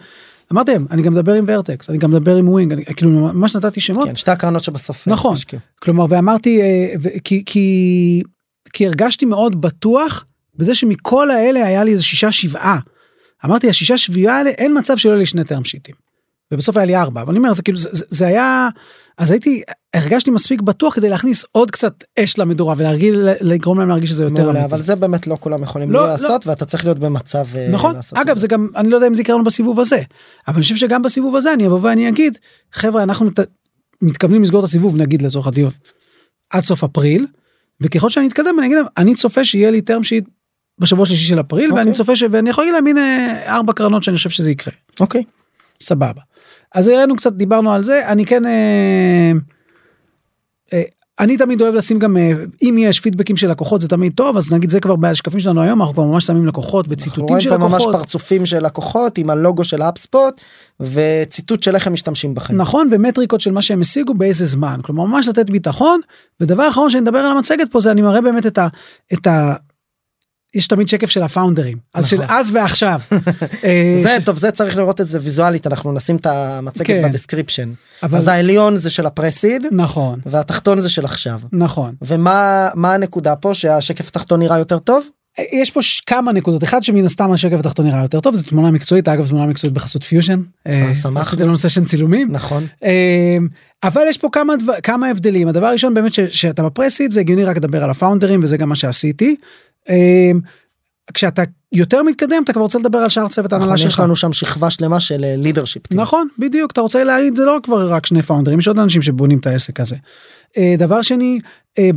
אמרתי 0.53 0.73
להם 0.73 0.87
אני 0.91 1.03
גם 1.03 1.13
מדבר 1.13 1.33
עם 1.33 1.45
ורטקס 1.49 1.91
אני 1.91 1.99
גם 1.99 2.11
מדבר 2.11 2.37
עם 2.37 2.49
ווינג 2.49 2.73
אני 2.73 2.85
כאילו 2.85 3.11
ממש 3.11 3.57
נתתי 3.57 3.81
שמות 3.81 4.09
כן, 4.09 4.17
שתי 4.17 4.31
הקרנות 4.31 4.65
שבסוף 4.65 5.09
אה, 5.09 5.13
נכון. 5.13 5.33
השקיעו. 5.33 5.63
כלומר 5.83 6.07
ואמרתי 6.09 6.61
אה, 6.63 6.95
ו- 7.03 7.09
כי 7.25 7.43
כי 7.47 8.23
כי 8.73 8.87
הרגשתי 8.87 9.25
מאוד 9.27 9.61
בטוח 9.61 10.25
בזה 10.55 10.75
שמכל 10.75 11.31
האלה 11.31 11.67
היה 11.67 11.85
לי 11.85 11.93
איזה 11.93 12.03
שישה 12.03 12.33
שבעה. 12.33 12.79
אמרתי 13.45 13.69
השישה 13.69 13.99
שבעה 13.99 14.39
האלה 14.39 14.51
אין 14.51 14.79
מצב 14.79 14.97
שלא 14.97 15.11
יהיו 15.11 15.19
לי 15.19 15.27
שני 15.27 15.45
טרם 15.45 15.65
שיטים. 15.65 15.95
ובסוף 16.53 16.77
היה 16.77 16.87
לי 16.87 16.97
ארבע 16.97 17.23
אבל 17.23 17.31
אני 17.31 17.39
אומר 17.39 17.53
זה 17.53 17.63
כאילו 17.63 17.79
זה, 17.79 17.89
זה, 17.93 18.05
זה 18.09 18.27
היה 18.27 18.69
אז 19.19 19.31
הייתי 19.31 19.63
הרגשתי 19.95 20.31
מספיק 20.31 20.61
בטוח 20.61 20.95
כדי 20.95 21.09
להכניס 21.09 21.45
עוד 21.53 21.71
קצת 21.71 22.05
אש 22.19 22.39
למדורה 22.39 22.75
ולהרגיל 22.77 23.29
לגרום 23.41 23.79
להם 23.79 23.89
להרגיש 23.89 24.11
שזה 24.11 24.25
יותר 24.25 24.43
מעולה, 24.43 24.61
אמיתי. 24.61 24.75
אבל 24.75 24.83
זה 24.83 24.97
באמת 24.97 25.27
לא 25.27 25.37
כולם 25.41 25.63
יכולים 25.63 25.91
לא, 25.91 26.01
לא, 26.01 26.07
לא. 26.07 26.13
לעשות 26.13 26.47
ואתה 26.47 26.65
צריך 26.65 26.85
להיות 26.85 26.99
במצב 26.99 27.47
אה, 27.57 27.69
נכון 27.71 27.95
לעשות 27.95 28.19
אגב 28.19 28.31
את 28.31 28.39
זה 28.39 28.49
גם 28.49 28.69
אני 28.77 28.91
לא 28.91 28.97
יודע 28.97 29.07
אם 29.07 29.15
זה 29.15 29.23
יקרה 29.23 29.37
לנו 29.37 29.45
בסיבוב 29.45 29.81
הזה 29.81 30.03
אבל 30.49 30.55
אני 30.55 30.63
חושב 30.63 30.77
שגם 30.77 31.03
בסיבוב 31.03 31.37
הזה 31.37 31.53
אני 31.53 31.67
אבוא 31.67 31.79
ואני 31.83 32.09
אגיד 32.09 32.39
חבר'ה 32.73 33.03
אנחנו 33.03 33.27
מת... 33.27 33.41
מתכוונים 34.03 34.43
לסגור 34.43 34.61
את 34.61 34.65
הסיבוב 34.65 34.97
נגיד 34.97 35.23
לצורך 35.23 35.47
הדיון 35.47 35.71
עד 36.51 36.63
סוף 36.63 36.85
אפריל 36.85 37.27
וככל 37.81 38.11
שאני 38.11 38.29
אתקדם 38.29 38.59
אני 38.59 38.67
אגיד 38.67 38.77
להם 38.77 38.87
אני 38.97 39.15
צופה 39.15 39.45
שיהיה 39.45 39.71
לי 39.71 39.81
term 39.91 40.03
sheet 40.03 40.31
בשבוע 40.79 41.07
שלישי 41.07 41.25
של 41.25 41.41
אפריל 41.41 41.71
אוקיי. 41.71 41.83
ואני 41.85 41.93
צופה 41.93 42.17
ש... 42.17 42.25
ואני 42.31 42.51
יכול 42.51 42.65
להגיד 42.65 42.75
להם 42.75 42.87
הנה 42.87 43.35
ארבע 43.47 43.73
קרנות 43.73 44.03
שאני 44.03 44.17
חושב 44.17 44.31
שזה 44.31 44.51
יקרה 44.51 44.75
אוקיי 45.01 45.23
סבבה. 45.81 46.21
אז 46.75 46.89
הראינו 46.89 47.17
קצת 47.17 47.33
דיברנו 47.33 47.73
על 47.73 47.85
זה 47.85 48.09
אני 48.09 48.27
כן 48.27 48.47
אה, 48.47 49.33
אה, 50.73 50.83
אני 51.21 51.37
תמיד 51.37 51.63
אוהב 51.63 51.75
לשים 51.75 51.99
גם 51.99 52.17
אה, 52.17 52.33
אם 52.63 52.77
יש 52.79 53.01
פידבקים 53.01 53.37
של 53.37 53.51
לקוחות 53.51 53.81
זה 53.81 53.89
תמיד 53.89 54.13
טוב 54.17 54.37
אז 54.37 54.53
נגיד 54.53 54.71
זה 54.71 54.81
כבר 54.81 54.97
בשקפים 54.97 55.41
שלנו 55.41 55.61
היום 55.61 55.81
אנחנו 55.83 55.95
כבר 55.95 56.05
ממש 56.05 56.27
שמים 56.27 56.47
לקוחות 56.47 56.87
וציטוטים 56.89 57.41
של 57.41 57.51
פה 57.51 57.59
ממש 57.59 57.83
לקוחות. 57.83 57.95
פרצופים 57.97 58.47
של 58.47 58.67
לקוחות 58.67 59.19
עם 59.19 59.31
הלוגו 59.31 59.65
של 59.65 59.83
אפספוט 59.83 60.41
וציטוט 60.81 61.63
של 61.63 61.75
איך 61.75 61.87
הם 61.87 61.93
משתמשים 61.93 62.35
בכם. 62.35 62.57
נכון 62.57 62.89
ומטריקות 62.93 63.41
של 63.41 63.53
מה 63.53 63.63
שהם 63.63 63.81
השיגו 63.81 64.15
באיזה 64.15 64.47
זמן 64.47 64.81
כלומר 64.83 65.05
ממש 65.05 65.29
לתת 65.29 65.51
ביטחון 65.51 66.01
ודבר 66.41 66.69
אחרון 66.69 66.91
שאני 66.91 67.01
מדבר 67.01 67.19
על 67.19 67.37
המצגת 67.37 67.71
פה 67.71 67.81
זה 67.81 67.91
אני 67.91 68.03
מראה 68.03 68.21
באמת 68.21 68.47
את 68.47 68.59
ה... 68.59 68.69
את 69.13 69.27
ה... 69.27 69.55
יש 70.55 70.67
תמיד 70.67 70.89
שקף 70.89 71.11
של 71.11 71.23
הפאונדרים 71.23 71.79
אז 71.95 72.07
של 72.07 72.17
נכון. 72.17 72.37
אז 72.37 72.51
ועכשיו. 72.55 73.01
אה, 73.65 74.03
זה 74.03 74.17
טוב 74.25 74.39
זה 74.39 74.51
צריך 74.51 74.77
לראות 74.77 75.01
את 75.01 75.07
זה 75.07 75.19
ויזואלית 75.23 75.67
אנחנו 75.67 75.93
נשים 75.93 76.17
את 76.17 76.27
המצגת 76.27 76.87
כן. 76.87 77.03
ב 77.05 77.10
description. 77.10 77.73
אז 78.03 78.29
העליון 78.29 78.77
זה 78.77 78.91
של 78.91 79.07
ה 79.07 79.13
pre-seed 79.13 79.67
נכון 79.73 80.15
והתחתון 80.27 80.81
זה 80.81 80.89
של 80.89 81.05
עכשיו. 81.05 81.41
נכון 81.53 81.95
ומה 82.03 82.69
מה 82.75 82.95
הנקודה 82.95 83.37
פה 83.37 83.55
שהשקף 83.55 84.09
התחתון 84.09 84.41
נראה 84.41 84.59
יותר 84.59 84.79
טוב? 84.79 85.07
יש 85.53 85.71
פה 85.71 85.81
כמה 86.07 86.33
נקודות 86.33 86.65
אחד 86.65 86.83
שמן 86.83 87.05
הסתם 87.05 87.33
השקף 87.33 87.59
התחתון 87.59 87.87
נראה 87.87 88.03
יותר 88.03 88.21
טוב 88.21 88.35
זה 88.35 88.45
תמונה 88.45 88.71
מקצועית 88.71 89.09
אגב 89.09 89.29
תמונה 89.29 89.47
מקצועית 89.47 89.75
בחסות 89.75 90.05
פיוז'ן. 90.05 90.43
אה, 90.67 90.95
שמחנו. 90.95 91.21
עשיתי 91.21 91.43
לנו 91.43 91.57
סשן 91.57 91.85
צילומים. 91.85 92.29
נכון 92.33 92.67
אבל 93.83 94.03
יש 94.09 94.19
פה 94.19 94.29
כמה 94.33 94.57
דבר 94.57 94.73
כמה 94.83 95.09
הבדלים 95.09 95.49
הדבר 95.49 95.67
הראשון 95.67 95.95
באמת 95.95 96.15
ש, 96.15 96.21
שאתה 96.21 96.63
ב 96.63 96.68
pre-seed 96.68 97.11
זה 97.11 97.21
הגיוני 97.21 97.45
רק 97.45 97.57
לדבר 97.57 97.85
על 97.85 97.91
הפאונדרים 97.91 98.43
וזה 98.43 98.57
גם 98.57 98.69
מה 98.69 98.75
שעשיתי. 98.75 99.37
אמ, 99.89 100.41
כשאתה 101.15 101.43
יותר 101.73 102.03
מתקדם 102.03 102.43
אתה 102.45 102.53
כבר 102.53 102.63
רוצה 102.63 102.79
לדבר 102.79 102.99
על 102.99 103.09
שאר 103.09 103.29
צוות 103.29 103.53
ההנהלה 103.53 103.75
נכון, 103.75 103.87
יש 103.87 103.93
שלך. 103.93 104.01
לנו 104.01 104.17
שם 104.17 104.33
שכבה 104.33 104.71
שלמה 104.71 105.01
של 105.01 105.25
leadership 105.37 105.93
נכון 105.93 106.29
בדיוק 106.39 106.73
אתה 106.73 106.81
רוצה 106.81 107.05
להעיד 107.05 107.37
זה 107.37 107.45
לא 107.45 107.59
כבר 107.63 107.91
רק 107.91 108.07
שני 108.07 108.23
פאונדרים 108.23 108.59
יש 108.59 108.69
עוד 108.69 108.79
אנשים 108.79 109.03
שבונים 109.03 109.39
את 109.39 109.47
העסק 109.47 109.81
הזה. 109.81 109.97
אה, 110.59 110.75
דבר 110.79 111.03
שני 111.03 111.41
אה, 111.79 111.91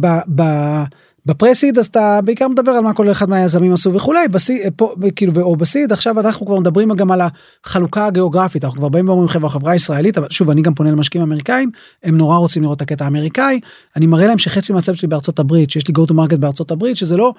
בפרסיד 1.26 1.80
אז 1.80 1.86
אתה 1.86 2.20
בעיקר 2.24 2.48
מדבר 2.48 2.72
על 2.72 2.84
מה 2.84 2.94
כל 2.94 3.12
אחד 3.12 3.30
מהיזמים 3.30 3.74
עשו 3.74 3.94
וכולי 3.94 4.28
בסיד 4.28 4.62
פה 4.76 4.94
כאילו 5.16 5.42
או 5.42 5.56
בסיד 5.56 5.92
עכשיו 5.92 6.20
אנחנו 6.20 6.46
כבר 6.46 6.60
מדברים 6.60 6.94
גם 6.94 7.12
על 7.12 7.22
החלוקה 7.66 8.06
הגיאוגרפית 8.06 8.64
אנחנו 8.66 8.80
כבר 8.80 8.90
באים 8.90 9.10
ואומרים 9.10 9.28
חברה 9.28 9.50
חברה 9.50 9.76
ישראלית 9.76 10.18
אבל 10.18 10.28
שוב 10.30 10.50
אני 10.50 10.62
גם 10.62 10.74
פונה 10.74 10.92
למשקיעים 10.92 11.28
אמריקאים 11.28 11.72
הם 12.04 12.18
נורא 12.18 12.38
רוצים 12.38 12.64
לראות 12.64 12.78
את 12.78 12.82
הקטע 12.82 13.06
האמריקאי 13.06 13.60
אני 13.96 14.06
מראה 14.06 14.28
להם 14.28 14.38
שחצי 14.38 14.74
מהצוות 14.74 14.98
שלי 14.98 15.08
בארצות 15.08 15.40
הברית 15.40 15.70
שיש 15.72 15.88
לי 15.88 15.94
go 15.98 16.08
to 16.08 16.14
market 16.14 16.38
בארצות 16.38 16.72
הברית 16.72 16.98
שזה 16.98 17.18
לא. 17.18 17.34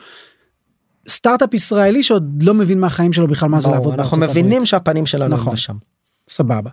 סטארט-אפ 1.09 1.55
ישראלי 1.55 2.03
שעוד 2.03 2.43
לא 2.43 2.55
מבין 2.55 2.81
מהחיים 2.81 3.13
שלו 3.13 3.29
בכלל 3.29 3.49
מה 3.49 3.61
זה 3.61 3.71
לעבוד 3.71 3.95
אנחנו 3.95 4.17
בארצות 4.17 4.23
הברית. 4.23 4.45
מבינים 4.45 4.67
שהפנים 4.67 5.07
שלנו 5.07 5.35
נכון. 5.35 5.53
לשם 5.53 5.75
סבבה. 6.29 6.71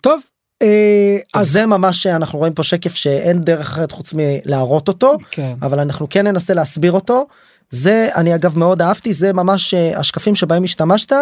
טוב. 0.00 0.20
אה, 0.62 1.18
אז 1.34 1.50
זה 1.50 1.66
ממש 1.66 2.06
אנחנו 2.06 2.38
רואים 2.38 2.54
פה 2.54 2.62
שקף 2.62 2.94
שאין 2.94 3.40
דרך 3.40 3.70
אחרת 3.70 3.92
חוץ 3.92 4.14
מלהראות 4.16 4.88
אותו 4.88 5.18
כן. 5.30 5.54
אבל 5.62 5.80
אנחנו 5.80 6.06
כן 6.10 6.26
ננסה 6.26 6.54
להסביר 6.54 6.92
אותו 6.92 7.26
זה 7.70 8.08
אני 8.14 8.34
אגב 8.34 8.58
מאוד 8.58 8.82
אהבתי 8.82 9.12
זה 9.12 9.32
ממש 9.32 9.74
אה, 9.74 9.98
השקפים 9.98 10.34
שבהם 10.34 10.64
השתמשת 10.64 11.12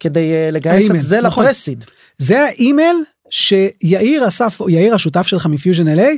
כדי 0.00 0.32
אה, 0.32 0.50
לגייס 0.50 0.80
האימייל, 0.80 1.02
את 1.02 1.08
זה 1.08 1.20
נכון. 1.20 1.44
ל 1.44 1.48
pre-seed 1.48 1.84
זה 2.18 2.40
האימייל 2.40 2.96
שיאיר 3.30 4.28
אסף 4.28 4.60
יאיר 4.68 4.94
השותף 4.94 5.26
שלך 5.26 5.46
מפיוז'ן 5.46 5.98
LA 5.98 6.10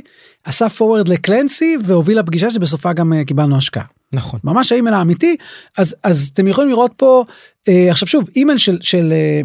עשה 0.43 0.69
forward 0.69 1.07
לקלנסי 1.07 1.77
והוביל 1.85 2.19
לפגישה 2.19 2.51
שבסופה 2.51 2.93
גם 2.93 3.13
קיבלנו 3.27 3.57
השקעה. 3.57 3.85
נכון. 4.13 4.39
ממש 4.43 4.71
האימייל 4.71 4.95
האמיתי 4.95 5.37
אז 5.77 5.95
אז 6.03 6.31
אתם 6.33 6.47
יכולים 6.47 6.69
לראות 6.69 6.91
פה 6.97 7.25
אה, 7.67 7.91
עכשיו 7.91 8.07
שוב 8.07 8.29
אימייל 8.35 8.57
של 8.57 8.77
של 8.81 9.13
אה, 9.13 9.41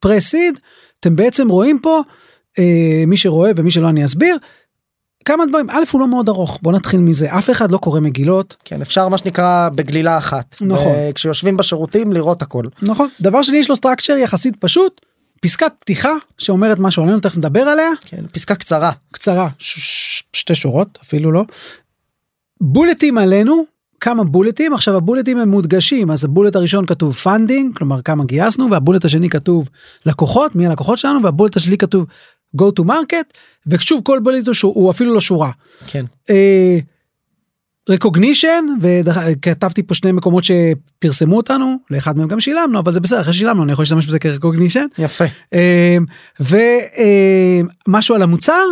פרסיד 0.00 0.58
אתם 1.00 1.16
בעצם 1.16 1.48
רואים 1.48 1.78
פה 1.82 2.00
אה, 2.58 3.04
מי 3.06 3.16
שרואה 3.16 3.50
ומי 3.56 3.70
שלא 3.70 3.88
אני 3.88 4.04
אסביר. 4.04 4.36
כמה 5.24 5.46
דברים 5.46 5.70
א' 5.70 5.82
הוא 5.90 6.00
לא 6.00 6.08
מאוד 6.08 6.28
ארוך 6.28 6.58
בוא 6.62 6.72
נתחיל 6.72 7.00
מזה 7.00 7.38
אף 7.38 7.50
אחד 7.50 7.70
לא 7.70 7.78
קורא 7.78 8.00
מגילות. 8.00 8.56
כן 8.64 8.82
אפשר 8.82 9.08
מה 9.08 9.18
שנקרא 9.18 9.68
בגלילה 9.74 10.18
אחת. 10.18 10.56
נכון. 10.60 10.92
כשיושבים 11.14 11.56
בשירותים 11.56 12.12
לראות 12.12 12.42
הכל. 12.42 12.64
נכון. 12.82 13.08
דבר 13.20 13.42
שני 13.42 13.58
יש 13.58 13.68
לו 13.68 13.76
סטרקצ'ר 13.76 14.12
יחסית 14.12 14.56
פשוט 14.56 15.00
פסקת 15.40 15.72
פתיחה 15.78 16.12
שאומרת 16.38 16.78
משהו 16.78 17.02
עלינו 17.02 17.20
תכף 17.20 17.36
נדבר 17.36 17.60
עליה. 17.60 17.88
כן 18.06 18.26
פסקה 18.32 18.54
קצרה. 18.54 18.90
קצרה 19.12 19.48
ש- 19.58 19.78
ש- 19.78 20.22
שתי 20.32 20.54
שורות 20.54 20.98
אפילו 21.02 21.32
לא. 21.32 21.44
בולטים 22.60 23.18
עלינו 23.18 23.64
כמה 24.00 24.24
בולטים 24.24 24.74
עכשיו 24.74 24.96
הבולטים 24.96 25.38
הם 25.38 25.48
מודגשים 25.48 26.10
אז 26.10 26.24
הבולט 26.24 26.56
הראשון 26.56 26.86
כתוב 26.86 27.14
funding 27.14 27.76
כלומר 27.76 28.02
כמה 28.02 28.24
גייסנו 28.24 28.70
והבולט 28.70 29.04
השני 29.04 29.28
כתוב 29.28 29.68
לקוחות 30.06 30.56
מי 30.56 30.66
הלקוחות 30.66 30.98
שלנו 30.98 31.22
והבולט 31.22 31.56
השני 31.56 31.78
כתוב 31.78 32.06
go 32.56 32.64
to 32.80 32.84
market 32.84 33.38
ושוב 33.66 34.00
כל 34.04 34.18
בולט 34.22 34.46
הוא, 34.46 34.54
הוא 34.62 34.90
אפילו 34.90 35.14
לא 35.14 35.20
שורה. 35.20 35.50
כן. 35.86 36.04
recognition 37.88 38.64
וכתבתי 38.80 39.82
פה 39.82 39.94
שני 39.94 40.12
מקומות 40.12 40.44
שפרסמו 40.44 41.36
אותנו 41.36 41.76
לאחד 41.90 42.18
מהם 42.18 42.28
גם 42.28 42.40
שילמנו 42.40 42.78
אבל 42.78 42.92
זה 42.92 43.00
בסדר 43.00 43.20
אחרי 43.20 43.32
ששילמנו 43.32 43.62
אני 43.62 43.72
יכול 43.72 43.82
להשתמש 43.82 44.06
בזה 44.06 44.18
כ 44.18 44.28
recognition 44.28 44.86
יפה. 44.98 45.24
ומשהו 47.88 48.14
על 48.14 48.22
המוצר 48.22 48.64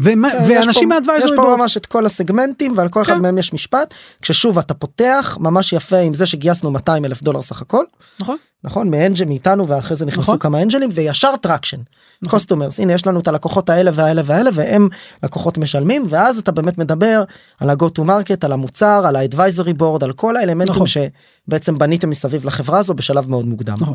ואנשים 0.00 0.82
פה- 0.82 0.88
מה 0.88 0.97
advisory 0.97 1.32
יש 1.32 1.36
פה 1.36 1.56
ממש 1.56 1.76
את 1.76 1.86
כל 1.86 2.06
הסגמנטים 2.06 2.72
ועל 2.76 2.88
כל 2.88 3.02
אחד 3.02 3.14
כן. 3.14 3.22
מהם 3.22 3.38
יש 3.38 3.52
משפט 3.52 3.94
כששוב 4.22 4.58
אתה 4.58 4.74
פותח 4.74 5.36
ממש 5.40 5.72
יפה 5.72 5.96
עם 5.98 6.14
זה 6.14 6.26
שגייסנו 6.26 6.70
200 6.70 7.04
אלף 7.04 7.22
דולר 7.22 7.42
סך 7.42 7.62
הכל. 7.62 7.84
נכון 8.20 8.36
נכון 8.64 8.90
מ 8.90 8.96
angel 8.96 9.24
מאיתנו 9.24 9.68
ואחרי 9.68 9.96
זה 9.96 10.06
נכנסו 10.06 10.22
נכון. 10.22 10.38
כמה 10.38 10.62
אנג'לים 10.62 10.90
וישר 10.92 11.36
traction 11.36 11.76
נכון. 12.22 12.38
customers 12.38 12.80
הנה 12.80 12.92
יש 12.92 13.06
לנו 13.06 13.20
את 13.20 13.28
הלקוחות 13.28 13.70
האלה 13.70 13.90
והאלה 13.94 14.22
והאלה 14.24 14.50
והם 14.54 14.88
לקוחות 15.22 15.58
משלמים 15.58 16.06
ואז 16.08 16.38
אתה 16.38 16.52
באמת 16.52 16.78
מדבר 16.78 17.24
על 17.60 17.70
ה-go 17.70 17.84
to 17.98 18.02
market 18.02 18.38
על 18.42 18.52
המוצר 18.52 19.02
על 19.06 19.16
ה-advisory 19.16 19.80
board 19.80 20.04
על 20.04 20.12
כל 20.12 20.36
האלמנטים 20.36 20.74
נכון. 20.74 20.86
שבעצם 20.86 21.78
בניתם 21.78 22.10
מסביב 22.10 22.44
לחברה 22.44 22.78
הזו 22.78 22.94
בשלב 22.94 23.30
מאוד 23.30 23.46
מוקדם. 23.46 23.76
נכון. 23.80 23.94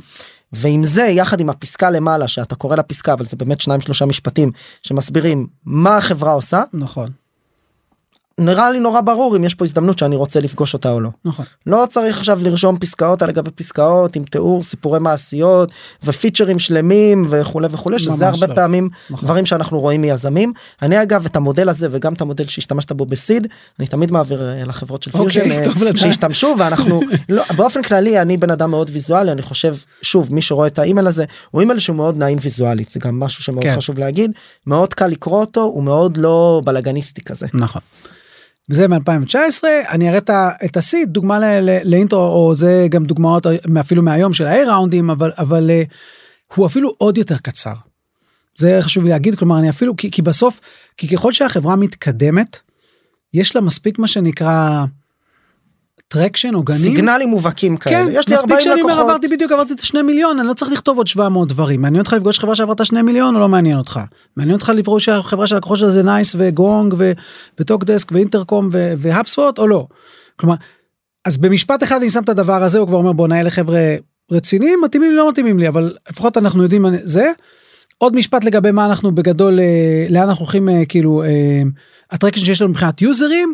ועם 0.53 0.83
זה 0.83 1.03
יחד 1.03 1.39
עם 1.39 1.49
הפסקה 1.49 1.89
למעלה 1.89 2.27
שאתה 2.27 2.55
קורא 2.55 2.75
לפסקה 2.75 3.13
אבל 3.13 3.25
זה 3.25 3.37
באמת 3.37 3.61
שניים 3.61 3.81
שלושה 3.81 4.05
משפטים 4.05 4.51
שמסבירים 4.81 5.47
מה 5.65 5.97
החברה 5.97 6.31
עושה 6.31 6.63
נכון 6.73 7.09
נראה 8.39 8.71
לי 8.71 8.79
נורא 8.79 9.01
ברור 9.01 9.37
אם 9.37 9.43
יש 9.43 9.55
פה 9.55 9.65
הזדמנות 9.65 9.99
שאני 9.99 10.15
רוצה 10.15 10.39
לפגוש 10.39 10.73
אותה 10.73 10.91
או 10.91 10.99
לא. 10.99 11.09
נכון 11.25 11.45
לא 11.65 11.87
צריך 11.89 12.17
עכשיו 12.17 12.39
לרשום 12.43 12.79
פסקאות 12.79 13.21
על 13.21 13.31
גבי 13.31 13.51
פסקאות 13.51 14.15
עם 14.15 14.23
תיאור 14.23 14.63
סיפורי 14.63 14.99
מעשיות 14.99 15.71
ופיצ'רים 16.03 16.59
שלמים 16.59 17.25
וכולי 17.29 17.67
וכולי 17.71 17.99
שזה 17.99 18.27
הרבה 18.27 18.47
לא. 18.47 18.55
פעמים 18.55 18.89
נכון. 19.09 19.25
דברים 19.25 19.45
שאנחנו 19.45 19.79
רואים 19.79 20.01
מיזמים. 20.01 20.53
אני 20.81 21.01
אגב 21.01 21.25
את 21.25 21.35
המודל 21.35 21.69
הזה 21.69 21.87
וגם 21.91 22.13
את 22.13 22.21
המודל 22.21 22.45
שהשתמשת 22.47 22.91
בו 22.91 23.05
ב 23.05 23.14
seed 23.14 23.47
אני 23.79 23.87
תמיד 23.87 24.11
מעביר 24.11 24.49
אה, 24.49 24.63
לחברות 24.65 25.03
של 25.03 25.11
אוקיי, 25.13 25.41
פיוז'ן 25.41 25.63
טוב 25.63 25.83
לדעת. 25.83 25.97
שישתמשו 25.97 26.55
ואנחנו 26.59 27.01
לא, 27.29 27.43
באופן 27.55 27.81
כללי 27.81 28.21
אני 28.21 28.37
בן 28.37 28.49
אדם 28.49 28.71
מאוד 28.71 28.89
ויזואלי 28.93 29.31
אני 29.31 29.41
חושב 29.41 29.75
שוב 30.01 30.33
מי 30.33 30.41
שרואה 30.41 30.67
את 30.67 30.79
האימייל 30.79 31.07
הזה 31.07 31.25
הוא 31.51 31.61
אימייל 31.61 31.79
שהוא 31.79 31.95
מאוד 31.95 32.17
נעים 32.17 32.37
ויזואלית 32.41 32.89
זה 32.89 32.99
גם 32.99 33.19
משהו 33.19 33.43
שמאוד 33.43 33.63
כן. 33.63 33.75
חשוב 33.75 33.99
להגיד 33.99 34.31
מאוד 34.67 34.93
קל 34.93 35.07
לקרוא 35.07 35.39
אותו 35.39 35.61
הוא 35.61 35.83
מאוד 35.83 36.17
לא 36.17 36.61
בלאגניסטי 36.65 37.21
כזה. 37.21 37.47
נכון. 37.53 37.81
זה 38.71 38.87
מ-2019 38.87 39.63
אני 39.89 40.09
אראה 40.09 40.19
את 40.65 40.77
הסיד 40.77 41.09
דוגמה 41.09 41.39
לאינטרו 41.83 42.19
או 42.19 42.55
זה 42.55 42.87
גם 42.89 43.05
דוגמאות 43.05 43.45
אפילו 43.79 44.03
מהיום 44.03 44.33
של 44.33 44.45
ה 44.45 44.53
ראונדים 44.67 45.09
אבל 45.09 45.31
אבל 45.37 45.69
אה, 45.69 45.83
הוא 46.55 46.65
אפילו 46.65 46.93
עוד 46.97 47.17
יותר 47.17 47.37
קצר. 47.37 47.73
זה 48.57 48.77
חשוב 48.81 49.05
להגיד 49.05 49.35
כלומר 49.35 49.59
אני 49.59 49.69
אפילו 49.69 49.95
כי, 49.95 50.11
כי 50.11 50.21
בסוף 50.21 50.59
כי 50.97 51.07
ככל 51.07 51.31
שהחברה 51.31 51.75
מתקדמת 51.75 52.57
יש 53.33 53.55
לה 53.55 53.61
מספיק 53.61 53.99
מה 53.99 54.07
שנקרא 54.07 54.85
traction 56.15 56.53
עוגנים. 56.53 56.79
סיגנלים 56.79 57.29
מובהקים 57.29 57.77
כאלה 57.77 58.05
כן, 58.05 58.11
יש 58.11 58.27
לי 58.27 58.33
מספיק 58.33 58.51
40 58.51 58.61
שאני 58.61 58.81
אומר 58.81 58.93
לקוחות. 58.93 59.09
עברתי 59.09 59.27
בדיוק 59.27 59.51
עברתי 59.51 59.73
את 59.73 59.79
השני 59.79 60.01
מיליון 60.01 60.39
אני 60.39 60.47
לא 60.47 60.53
צריך 60.53 60.71
לכתוב 60.71 60.97
עוד 60.97 61.07
700 61.07 61.47
דברים 61.47 61.81
מעניין 61.81 61.99
אותך 61.99 62.13
לפגוש 62.13 62.39
חברה 62.39 62.55
שעברת 62.55 62.85
שני 62.85 63.01
מיליון 63.01 63.35
או 63.35 63.39
לא 63.39 63.49
מעניין 63.49 63.77
אותך 63.77 63.99
מעניין 64.37 64.55
אותך 64.55 64.71
לפגוש 64.75 65.05
שהחברה 65.05 65.47
של 65.47 65.55
הלקוחות 65.55 65.77
שלה 65.77 65.89
זה 65.89 66.03
NICE 66.03 66.35
ו 66.37 66.47
Gong 66.47 66.86
ו 66.86 66.95
Talkdesk 67.59 68.11
ו 68.11 68.18
Intercom 68.18 68.69
ו 68.71 68.82
HubSpot 68.82 69.59
או 69.59 69.67
לא. 69.67 69.87
כלומר 70.35 70.55
אז 71.25 71.37
במשפט 71.37 71.83
אחד 71.83 71.95
אני 71.95 72.09
שם 72.09 72.23
את 72.23 72.29
הדבר 72.29 72.63
הזה 72.63 72.79
הוא 72.79 72.87
כבר 72.87 72.97
אומר 72.97 73.11
בוא 73.11 73.27
נהיה 73.27 73.43
לחבר'ה 73.43 73.95
רציניים 74.31 74.79
מתאימים 74.83 75.11
לי 75.11 75.17
לא 75.17 75.29
מתאימים 75.29 75.59
לי 75.59 75.67
אבל 75.67 75.95
לפחות 76.09 76.37
אנחנו 76.37 76.63
יודעים 76.63 76.85
זה. 77.03 77.31
עוד 77.97 78.15
משפט 78.15 78.43
לגבי 78.43 78.71
מה 78.71 78.85
אנחנו 78.85 79.15
בגדול 79.15 79.59
אה, 79.59 80.07
לאן 80.09 80.29
אנחנו 80.29 80.45
הולכים 80.45 80.69
אה, 80.69 80.85
כאילו 80.89 81.23
אה, 81.23 81.61
ה 82.11 82.15
traction 82.15 82.45
שיש 82.45 82.61
לנו 82.61 82.71
מבחינת 82.71 83.01
יוזרים 83.01 83.53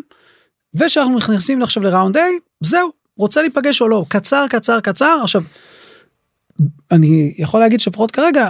ושאנחנו 0.74 1.16
נכנסים 1.16 1.62
עכשיו 1.62 1.82
ל 1.82 1.88
round 1.88 2.16
A 2.16 2.20
זהו 2.60 2.90
רוצה 3.16 3.40
להיפגש 3.42 3.80
או 3.80 3.88
לא 3.88 4.04
קצר 4.08 4.46
קצר 4.50 4.80
קצר 4.80 5.20
עכשיו. 5.24 5.42
אני 6.92 7.34
יכול 7.38 7.60
להגיד 7.60 7.80
שלפחות 7.80 8.10
כרגע 8.10 8.48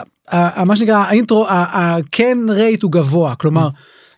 מה 0.67 0.77
שנקרא 0.77 0.97
ה 0.97 1.05
intro 1.05 1.47
הכן 1.49 2.39
rate 2.49 2.83
הוא 2.83 2.93
גבוה 2.93 3.35
כלומר. 3.35 3.69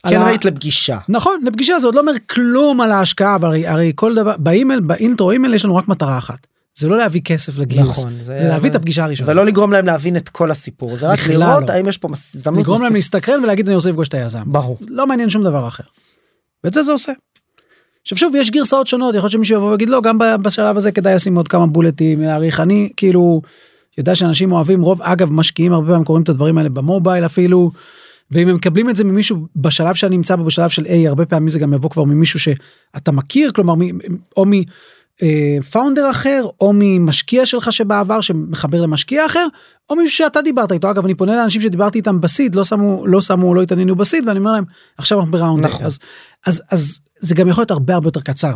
כן 0.08 0.20
ה- 0.22 0.24
rate 0.26 0.44
לפגישה. 0.44 0.98
נכון 1.08 1.40
לפגישה 1.46 1.78
זה 1.78 1.86
עוד 1.86 1.94
לא 1.94 2.00
אומר 2.00 2.12
כלום 2.30 2.80
על 2.80 2.90
ההשקעה 2.90 3.34
אבל 3.36 3.48
הרי, 3.48 3.66
הרי 3.66 3.92
כל 3.94 4.14
דבר 4.14 4.36
באימייל 4.38 4.80
ב 4.80 4.88
intro 4.88 5.30
email 5.30 5.54
יש 5.54 5.64
לנו 5.64 5.76
רק 5.76 5.88
מטרה 5.88 6.18
אחת 6.18 6.46
זה 6.78 6.88
לא 6.88 6.96
להביא 6.96 7.20
כסף 7.24 7.58
לגיוס 7.58 7.86
נכון, 7.98 8.12
זה, 8.18 8.38
זה- 8.38 8.48
להביא 8.48 8.70
את 8.70 8.74
הפגישה 8.74 9.04
הראשונה 9.04 9.30
ולא 9.32 9.46
לגרום 9.46 9.72
להם 9.72 9.86
להבין 9.86 10.16
את 10.16 10.28
כל 10.28 10.50
הסיפור 10.50 10.96
זה 10.96 11.08
רק 11.08 11.18
לראות 11.28 11.68
לא. 11.68 11.72
האם 11.72 11.88
יש 11.88 11.98
פה 11.98 12.08
הזדמנות 12.34 12.60
לגרום 12.60 12.82
להם 12.82 12.92
מספיק- 12.94 13.14
להסתקרן 13.14 13.44
ולהגיד 13.44 13.66
אני 13.66 13.76
רוצה 13.76 13.88
לפגוש 13.90 14.08
את 14.08 14.14
היזם 14.14 14.42
ברור. 14.46 14.78
לא 14.88 15.06
מעניין 15.06 15.30
שום 15.30 15.44
דבר 15.44 15.68
אחר. 15.68 15.84
ואת 16.64 16.72
זה 16.72 16.82
זה 16.82 16.92
עושה. 16.92 17.12
עכשיו 18.04 18.18
שוב 18.18 18.34
יש 18.34 18.50
גרסאות 18.50 18.86
שונות 18.86 19.14
יכול 19.14 19.24
להיות 19.24 19.32
שמישהו 19.32 19.56
יבוא 19.56 19.70
ויגיד 19.70 19.88
לא 19.88 20.00
גם 20.00 20.18
בשלב 20.18 20.76
הזה 20.76 20.92
כדאי 20.92 21.14
לשים 21.14 21.36
עוד 21.36 21.48
כמה 21.48 21.66
בולטים 21.66 22.20
להעריך 22.20 22.60
אני 22.60 22.88
כאילו 22.96 23.42
יודע 23.98 24.14
שאנשים 24.14 24.52
אוהבים 24.52 24.82
רוב 24.82 25.02
אגב 25.02 25.32
משקיעים 25.32 25.72
הרבה 25.72 25.88
פעמים 25.88 26.04
קוראים 26.04 26.22
את 26.22 26.28
הדברים 26.28 26.58
האלה 26.58 26.68
במובייל 26.68 27.24
אפילו. 27.26 27.70
ואם 28.30 28.48
הם 28.48 28.54
מקבלים 28.54 28.90
את 28.90 28.96
זה 28.96 29.04
ממישהו 29.04 29.46
בשלב 29.56 29.94
שאני 29.94 30.16
נמצא 30.16 30.36
בו 30.36 30.44
בשלב 30.44 30.70
של 30.70 30.86
A 30.86 31.08
הרבה 31.08 31.26
פעמים 31.26 31.48
זה 31.48 31.58
גם 31.58 31.74
יבוא 31.74 31.90
כבר 31.90 32.04
ממישהו 32.04 32.40
שאתה 32.40 33.12
מכיר 33.12 33.52
כלומר 33.52 33.74
מ- 33.74 33.98
או 34.36 34.44
מפאונדר 35.22 36.10
אחר 36.10 36.44
או 36.60 36.72
ממשקיע 36.74 37.46
שלך 37.46 37.72
שבעבר 37.72 38.20
שמחבר 38.20 38.82
למשקיע 38.82 39.26
אחר 39.26 39.46
או 39.90 39.96
מישהו 39.96 40.18
שאתה 40.18 40.42
דיברת 40.42 40.72
איתו 40.72 40.90
אגב 40.90 41.04
אני 41.04 41.14
פונה 41.14 41.36
לאנשים 41.36 41.60
שדיברתי 41.60 41.98
איתם 41.98 42.20
בסיד 42.20 42.54
לא 42.54 42.64
שמו 42.64 43.06
לא 43.06 43.20
שמו 43.20 43.54
לא 43.54 43.62
התעניינו 43.62 43.96
בסיד 43.96 44.28
ואני 44.28 44.38
אומר 44.38 44.52
להם 44.52 44.64
עכשיו 44.98 45.18
אנחנו 45.18 45.32
בראונד 45.32 45.64
נכון. 45.64 45.86
אז 45.86 45.98
אז 46.46 46.62
אז 46.70 47.00
זה 47.20 47.34
גם 47.34 47.48
יכול 47.48 47.60
להיות 47.62 47.70
הרבה 47.70 47.94
הרבה 47.94 48.08
יותר 48.08 48.20
קצר. 48.20 48.54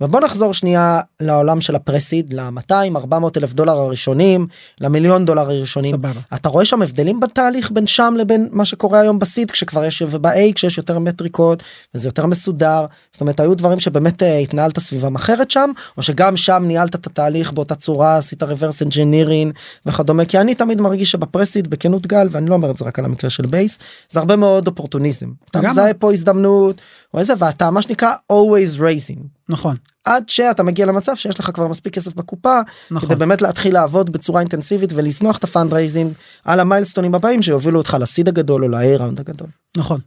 ובוא 0.00 0.20
נחזור 0.20 0.54
שנייה 0.54 1.00
לעולם 1.20 1.60
של 1.60 1.76
הפרסיד 1.76 2.32
ל-200 2.32 2.96
400 2.96 3.36
אלף 3.36 3.52
דולר 3.52 3.72
הראשונים 3.72 4.46
למיליון 4.80 5.24
דולר 5.24 5.50
הראשונים. 5.50 5.94
סבבה. 5.94 6.20
אתה 6.34 6.48
רואה 6.48 6.64
שם 6.64 6.82
הבדלים 6.82 7.20
בתהליך 7.20 7.70
בין 7.70 7.86
שם 7.86 8.14
לבין 8.18 8.48
מה 8.52 8.64
שקורה 8.64 9.00
היום 9.00 9.18
בסיד 9.18 9.50
כשכבר 9.50 9.84
יש 9.84 10.02
וב-A 10.02 10.52
כשיש 10.54 10.78
יותר 10.78 10.98
מטריקות 10.98 11.62
וזה 11.94 12.08
יותר 12.08 12.26
מסודר. 12.26 12.86
זאת 13.12 13.20
אומרת 13.20 13.40
היו 13.40 13.54
דברים 13.54 13.80
שבאמת 13.80 14.22
אה, 14.22 14.38
התנהלת 14.38 14.78
סביבם 14.78 15.14
אחרת 15.14 15.50
שם 15.50 15.70
או 15.96 16.02
שגם 16.02 16.36
שם 16.36 16.62
ניהלת 16.66 16.94
את 16.94 17.06
התהליך 17.06 17.52
באותה 17.52 17.74
צורה 17.74 18.16
עשית 18.16 18.42
reverse 18.42 18.86
engineering 18.88 19.58
וכדומה. 19.86 20.24
כי 20.24 20.38
אני 20.38 20.54
תמיד 20.54 20.80
מרגיש 20.80 21.10
שב 21.10 21.26
pre-seed 21.26 21.70
בכנות 21.70 22.06
גל 22.06 22.28
ואני 22.30 22.50
לא 22.50 22.54
אומר 22.54 22.70
את 22.70 22.76
זה 22.76 22.84
רק 22.84 22.98
על 22.98 23.04
המקרה 23.04 23.30
של 23.30 23.46
Base 23.46 23.78
זה 24.10 24.20
הרבה 24.20 24.36
מאוד 24.36 24.66
אופורטוניזם. 24.66 25.26
אתה. 25.50 25.60
מזהה 25.60 25.94
פה 25.94 26.12
הזדמנות 26.12 26.80
או 27.14 27.18
איזה 27.18 27.32
ואתה 27.38 27.70
מה 27.70 27.82
שנקרא 27.82 28.12
always 28.32 28.78
raising. 28.78 29.20
נכון 29.48 29.76
עד 30.04 30.28
שאתה 30.28 30.62
מגיע 30.62 30.86
למצב 30.86 31.16
שיש 31.16 31.40
לך 31.40 31.50
כבר 31.54 31.68
מספיק 31.68 31.94
כסף 31.94 32.14
בקופה 32.14 32.60
נכון. 32.90 33.08
כדי 33.08 33.18
באמת 33.18 33.42
להתחיל 33.42 33.74
לעבוד 33.74 34.10
בצורה 34.10 34.40
אינטנסיבית 34.40 34.92
ולזנוח 34.92 35.38
את 35.38 35.44
ה 35.44 35.50
fundraising 35.50 36.12
על 36.44 36.60
המיילסטונים 36.60 37.14
הבאים 37.14 37.42
שיובילו 37.42 37.78
אותך 37.78 37.96
ל 38.00 38.06
seed 38.06 38.28
הגדול 38.28 38.64
או 38.64 38.68
ל-A 38.68 39.02
הגדול. 39.02 39.48
נכון. 39.76 40.00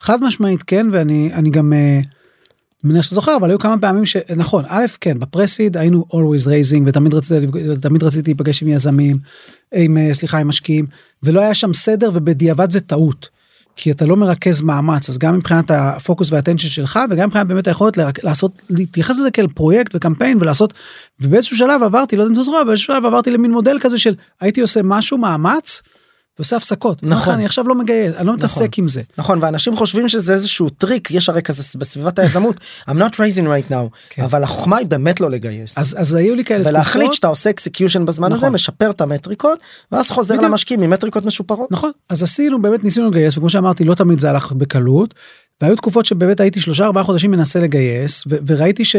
חד 0.00 0.22
משמעית 0.22 0.62
כן 0.62 0.86
ואני 0.92 1.30
אני 1.32 1.50
גם 1.50 1.72
אה, 1.72 2.00
מניח 2.84 3.02
שאתה 3.02 3.14
זוכר 3.14 3.36
אבל 3.36 3.50
היו 3.50 3.58
כמה 3.58 3.78
פעמים 3.78 4.06
שנכון 4.06 4.64
א' 4.68 4.86
כן 5.00 5.18
ב 5.18 5.24
pre-seed 5.24 5.76
היינו 5.76 6.04
always 6.12 6.46
raising 6.46 6.82
ותמיד 6.86 7.14
רציתי 7.14 7.46
תמיד 7.80 8.02
רציתי 8.02 8.30
להיפגש 8.30 8.62
עם 8.62 8.68
יזמים 8.68 9.18
עם 9.74 9.96
אה, 9.96 10.14
סליחה 10.14 10.38
עם 10.38 10.48
משקיעים 10.48 10.86
ולא 11.22 11.40
היה 11.40 11.54
שם 11.54 11.72
סדר 11.72 12.10
ובדיעבד 12.14 12.70
זה 12.70 12.80
טעות. 12.80 13.28
כי 13.76 13.90
אתה 13.90 14.06
לא 14.06 14.16
מרכז 14.16 14.62
מאמץ 14.62 15.08
אז 15.08 15.18
גם 15.18 15.36
מבחינת 15.36 15.70
הפוקוס 15.70 16.32
וה 16.32 16.39
attention 16.39 16.68
שלך 16.68 16.98
וגם 17.10 17.26
מבחינת 17.28 17.46
באמת 17.46 17.66
היכולת 17.66 17.96
לרק- 17.96 18.24
לעשות 18.24 18.62
להתייחס 18.70 19.18
לזה 19.18 19.30
כאל 19.30 19.46
פרויקט 19.46 19.94
וקמפיין 19.94 20.38
ולעשות 20.40 20.74
ובאיזשהו 21.20 21.56
שלב 21.56 21.82
עברתי 21.82 22.16
לא 22.16 22.22
יודע 22.22 22.28
אם 22.30 22.34
אתה 22.34 22.42
זוכר 22.42 22.58
אבל 22.58 22.66
באיזשהו 22.66 22.94
שלב 22.94 23.04
עברתי 23.06 23.30
למין 23.30 23.50
מודל 23.50 23.78
כזה 23.80 23.98
של 23.98 24.14
הייתי 24.40 24.60
עושה 24.60 24.80
משהו 24.84 25.18
מאמץ. 25.18 25.82
ועושה 26.38 26.56
הפסקות 26.56 27.02
נכון. 27.02 27.34
אני 27.34 27.44
עכשיו 27.44 27.68
לא 27.68 27.74
מגייס 27.74 28.14
אני 28.16 28.26
לא 28.26 28.34
מתעסק 28.34 28.60
נכון. 28.60 28.84
עם 28.84 28.88
זה 28.88 29.02
נכון 29.18 29.38
ואנשים 29.42 29.76
חושבים 29.76 30.08
שזה 30.08 30.32
איזשהו 30.32 30.68
טריק 30.68 31.10
יש 31.10 31.28
הרי 31.28 31.42
כזה 31.42 31.62
בסביבת 31.78 32.18
היזמות 32.18 32.56
I'm 32.88 32.92
not 32.92 33.14
raising 33.14 33.44
right 33.44 33.70
now 33.70 33.96
כן. 34.10 34.22
אבל 34.22 34.42
החוכמה 34.42 34.76
היא 34.76 34.86
באמת 34.86 35.20
לא 35.20 35.30
לגייס. 35.30 35.78
אז 35.78 35.96
אז 35.98 36.14
היו 36.14 36.34
לי 36.34 36.44
כאלה 36.44 36.68
ולהחליט 36.68 37.04
תקופות. 37.04 37.14
שאתה 37.14 37.28
עושה 37.28 37.50
execution 37.50 38.04
בזמן 38.04 38.32
הזה 38.32 38.36
נכון. 38.36 38.54
משפר 38.54 38.90
את 38.90 39.00
המטריקות 39.00 39.58
ואז 39.92 40.10
חוזר. 40.10 40.40
למשקיעים 40.40 40.82
עם 40.82 40.90
מטריקות 40.90 41.24
משופרות. 41.24 41.72
נכון 41.72 41.90
אז 42.08 42.22
עשינו 42.22 42.62
באמת 42.62 42.84
ניסינו 42.84 43.10
לגייס 43.10 43.36
וכמו 43.36 43.50
שאמרתי 43.50 43.84
לא 43.84 43.94
תמיד 43.94 44.20
זה 44.20 44.30
הלך 44.30 44.52
בקלות. 44.52 45.14
והיו 45.60 45.76
תקופות 45.76 46.06
שבאמת 46.06 46.40
הייתי 46.40 46.60
שלושה 46.60 46.84
ארבעה 46.84 47.04
חודשים 47.04 47.30
מנסה 47.30 47.60
לגייס 47.60 48.24
וראיתי 48.46 48.84
ש... 48.84 48.96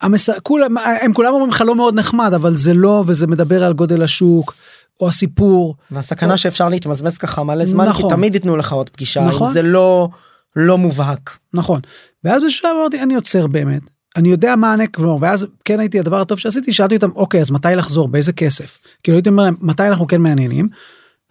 המס... 0.00 0.30
כולם 0.42 0.78
הם 0.78 1.12
כולם 1.12 1.32
אומרים 1.32 1.50
לך 1.50 1.60
לא 1.60 1.74
מאוד 1.74 1.94
נחמד 1.94 2.34
אבל 2.34 2.56
זה 2.56 2.74
לא 2.74 3.04
וזה 3.06 3.26
מדבר 3.26 3.64
על 3.64 3.72
גודל 3.72 4.02
השוק 4.02 4.54
או 5.00 5.08
הסיפור 5.08 5.76
והסכנה 5.90 6.38
שאפשר 6.38 6.68
להתמזמז 6.68 7.18
ככה 7.18 7.44
מלא 7.44 7.64
זמן 7.64 7.84
כי 7.84 7.90
נכון. 7.90 8.10
תמיד 8.10 8.34
ייתנו 8.34 8.56
לך 8.56 8.72
עוד 8.72 8.90
פגישה 8.90 9.24
נכון. 9.24 9.46
אם 9.46 9.52
זה 9.52 9.62
לא 9.62 10.08
לא 10.56 10.78
מובהק. 10.78 11.38
נכון 11.54 11.80
ואז 12.24 12.42
בשלב 12.46 12.70
אמרתי 12.80 13.02
אני 13.02 13.14
עוצר 13.14 13.46
באמת 13.46 13.82
אני 14.16 14.28
יודע 14.28 14.56
מה 14.56 14.74
אני 14.74 14.84
כלומר 14.92 15.16
ואז 15.20 15.46
כן 15.64 15.80
הייתי 15.80 16.00
הדבר 16.00 16.20
הטוב 16.20 16.38
שעשיתי 16.38 16.72
שאלתי 16.72 16.96
אותם 16.96 17.10
אוקיי 17.14 17.40
אז 17.40 17.50
מתי 17.50 17.68
לחזור 17.76 18.08
באיזה 18.08 18.32
כסף 18.32 18.78
כאילו 19.02 19.16
הייתי 19.16 19.28
אומר 19.28 19.42
להם 19.42 19.56
מתי 19.60 19.88
אנחנו 19.88 20.06
כן 20.06 20.20
מעניינים. 20.20 20.68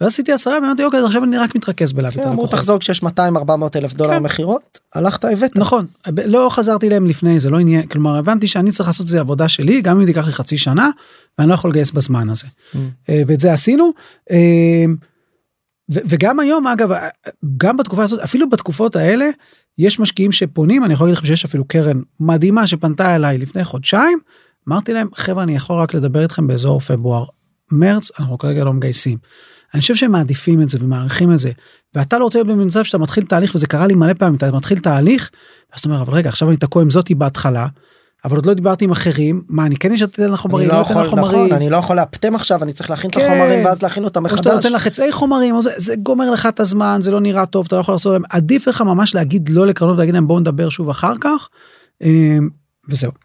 ואז 0.00 0.12
עשיתי 0.12 0.32
הצהרה 0.32 0.56
ואמרתי 0.56 0.84
אוקיי 0.84 1.04
עכשיו 1.04 1.24
אני 1.24 1.38
רק 1.38 1.54
מתרכז 1.54 1.92
בלהביא 1.92 2.20
את 2.20 2.24
כן, 2.24 2.30
אמרו 2.30 2.42
הלקוחות. 2.42 2.60
תחזור 2.60 2.78
כשיש 2.78 3.02
200 3.02 3.36
400 3.36 3.76
אלף 3.76 3.94
דולר 3.94 4.10
כן. 4.10 4.22
מכירות 4.22 4.78
הלכת 4.94 5.24
הבאת. 5.24 5.56
נכון 5.56 5.86
לא 6.26 6.48
חזרתי 6.50 6.88
להם 6.88 7.06
לפני 7.06 7.38
זה 7.38 7.50
לא 7.50 7.58
עניין 7.58 7.86
כלומר 7.86 8.16
הבנתי 8.16 8.46
שאני 8.46 8.70
צריך 8.70 8.88
לעשות 8.88 9.04
את 9.04 9.08
זה 9.08 9.20
עבודה 9.20 9.48
שלי 9.48 9.80
גם 9.80 10.00
אם 10.00 10.06
תיקח 10.06 10.26
לי 10.26 10.32
חצי 10.32 10.58
שנה 10.58 10.90
ואני 11.38 11.48
לא 11.48 11.54
יכול 11.54 11.70
לגייס 11.70 11.90
בזמן 11.90 12.28
הזה 12.28 12.46
Mm. 12.74 12.76
אה, 13.08 13.22
ואת 13.26 13.40
זה 13.40 13.52
עשינו. 13.52 13.90
אה, 14.30 14.84
וגם 15.88 16.40
היום 16.40 16.66
אגב 16.66 16.92
אה, 16.92 17.08
גם 17.56 17.76
בתקופה 17.76 18.02
הזאת 18.02 18.20
אפילו 18.20 18.50
בתקופות 18.50 18.96
האלה 18.96 19.28
יש 19.78 20.00
משקיעים 20.00 20.32
שפונים 20.32 20.84
אני 20.84 20.92
יכול 20.92 21.06
להגיד 21.06 21.18
לכם 21.18 21.26
שיש 21.26 21.44
אפילו 21.44 21.64
קרן 21.64 22.00
מדהימה 22.20 22.66
שפנתה 22.66 23.16
אליי 23.16 23.38
לפני 23.38 23.64
חודשיים 23.64 24.18
אמרתי 24.68 24.92
להם 24.92 25.08
חברה 25.14 25.42
אני 25.42 25.56
יכול 25.56 25.80
רק 25.80 25.94
לדבר 25.94 26.22
איתכם 26.22 26.46
באזור 26.46 26.80
פברואר 26.80 27.24
מרץ 27.72 28.10
אנחנו 28.18 28.38
כרגע 28.38 28.64
לא 28.64 28.72
מגייסים. 28.72 29.18
אני 29.74 29.80
חושב 29.80 29.94
שהם 29.94 30.12
מעדיפים 30.12 30.62
את 30.62 30.68
זה 30.68 30.78
ומעריכים 30.80 31.32
את 31.32 31.38
זה 31.38 31.50
ואתה 31.94 32.18
לא 32.18 32.24
רוצה 32.24 32.38
להיות 32.38 32.48
במצב 32.48 32.82
שאתה 32.82 32.98
מתחיל 32.98 33.24
תהליך 33.24 33.54
וזה 33.54 33.66
קרה 33.66 33.86
לי 33.86 33.94
מלא 33.94 34.12
פעמים 34.12 34.34
אתה 34.34 34.52
מתחיל 34.52 34.78
תהליך 34.78 35.30
ואז 35.70 35.80
אתה 35.80 35.88
אומר 35.88 36.02
אבל 36.02 36.14
רגע 36.14 36.28
עכשיו 36.28 36.48
אני 36.48 36.56
תקוע 36.56 36.82
עם 36.82 36.90
זאתי 36.90 37.14
בהתחלה 37.14 37.66
אבל 38.24 38.36
עוד 38.36 38.46
לא 38.46 38.54
דיברתי 38.54 38.84
עם 38.84 38.90
אחרים 38.90 39.42
מה 39.48 39.66
אני 39.66 39.76
כן 39.76 39.92
יש 39.92 40.02
לתת 40.02 40.18
לך 40.18 40.28
אני 40.28 40.36
חומרים 40.36 40.68
לא 40.68 40.74
לא 40.74 40.80
יכול 40.80 41.08
חומרים 41.08 41.34
נכון 41.34 41.52
אני 41.52 41.70
לא 41.70 41.76
יכול 41.76 41.96
לאפטם 41.96 42.34
עכשיו 42.34 42.62
אני 42.62 42.72
צריך 42.72 42.90
להכין 42.90 43.10
את 43.10 43.14
כן. 43.14 43.24
החומרים 43.24 43.64
ואז 43.64 43.82
להכין 43.82 44.04
אותם 44.04 44.24
או 44.24 44.30
שאתה 44.30 44.40
מחדש. 44.40 44.54
נותן 44.54 44.72
לך 44.72 44.82
חצאי 44.82 45.12
חומרים 45.12 45.60
זה, 45.60 45.70
זה 45.76 45.96
גומר 45.96 46.30
לך 46.30 46.46
את 46.46 46.60
הזמן 46.60 46.98
זה 47.00 47.10
לא 47.10 47.20
נראה 47.20 47.46
טוב 47.46 47.66
אתה 47.66 47.76
לא 47.76 47.80
יכול 47.80 47.94
לעשות 47.94 48.12
להם 48.12 48.22
עדיף 48.30 48.68
לך 48.68 48.80
ממש 48.80 49.14
להגיד 49.14 49.48
לא 49.48 49.66
לקרנות 49.66 49.98
להגיד 49.98 50.14
להם 50.14 50.26
בואו 50.26 50.40
נדבר 50.40 50.68
שוב 50.68 50.90
אחר 50.90 51.14
כך. 51.20 51.48
אה, 52.02 52.38
וזהו. 52.88 53.23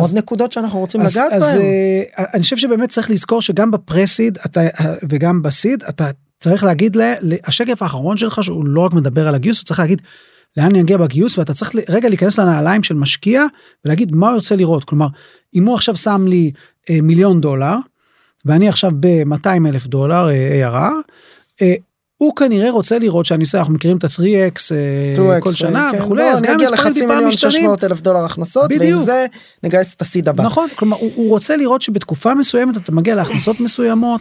עוד 0.00 0.10
אז- 0.10 0.16
נקודות 0.16 0.52
שאנחנו 0.52 0.78
רוצים 0.78 1.00
אז, 1.00 1.16
לגעת 1.16 1.32
אז 1.32 1.42
בהם. 1.54 1.60
אה, 1.60 2.24
אני 2.34 2.42
חושב 2.42 2.56
שבאמת 2.56 2.88
צריך 2.88 3.10
לזכור 3.10 3.42
שגם 3.42 3.70
בפרסיד 3.70 4.38
אתה 4.46 4.60
אה, 4.60 4.94
וגם 5.08 5.42
בסיד 5.42 5.82
אתה 5.88 6.10
צריך 6.40 6.64
להגיד 6.64 6.96
ל- 6.96 7.14
ל- 7.22 7.34
השקף 7.44 7.82
האחרון 7.82 8.16
שלך 8.16 8.44
שהוא 8.44 8.64
לא 8.66 8.80
רק 8.80 8.92
מדבר 8.92 9.28
על 9.28 9.34
הגיוס 9.34 9.58
הוא 9.58 9.64
צריך 9.66 9.80
להגיד 9.80 10.02
לאן 10.56 10.66
אני 10.66 10.80
אגיע 10.80 10.96
בגיוס 10.96 11.38
ואתה 11.38 11.54
צריך 11.54 11.74
רגע 11.88 12.08
להיכנס 12.08 12.38
לנעליים 12.38 12.82
של 12.82 12.94
משקיע 12.94 13.44
ולהגיד 13.84 14.14
מה 14.14 14.28
הוא 14.28 14.34
רוצה 14.36 14.56
לראות 14.56 14.84
כלומר 14.84 15.06
אם 15.54 15.64
הוא 15.66 15.74
עכשיו 15.74 15.96
שם 15.96 16.26
לי 16.28 16.50
אה, 16.90 16.98
מיליון 17.02 17.40
דולר 17.40 17.76
ואני 18.44 18.68
עכשיו 18.68 18.90
ב-200 19.00 19.68
אלף 19.68 19.86
דולר 19.86 20.28
אה, 20.28 20.68
ARR. 20.68 20.92
אה, 21.62 21.74
הוא 22.20 22.36
כנראה 22.36 22.70
רוצה 22.70 22.98
לראות 22.98 23.26
שאני 23.26 23.42
עושה 23.42 23.58
אנחנו 23.58 23.74
מכירים 23.74 23.96
את 23.96 24.04
ה-3x 24.04 24.74
אה, 24.74 25.38
2x, 25.38 25.40
כל 25.40 25.52
שנה 25.52 25.88
כן. 25.92 26.02
וכולי 26.02 26.22
לא, 26.22 26.32
אז 26.32 26.42
גם 26.42 26.60
המספרים 26.60 26.80
לחצי 26.80 27.00
טיפה 27.00 27.06
מיליון 27.06 27.28
משתנים 27.28 27.52
600 27.52 27.84
אלף 27.84 28.00
דולר 28.00 28.24
הכנסות 28.24 28.70
ועם 28.70 28.78
בדיוק. 28.78 29.02
זה 29.02 29.26
נגייס 29.62 29.94
את 29.94 30.00
הסיד 30.00 30.28
הבא. 30.28 30.44
נכון 30.44 30.68
כלומר 30.76 30.96
הוא, 30.96 31.10
הוא 31.14 31.28
רוצה 31.28 31.56
לראות 31.56 31.82
שבתקופה 31.82 32.34
מסוימת 32.34 32.76
אתה 32.76 32.92
מגיע 32.92 33.14
להכנסות 33.14 33.60
מסוימות. 33.60 34.20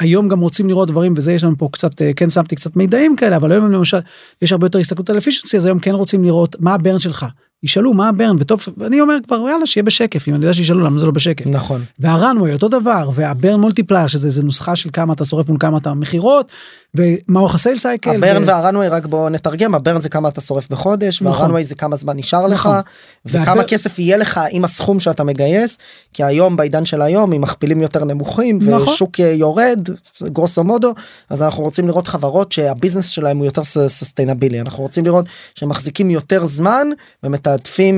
היום 0.00 0.28
גם 0.28 0.40
רוצים 0.40 0.68
לראות 0.68 0.88
דברים 0.88 1.14
וזה 1.16 1.32
יש 1.32 1.44
לנו 1.44 1.58
פה 1.58 1.68
קצת 1.72 2.02
אה, 2.02 2.10
כן 2.16 2.28
שמתי 2.28 2.56
קצת 2.56 2.76
מידעים 2.76 3.16
כאלה 3.16 3.36
אבל 3.36 3.52
היום 3.52 3.72
למשל 3.72 3.98
יש 4.42 4.52
הרבה 4.52 4.66
יותר 4.66 4.78
הסתכלות 4.78 5.10
על 5.10 5.18
אפישנסי 5.18 5.56
אז 5.56 5.66
היום 5.66 5.78
כן 5.78 5.94
רוצים 5.94 6.24
לראות 6.24 6.56
מה 6.60 6.74
הברן 6.74 6.98
שלך 6.98 7.26
ישאלו 7.62 7.94
מה 7.94 8.08
הברן 8.08 8.36
וטוב 8.38 8.60
אני 8.86 9.00
אומר 9.00 9.14
כבר 9.26 9.48
יאללה 9.48 9.66
שיהיה 9.66 9.84
בשקף 9.84 10.28
אם 10.28 10.34
אני 10.34 10.44
יודע 10.44 10.52
שישאלו 10.54 10.80
למה 10.80 10.98
זה 10.98 11.06
לא 11.06 11.12
בשקף 11.12 11.46
נכון. 11.46 11.84
והרנווי 11.98 12.52
אותו 12.52 12.68
דבר 12.68 13.10
והברן 13.14 13.60
מולטיפלייר 13.60 14.06
שזה 14.06 14.26
איזה 14.26 14.42
נוסחה 14.42 14.76
של 14.76 14.90
כמה 14.92 15.12
אתה 15.12 15.24
שורף 15.24 15.48
מול 15.48 15.58
כמה 15.60 15.78
אתה 15.78 15.94
מכירות 15.94 16.52
ומה 16.94 17.40
אורך 17.40 17.54
ה 17.54 17.58
sales 17.58 17.76
cycle. 17.76 18.10
ה 18.16 18.21
burn 18.21 18.42
ו- 18.42 18.46
וה 18.46 18.56
runway 18.56 18.88
רק 18.88 19.06
בוא 19.06 19.30
נתרגם 19.30 19.74
ה 19.74 19.79
burn 19.79 20.00
זה 20.00 20.08
כמה 20.08 20.28
אתה 20.28 20.40
שורף 20.40 20.68
בחודש 20.70 21.22
נכון. 21.22 21.40
וה 21.40 21.46
runway 21.46 21.64
זה 21.64 21.74
כמה 21.74 21.96
זמן 21.96 22.16
נשאר 22.16 22.46
לך 22.46 22.60
נכון. 22.66 22.80
וכמה 23.26 23.44
והבר- 23.46 23.62
כסף 23.62 23.98
יהיה 23.98 24.16
לך 24.16 24.40
עם 24.50 24.64
הסכום 24.64 25.00
שאתה 25.00 25.24
מגייס 25.24 25.78
כי 26.12 26.24
היום 26.24 26.56
בעידן 26.56 26.84
של 26.84 27.02
היום 27.02 27.32
עם 27.32 27.40
מכפילים 27.40 27.82
יותר 27.82 28.04
נמוכים 28.04 28.58
נכון. 28.62 28.88
ושוק 28.94 29.20
אה, 29.20 29.26
יורד 29.32 29.88
גרוסו 30.22 30.64
מודו 30.64 30.94
אז 31.30 31.42
אנחנו 31.42 31.62
רוצים 31.62 31.86
לראות 31.86 32.08
חברות 32.08 32.52
שה 32.52 32.67
business 32.67 33.08
שלהם 33.08 33.36
הוא 33.38 33.44
יותר 33.46 33.64
sustainable 33.64 34.60
אנחנו 34.60 34.82
רוצים 34.82 35.04
לראות 35.04 35.26
שהם 35.54 35.68
מחזיקים 35.68 36.10
יותר 36.10 36.46
זמן 36.46 36.88
ומתעדפים 37.22 37.49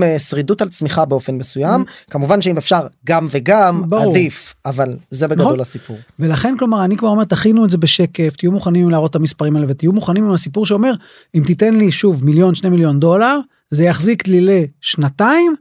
אה, 0.02 0.18
שרידות 0.18 0.62
על 0.62 0.68
צמיחה 0.68 1.04
באופן 1.04 1.34
מסוים 1.34 1.84
כמובן 2.10 2.42
שאם 2.42 2.56
אפשר 2.56 2.86
גם 3.06 3.26
וגם 3.30 3.82
Mm. 3.82 3.86
ברור. 3.86 4.10
עדיף 4.10 4.54
אבל 4.66 4.96
זה 5.10 5.28
בגדול 5.28 5.46
נכון. 5.46 5.60
הסיפור. 5.60 5.96
ולכן 6.18 6.54
כלומר 6.58 6.84
אני 6.84 6.96
כבר 6.96 7.08
אומר 7.08 7.24
תכינו 7.24 7.64
את 7.64 7.70
זה 7.70 7.78
בשקף 7.78 8.36
תהיו 8.36 8.52
מוכנים 8.52 8.90
להראות 8.90 9.10
את 9.10 9.16
המספרים 9.16 9.56
האלה 9.56 9.66
ותהיו 9.68 9.92
מוכנים 9.92 10.24
עם 10.24 10.34
הסיפור 10.34 10.66
שאומר 10.66 10.92
אם 11.34 11.42
תיתן 11.46 11.74
לי 11.74 11.92
שוב 11.92 12.24
מיליון 12.24 12.54
שני 12.54 12.70
מיליון 12.70 13.00
דולר 13.00 13.38
זה 13.70 13.84
יחזיק 13.84 14.28
לי 14.28 14.66
לשנתיים. 14.80 15.54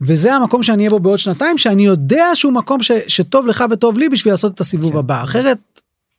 וזה 0.00 0.34
המקום 0.34 0.62
שאני 0.62 0.82
אהיה 0.82 0.90
בו 0.90 1.00
בעוד 1.00 1.18
שנתיים 1.18 1.58
שאני 1.58 1.86
יודע 1.86 2.24
שהוא 2.34 2.52
מקום 2.52 2.82
ש, 2.82 2.90
שטוב 3.06 3.46
לך 3.46 3.64
וטוב 3.70 3.98
לי 3.98 4.08
בשביל 4.08 4.32
לעשות 4.32 4.54
את 4.54 4.60
הסיבוב 4.60 4.92
כן. 4.92 4.98
הבא 4.98 5.22
אחרת 5.22 5.58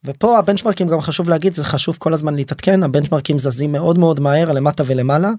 ופה 0.06 0.38
הבנצ'מרקים 0.40 0.88
גם 0.88 1.02
חשוב 1.02 1.30
להגיד 1.30 1.56
זה 1.56 1.64
חשוב 1.64 1.98
כל 2.00 2.14
הזמן 2.14 2.36
להתעדכן 2.36 2.84
הבנצ'מרקים 2.84 3.40
זזים 3.40 3.72
מאוד 3.72 3.98
מאוד 3.98 4.20
מהר 4.20 4.52
למטה 4.52 4.84
ולמעלה. 4.88 5.32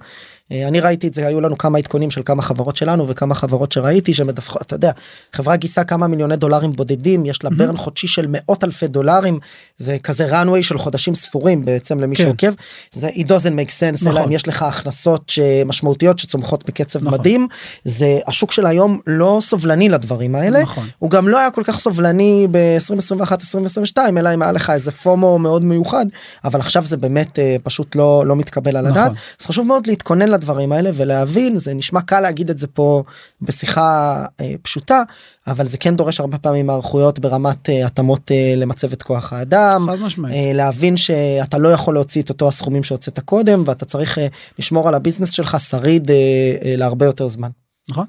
אה, 0.52 0.68
אני 0.68 0.80
ראיתי 0.80 1.08
את 1.08 1.14
זה 1.14 1.26
היו 1.26 1.40
לנו 1.40 1.58
כמה 1.58 1.78
עדכונים 1.78 2.10
של 2.10 2.22
כמה 2.24 2.42
חברות 2.42 2.76
שלנו 2.76 3.08
וכמה 3.08 3.34
חברות 3.34 3.72
שראיתי 3.72 4.14
שמדווחות 4.14 4.62
אתה 4.62 4.74
יודע 4.74 4.90
חברה 5.32 5.56
גייסה 5.56 5.84
כמה 5.84 6.06
מיליוני 6.08 6.36
דולרים 6.36 6.72
בודדים 6.72 7.26
יש 7.26 7.44
לה 7.44 7.50
Mhm. 7.50 7.54
ברן 7.54 7.76
חודשי 7.76 8.06
של 8.06 8.26
מאות 8.28 8.64
אלפי 8.64 8.86
דולרים 8.86 9.38
זה 9.78 9.96
כזה 10.02 10.42
runway 10.42 10.62
של 10.62 10.78
חודשים 10.78 11.14
ספורים 11.14 11.64
בעצם 11.64 12.00
למי 12.00 12.16
כן. 12.16 12.22
שעוקב 12.22 12.52
זה 12.92 13.08
it 13.08 13.22
doesn't 13.26 13.56
make 13.58 13.70
sense 13.70 14.06
אלא 14.06 14.12
נכון. 14.12 14.22
אם 14.22 14.32
יש 14.32 14.48
לך 14.48 14.62
הכנסות 14.62 15.32
משמעותיות 15.66 16.18
שצומחות 16.18 16.66
בקצב 16.66 17.04
נכון. 17.04 17.18
מדהים 17.18 17.48
זה 17.84 18.18
השוק 18.26 18.52
של 18.52 18.66
היום 18.66 19.00
לא 19.06 19.38
סובלני 19.40 19.88
לדברים 19.88 20.34
האלה 20.34 20.62
נכון 20.62 20.86
הוא 20.98 21.10
גם 21.10 21.28
לא 21.28 21.38
היה 21.38 21.50
כל 21.50 21.62
כך 21.64 21.78
סובלני 21.78 22.48
ב-2021 22.50 23.32
2022 23.32 24.18
אלא 24.18 24.34
אם 24.34 24.42
היה 24.42 24.52
לך 24.52 24.70
איזה 24.70 24.90
פומו 24.92 25.38
מאוד 25.38 25.64
מיוחד 25.64 26.06
אבל 26.44 26.60
עכשיו 26.60 26.86
זה 26.86 26.96
באמת 26.96 27.38
אה, 27.38 27.56
פשוט 27.62 27.96
לא 27.96 28.24
לא 28.26 28.36
מתקבל 28.36 28.76
על 28.76 28.86
הדעת 28.86 29.04
נכון. 29.10 29.16
אז 29.40 29.46
חשוב 29.46 29.66
מאוד 29.66 29.86
להתכונן 29.86 30.28
הדברים 30.42 30.72
האלה 30.72 30.90
ולהבין 30.94 31.56
זה 31.56 31.74
נשמע 31.74 32.00
קל 32.00 32.20
להגיד 32.20 32.50
את 32.50 32.58
זה 32.58 32.66
פה 32.66 33.02
בשיחה 33.42 34.24
אה, 34.40 34.54
פשוטה 34.62 35.02
אבל 35.46 35.68
זה 35.68 35.78
כן 35.78 35.96
דורש 35.96 36.20
הרבה 36.20 36.38
פעמים 36.38 36.66
מערכויות 36.66 37.18
ברמת 37.18 37.70
אה, 37.70 37.86
התאמות 37.86 38.30
אה, 38.30 38.54
למצבת 38.56 39.02
כוח 39.02 39.32
האדם. 39.32 39.86
אה, 40.34 40.52
להבין 40.54 40.96
שאתה 40.96 41.58
לא 41.58 41.68
יכול 41.68 41.94
להוציא 41.94 42.22
את 42.22 42.28
אותו 42.28 42.48
הסכומים 42.48 42.82
שהוצאת 42.82 43.20
קודם 43.20 43.62
ואתה 43.66 43.84
צריך 43.84 44.18
אה, 44.18 44.26
לשמור 44.58 44.88
על 44.88 44.94
הביזנס 44.94 45.30
שלך 45.30 45.56
שריד 45.60 46.10
אה, 46.10 46.16
אה, 46.64 46.76
להרבה 46.76 47.06
יותר 47.06 47.28
זמן. 47.28 47.50
נכון? 47.90 48.06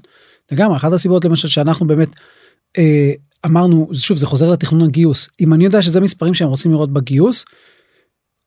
לגמרי 0.52 0.78
אחת 0.78 0.94
הסיבות 0.94 1.26
למשל 1.26 1.48
שאנחנו 1.48 1.88
באמת 1.88 2.10
אה, 2.78 3.12
אמרנו 3.46 3.90
שוב 3.94 4.18
זה 4.18 4.28
חוזר 4.28 4.52
לתכנון 4.52 4.82
הגיוס 4.82 5.30
אם 5.42 5.54
אני 5.54 5.64
יודע 5.64 5.82
שזה 5.82 6.02
מספרים 6.02 6.34
שהם 6.34 6.50
רוצים 6.50 6.72
לראות 6.72 6.94
בגיוס. 6.94 7.46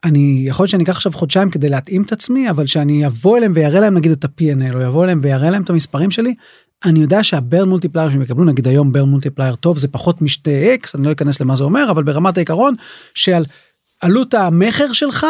אני 0.07 0.45
יכול 0.47 0.63
להיות 0.63 0.71
שאני 0.71 0.85
אקח 0.85 0.97
עכשיו 0.97 1.13
חודשיים 1.13 1.51
כדי 1.51 1.69
להתאים 1.69 2.03
את 2.03 2.13
עצמי 2.13 2.51
אבל 2.51 2.67
שאני 2.67 3.07
אבוא 3.07 3.37
אליהם 3.37 3.53
ויראה 3.55 3.81
להם 3.81 3.95
נגיד 3.95 4.13
את 4.13 4.25
ה-P&L 4.25 4.75
או 4.75 4.81
יבוא 4.81 5.05
אליהם 5.05 5.21
ויראה 5.23 5.51
להם 5.51 5.63
את 5.63 5.71
המספרים 5.71 6.11
שלי. 6.11 6.35
אני 6.85 7.01
יודע 7.01 7.23
שה 7.23 7.42
burn 7.42 7.69
multiplier 7.69 8.11
שהם 8.11 8.23
יקבלו 8.23 8.45
נגיד 8.45 8.69
היום 8.69 8.93
burn 8.93 9.09
multiplier 9.09 9.55
טוב 9.55 9.79
זה 9.79 9.89
פחות 9.89 10.23
משתי 10.23 10.75
X 10.75 10.95
אני 10.95 11.07
לא 11.07 11.13
אכנס 11.13 11.41
למה 11.41 11.57
זה 11.57 11.65
אומר 11.65 11.91
אבל 11.91 12.03
ברמת 12.03 12.37
העיקרון 12.37 12.75
שעל 13.15 13.45
עלות 14.01 14.35
המכר 14.35 14.93
שלך 14.93 15.27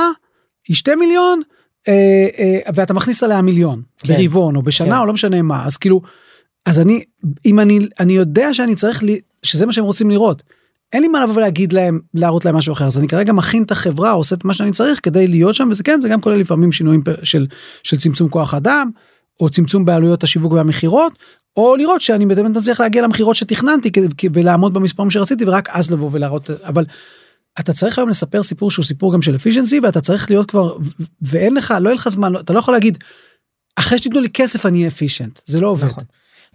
היא 0.69 0.77
2 0.77 0.99
מיליון 0.99 1.43
אה, 1.89 2.27
אה, 2.39 2.59
ואתה 2.75 2.95
מכניס 2.95 3.23
עליה 3.23 3.43
מיליון 3.43 3.83
כן. 3.99 4.17
ברבעון 4.17 4.57
או 4.57 4.63
בשנה 4.63 4.87
כן. 4.87 4.99
או 4.99 5.07
לא 5.07 5.13
משנה 5.13 5.43
מה 5.43 5.67
אז 5.67 5.77
כאילו 5.77 6.01
אז 6.67 6.81
אני 6.81 7.05
אם 7.47 7.61
אני 7.61 7.79
אני 8.01 8.13
יודע 8.13 8.55
שאני 8.55 8.75
צריך 8.75 9.03
לי 9.03 9.21
שזה 9.43 9.67
מה 9.67 9.73
שהם 9.73 9.85
רוצים 9.85 10.11
לראות. 10.11 10.43
אין 10.93 11.03
לי 11.03 11.09
מה 11.09 11.25
לבוא 11.25 11.35
ולהגיד 11.35 11.73
להם 11.73 12.01
להראות 12.15 12.45
להם 12.45 12.57
משהו 12.57 12.73
אחר 12.73 12.85
אז 12.85 12.99
אני 12.99 13.09
כרגע 13.09 13.33
מכין 13.33 13.63
את 13.63 13.71
החברה 13.71 14.11
עושה 14.11 14.35
את 14.35 14.45
מה 14.45 14.55
שאני 14.55 14.73
צריך 14.73 15.01
כדי 15.03 15.27
להיות 15.27 15.55
שם 15.55 15.69
וזה 15.71 15.83
כן 15.83 16.01
זה 16.01 16.09
גם 16.09 16.21
כולל 16.21 16.37
לפעמים 16.37 16.73
שינויים 16.73 17.03
של 17.23 17.47
של 17.83 17.97
צמצום 17.97 18.29
כוח 18.29 18.55
אדם 18.55 18.91
או 19.41 19.51
צמצום 19.51 19.85
בעלויות 19.85 20.25
השיווק 20.25 20.53
והמכירות 20.53 21.13
או 21.57 21.77
לראות 21.77 22.01
שאני 22.01 22.27
באמת 22.27 22.57
מצליח 22.57 22.81
להגיע 22.81 23.03
למכירות 23.03 23.37
שתכננתי 23.37 23.91
ולעמוד 24.33 24.75
במספרים 24.75 25.11
שרציתי 25.11 25.45
ורק 25.45 25.69
אז 25.71 25.91
לבוא 25.91 26.11
ולהראות 26.13 26.51
אבל. 26.51 26.85
אתה 27.61 27.73
צריך 27.73 27.99
היום 27.99 28.09
לספר 28.09 28.43
סיפור 28.43 28.71
שהוא 28.71 28.85
סיפור 28.85 29.13
גם 29.13 29.23
של 29.23 29.35
אפישנסי 29.35 29.81
ואתה 29.81 30.01
צריך 30.01 30.31
להיות 30.31 30.51
כבר 30.51 30.77
ואין 31.23 31.55
לך 31.55 31.75
לא 31.81 31.89
יהיה 31.89 31.95
לך 31.97 32.09
זמן 32.09 32.33
לא- 32.33 32.41
אתה 32.41 32.53
לא 32.53 32.59
יכול 32.59 32.75
להגיד. 32.75 32.99
אחרי 33.77 33.99
שתיתנו 33.99 34.21
לי 34.21 34.29
כסף 34.29 34.67
אני 34.67 34.79
אהיה 34.79 34.89
אפישנט 34.89 35.41
זה 35.47 35.61
לא 35.61 35.69
עובד. 35.69 35.85
נכון. 35.85 36.05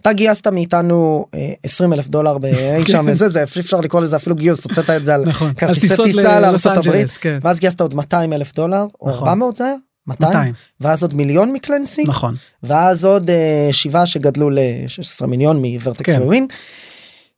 אתה 0.02 0.12
גייסת 0.12 0.46
מאיתנו 0.46 1.26
אה, 1.34 1.52
20 1.64 1.92
אלף 1.92 2.08
דולר 2.08 2.38
באי 2.38 2.86
שם 2.92 3.06
וזה 3.08 3.28
זה 3.28 3.42
אפשר 3.42 3.80
לקרוא 3.80 4.00
לזה 4.00 4.16
אפילו 4.16 4.36
גיוס 4.36 4.64
הוצאת 4.64 4.90
את 4.90 5.04
זה 5.04 5.14
על 5.14 5.24
נכון. 5.24 5.52
כרטיסי 5.54 6.02
טיסה 6.04 6.40
לארצות 6.40 6.76
הברית 6.76 7.10
כן. 7.20 7.38
ואז 7.42 7.60
גייסת 7.60 7.80
עוד 7.80 7.94
200 7.94 8.32
אלף 8.32 8.54
דולר 8.54 8.84
או 9.00 9.08
נכון. 9.08 9.28
400 9.28 9.56
זה 9.56 9.64
היה? 9.64 9.74
200? 10.06 10.32
200. 10.32 10.54
ואז 10.80 11.02
עוד 11.02 11.14
מיליון 11.14 11.52
מקלנסי 11.52 12.02
נכון. 12.06 12.34
ואז 12.62 13.04
עוד 13.04 13.30
אה, 13.30 13.68
שבעה 13.72 14.06
שגדלו 14.06 14.50
ל-16 14.50 15.26
מיליון 15.26 15.62
מוורטקס 15.64 16.06
כן. 16.06 16.22
ווין. 16.22 16.46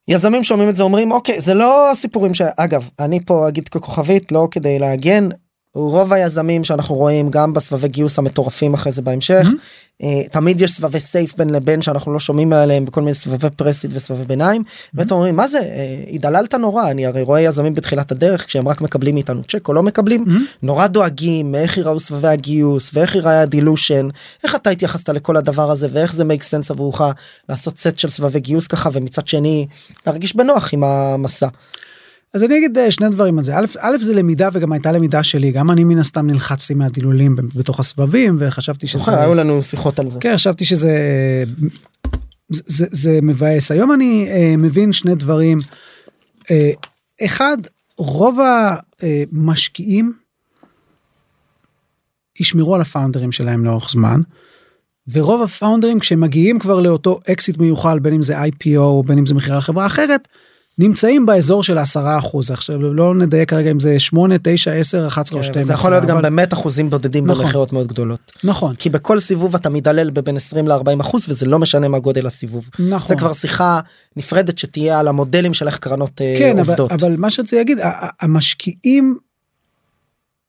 יזמים 0.08 0.44
שומעים 0.44 0.68
את 0.68 0.76
זה 0.76 0.82
אומרים 0.82 1.12
אוקיי 1.12 1.40
זה 1.40 1.54
לא 1.54 1.90
הסיפורים 1.90 2.34
שאגב 2.34 2.88
אני 3.00 3.20
פה 3.24 3.48
אגיד 3.48 3.68
ככוכבית 3.68 4.32
לא 4.32 4.48
כדי 4.50 4.78
להגן. 4.78 5.28
רוב 5.74 6.12
היזמים 6.12 6.64
שאנחנו 6.64 6.94
רואים 6.94 7.30
גם 7.30 7.52
בסבבי 7.52 7.88
גיוס 7.88 8.18
המטורפים 8.18 8.74
אחרי 8.74 8.92
זה 8.92 9.02
בהמשך 9.02 9.46
אה, 10.02 10.28
תמיד 10.32 10.60
יש 10.60 10.72
סבבי 10.72 11.00
סייף 11.00 11.36
בין 11.36 11.50
לבין 11.50 11.82
שאנחנו 11.82 12.12
לא 12.12 12.20
שומעים 12.20 12.52
עליהם 12.52 12.84
בכל 12.84 13.00
מיני 13.00 13.14
סבבי 13.14 13.50
פרסיד 13.56 13.90
וסבבי 13.94 14.24
ביניים. 14.24 14.62
ואתם 14.94 15.14
אומרים 15.14 15.36
מה 15.36 15.48
זה? 15.48 15.58
אה, 15.58 16.04
התדללת 16.10 16.54
נורא. 16.54 16.90
אני 16.90 17.06
הרי 17.06 17.22
רואה 17.22 17.40
יזמים 17.40 17.74
בתחילת 17.74 18.12
הדרך 18.12 18.46
כשהם 18.46 18.68
רק 18.68 18.80
מקבלים 18.80 19.14
מאיתנו 19.14 19.42
צ'ק 19.44 19.68
או 19.68 19.72
לא 19.72 19.82
מקבלים 19.82 20.24
נורא 20.62 20.86
דואגים 20.86 21.52
מאיך 21.52 21.76
ייראו 21.76 22.00
סבבי 22.00 22.28
הגיוס 22.28 22.90
ואיך 22.94 23.14
ייראה 23.14 23.40
ה 23.40 23.48
dilution 23.48 24.08
איך 24.44 24.54
אתה 24.54 24.70
התייחסת 24.70 25.08
לכל 25.08 25.36
הדבר 25.36 25.70
הזה 25.70 25.88
ואיך 25.92 26.14
זה 26.14 26.24
make 26.24 26.42
sense 26.42 26.70
עבורך 26.70 27.00
לעשות 27.48 27.78
סט 27.78 27.98
של 27.98 28.10
סבבי 28.10 28.40
גיוס 28.40 28.66
ככה 28.66 28.90
ומצד 28.92 29.28
שני 29.28 29.66
להרגיש 30.06 30.36
בנוח 30.36 30.74
עם 30.74 30.84
המסע. 30.84 31.48
אז 32.34 32.44
אני 32.44 32.58
אגיד 32.58 32.78
אה, 32.78 32.90
שני 32.90 33.08
דברים 33.08 33.38
על 33.38 33.44
זה 33.44 33.58
א', 33.58 33.64
א' 33.78 33.96
זה 34.00 34.14
למידה 34.14 34.48
וגם 34.52 34.72
הייתה 34.72 34.92
למידה 34.92 35.22
שלי 35.22 35.50
גם 35.50 35.70
אני 35.70 35.84
מן 35.84 35.98
הסתם 35.98 36.26
נלחצתי 36.26 36.74
מהדילולים 36.74 37.36
בתוך 37.36 37.80
הסבבים 37.80 38.36
וחשבתי 38.38 38.86
שזה 38.86 38.98
זוכר 38.98 39.20
היו 39.20 39.34
לנו 39.34 39.62
שיחות 39.62 39.98
על 39.98 40.10
זה. 40.10 40.20
כן 40.20 40.34
חשבתי 40.34 40.64
שזה 40.64 40.94
זה, 42.48 42.62
זה, 42.66 42.86
זה 42.90 43.18
מבאס 43.22 43.70
היום 43.70 43.92
אני 43.92 44.26
אה, 44.30 44.54
מבין 44.58 44.92
שני 44.92 45.14
דברים 45.14 45.58
אה, 46.50 46.70
אחד 47.24 47.56
רוב 47.96 48.38
המשקיעים 49.32 50.12
ישמרו 52.40 52.74
על 52.74 52.80
הפאונדרים 52.80 53.32
שלהם 53.32 53.64
לאורך 53.64 53.90
זמן. 53.90 54.20
ורוב 55.12 55.42
הפאונדרים 55.42 55.98
כשהם 55.98 56.20
מגיעים 56.20 56.58
כבר 56.58 56.80
לאותו 56.80 57.20
אקזיט 57.30 57.58
מיוחל 57.58 57.98
בין 57.98 58.14
אם 58.14 58.22
זה 58.22 58.42
IPO 58.42 59.06
בין 59.06 59.18
אם 59.18 59.26
זה 59.26 59.34
מכירה 59.34 59.58
לחברה 59.58 59.86
אחרת 59.86 60.28
נמצאים 60.78 61.26
באזור 61.26 61.62
של 61.62 61.78
10 61.78 62.18
אחוז 62.18 62.50
עכשיו 62.50 62.78
לא 62.92 63.14
נדייק 63.14 63.50
כרגע 63.50 63.70
אם 63.70 63.80
זה 63.80 63.98
8 63.98 64.34
9 64.42 64.72
10 64.72 65.06
11 65.06 65.38
או 65.38 65.44
12 65.44 65.62
כן, 65.62 65.66
זה 65.66 65.72
יכול 65.72 65.90
להיות 65.90 66.04
גם 66.04 66.16
אבל- 66.16 66.22
באמת 66.22 66.52
אחוזים 66.52 66.90
בודדים 66.90 67.26
נכון. 67.26 67.44
במכירות 67.44 67.72
מאוד 67.72 67.86
גדולות. 67.86 68.32
נכון 68.44 68.74
כי 68.74 68.90
בכל 68.90 69.20
סיבוב 69.20 69.54
אתה 69.54 69.70
מדלל 69.70 70.10
בבין 70.10 70.36
20 70.36 70.68
ל-40 70.68 71.00
אחוז 71.00 71.24
וזה 71.28 71.46
לא 71.46 71.58
משנה 71.58 71.88
מה 71.88 71.98
גודל 71.98 72.26
הסיבוב. 72.26 72.70
נכון 72.78 73.08
זה 73.08 73.16
כבר 73.16 73.32
שיחה 73.32 73.80
נפרדת 74.16 74.58
שתהיה 74.58 75.00
על 75.00 75.08
המודלים 75.08 75.54
של 75.54 75.66
איך 75.66 75.78
קרנות 75.78 76.20
אה, 76.20 76.34
כן 76.38 76.58
אבל, 76.58 76.68
עובדות. 76.70 76.92
אבל 76.92 77.16
מה 77.16 77.30
שרציתי 77.30 77.56
להגיד 77.56 77.78
המשקיעים 78.20 79.18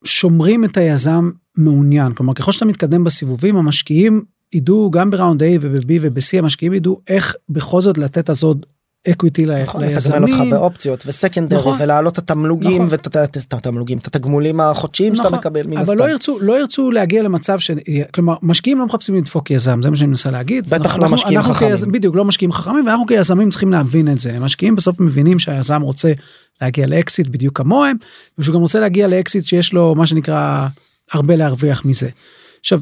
שומרים 0.04 0.66
את 0.66 0.78
היזם 0.78 1.30
מעוניין 1.58 2.14
כלומר 2.14 2.34
ככל 2.34 2.52
שאתה 2.52 2.66
מתקדם 2.66 3.04
בסיבובים 3.04 3.58
המשקיעים 3.58 4.24
ידעו 4.54 4.92
גם 4.92 5.10
ב 5.12 5.17
round 5.17 5.44
A 5.44 5.46
וב-B 5.62 5.92
וב-C 6.02 6.38
המשקיעים 6.38 6.74
ידעו 6.74 7.02
איך 7.08 7.36
בכל 7.50 7.82
זאת 7.82 7.98
לתת 7.98 8.30
אז 8.30 8.44
עוד 8.44 8.66
equity 9.12 9.46
נכון, 9.46 9.84
לתגמל 9.84 9.96
אותך 10.24 10.34
ליזמים. 10.34 10.50
באופציות 10.50 11.04
ו 11.08 11.13
secondary 11.13 11.60
נכון. 11.60 11.78
ולהעלות 11.82 12.14
את 12.14 12.18
התמלוגים 12.18 12.72
נכון. 12.72 12.88
ואת 12.90 13.08
את- 13.08 13.38
את 13.38 13.54
התמלוגים 13.54 13.98
את 13.98 14.08
התגמולים 14.08 14.60
החודשיים 14.60 15.16
שאתה 15.16 15.28
נכון, 15.28 15.40
מקבל 15.40 15.68
מן 15.68 15.78
אבל 15.78 15.96
לא 15.98 16.04
הסתם. 16.04 16.12
ירצו 16.12 16.38
לא 16.42 16.60
ירצו 16.60 16.92
להגיע 16.92 17.24
למצב 17.24 17.60
ש... 17.60 17.72
כלומר 18.14 18.36
משקיעים 18.42 18.80
לא 18.80 18.86
מחפשים 18.86 19.16
לדפוק 19.16 19.52
יזם 19.52 19.80
זה 19.84 19.90
מה 19.90 19.96
שאני 19.96 20.08
מנסה 20.08 20.32
להגיד. 20.32 20.66
בטח 20.70 20.76
אנחנו- 20.76 21.00
לא 21.00 21.04
אנחנו- 21.04 21.14
משקיעים 21.16 21.38
אנחנו 21.40 21.54
חכמים. 21.54 21.72
כיז- 21.72 21.86
בדיוק 21.86 22.16
לא 22.16 22.26
משקיעים 22.26 22.52
חכמים 22.52 22.86
ואנחנו 22.86 23.06
כיזמים 23.06 23.50
צריכים 23.50 23.72
להבין 23.72 24.12
את 24.12 24.20
זה 24.20 24.40
משקיעים 24.40 24.76
בסוף 24.76 25.00
מבינים 25.00 25.40
שהיזם 25.40 25.82
רוצה 25.82 26.12
להגיע 26.62 26.88
לאקסיט 26.88 27.28
בדיוק 27.28 27.58
כמוהם 27.58 27.96
ושהוא 28.38 28.56
גם 28.56 28.62
רוצה 28.62 28.80
להגיע 28.80 29.08
לאקסיט 29.08 29.46
שיש 29.46 29.74
לו 29.74 29.96
מה 29.96 30.08
שנקרא 30.08 30.68
הרבה 31.12 31.36
להרוויח 31.36 31.86
מזה. 31.86 32.10
עכשיו 32.60 32.80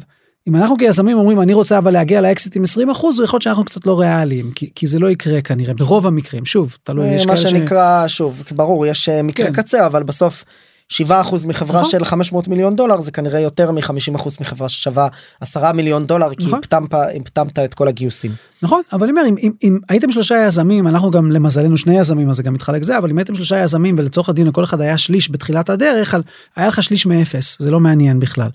אם 0.47 0.55
אנחנו 0.55 0.77
כיזמים 0.77 1.17
אומרים 1.17 1.41
אני 1.41 1.53
רוצה 1.53 1.77
אבל 1.77 1.93
להגיע 1.93 2.21
לאקסיט 2.21 2.55
עם 2.55 2.63
20 2.63 2.89
אחוז 2.89 3.19
יכול 3.19 3.37
להיות 3.37 3.41
שאנחנו 3.41 3.65
קצת 3.65 3.85
לא 3.85 3.99
ריאליים 3.99 4.51
כי, 4.51 4.69
כי 4.75 4.87
זה 4.87 4.99
לא 4.99 5.09
יקרה 5.09 5.41
כנראה 5.41 5.73
ברוב 5.73 6.07
המקרים 6.07 6.45
שוב 6.45 6.77
תלוי 6.83 7.07
יש 7.07 7.21
אה, 7.21 7.27
מה 7.27 7.35
כאלה 7.35 7.47
ש... 7.47 7.51
שנקרא 7.51 8.07
שוב 8.07 8.43
ברור 8.51 8.85
יש 8.85 9.09
אה, 9.09 9.23
מקרה 9.23 9.47
כן. 9.47 9.53
קצה 9.53 9.85
אבל 9.85 10.03
בסוף 10.03 10.43
7% 10.91 11.03
מחברה 11.47 11.79
נכון. 11.79 11.91
של 11.91 12.05
500 12.05 12.47
מיליון 12.47 12.75
דולר 12.75 13.01
זה 13.01 13.11
כנראה 13.11 13.39
יותר 13.39 13.71
מ-50% 13.71 14.29
מחברה 14.41 14.69
ששווה 14.69 15.07
10 15.41 15.71
מיליון 15.71 16.05
דולר 16.05 16.35
כי 16.35 16.45
נכון. 16.45 16.59
הקטמת 16.59 16.93
הקטמת 16.93 17.59
את 17.59 17.73
כל 17.73 17.87
הגיוסים. 17.87 18.31
נכון 18.61 18.81
אבל 18.93 19.09
אומר 19.09 19.21
אם, 19.29 19.35
אם, 19.39 19.51
אם 19.63 19.79
הייתם 19.89 20.11
שלושה 20.11 20.35
יזמים 20.47 20.87
אנחנו 20.87 21.11
גם 21.11 21.31
למזלנו 21.31 21.77
שני 21.77 21.99
יזמים 21.99 22.29
אז 22.29 22.35
זה 22.35 22.43
גם 22.43 22.53
מתחלק 22.53 22.83
זה 22.83 22.97
אבל 22.97 23.09
אם 23.09 23.17
הייתם 23.17 23.35
שלושה 23.35 23.63
יזמים 23.63 23.95
ולצורך 23.97 24.29
הדיון 24.29 24.47
לכל 24.47 24.63
אחד 24.63 24.81
היה 24.81 24.97
שליש 24.97 25.31
בתחילת 25.31 25.69
הדרך 25.69 26.13
על 26.13 26.23
היה 26.55 26.67
לך 26.67 26.83
שליש 26.83 27.05
מאפס 27.05 27.57
זה 27.59 27.71
לא 27.71 27.79
מעניין 27.79 28.19
בכלל. 28.19 28.49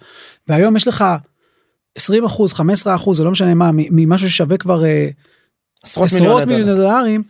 והיום 0.48 0.76
יש 0.76 0.88
לך 0.88 1.04
20 1.96 2.24
אחוז 2.24 2.52
15 2.52 2.94
אחוז 2.94 3.16
זה 3.16 3.24
לא 3.24 3.30
משנה 3.30 3.54
מה 3.54 3.70
ממשהו 3.74 4.30
ששווה 4.30 4.56
כבר 4.56 4.84
אה, 4.84 5.08
עשרות 5.82 6.06
עשרות 6.06 6.22
מיליוני 6.22 6.44
מיליוני 6.44 6.72
דולר. 6.72 6.88
דולרים. 6.88 7.22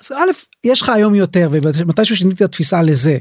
אז 0.00 0.12
א' 0.12 0.30
יש 0.64 0.82
לך 0.82 0.88
היום 0.88 1.14
יותר 1.14 1.48
ומתישהו 1.52 2.16
שיניתי 2.16 2.44
את 2.44 2.48
התפיסה 2.48 2.82
לזה. 2.82 3.18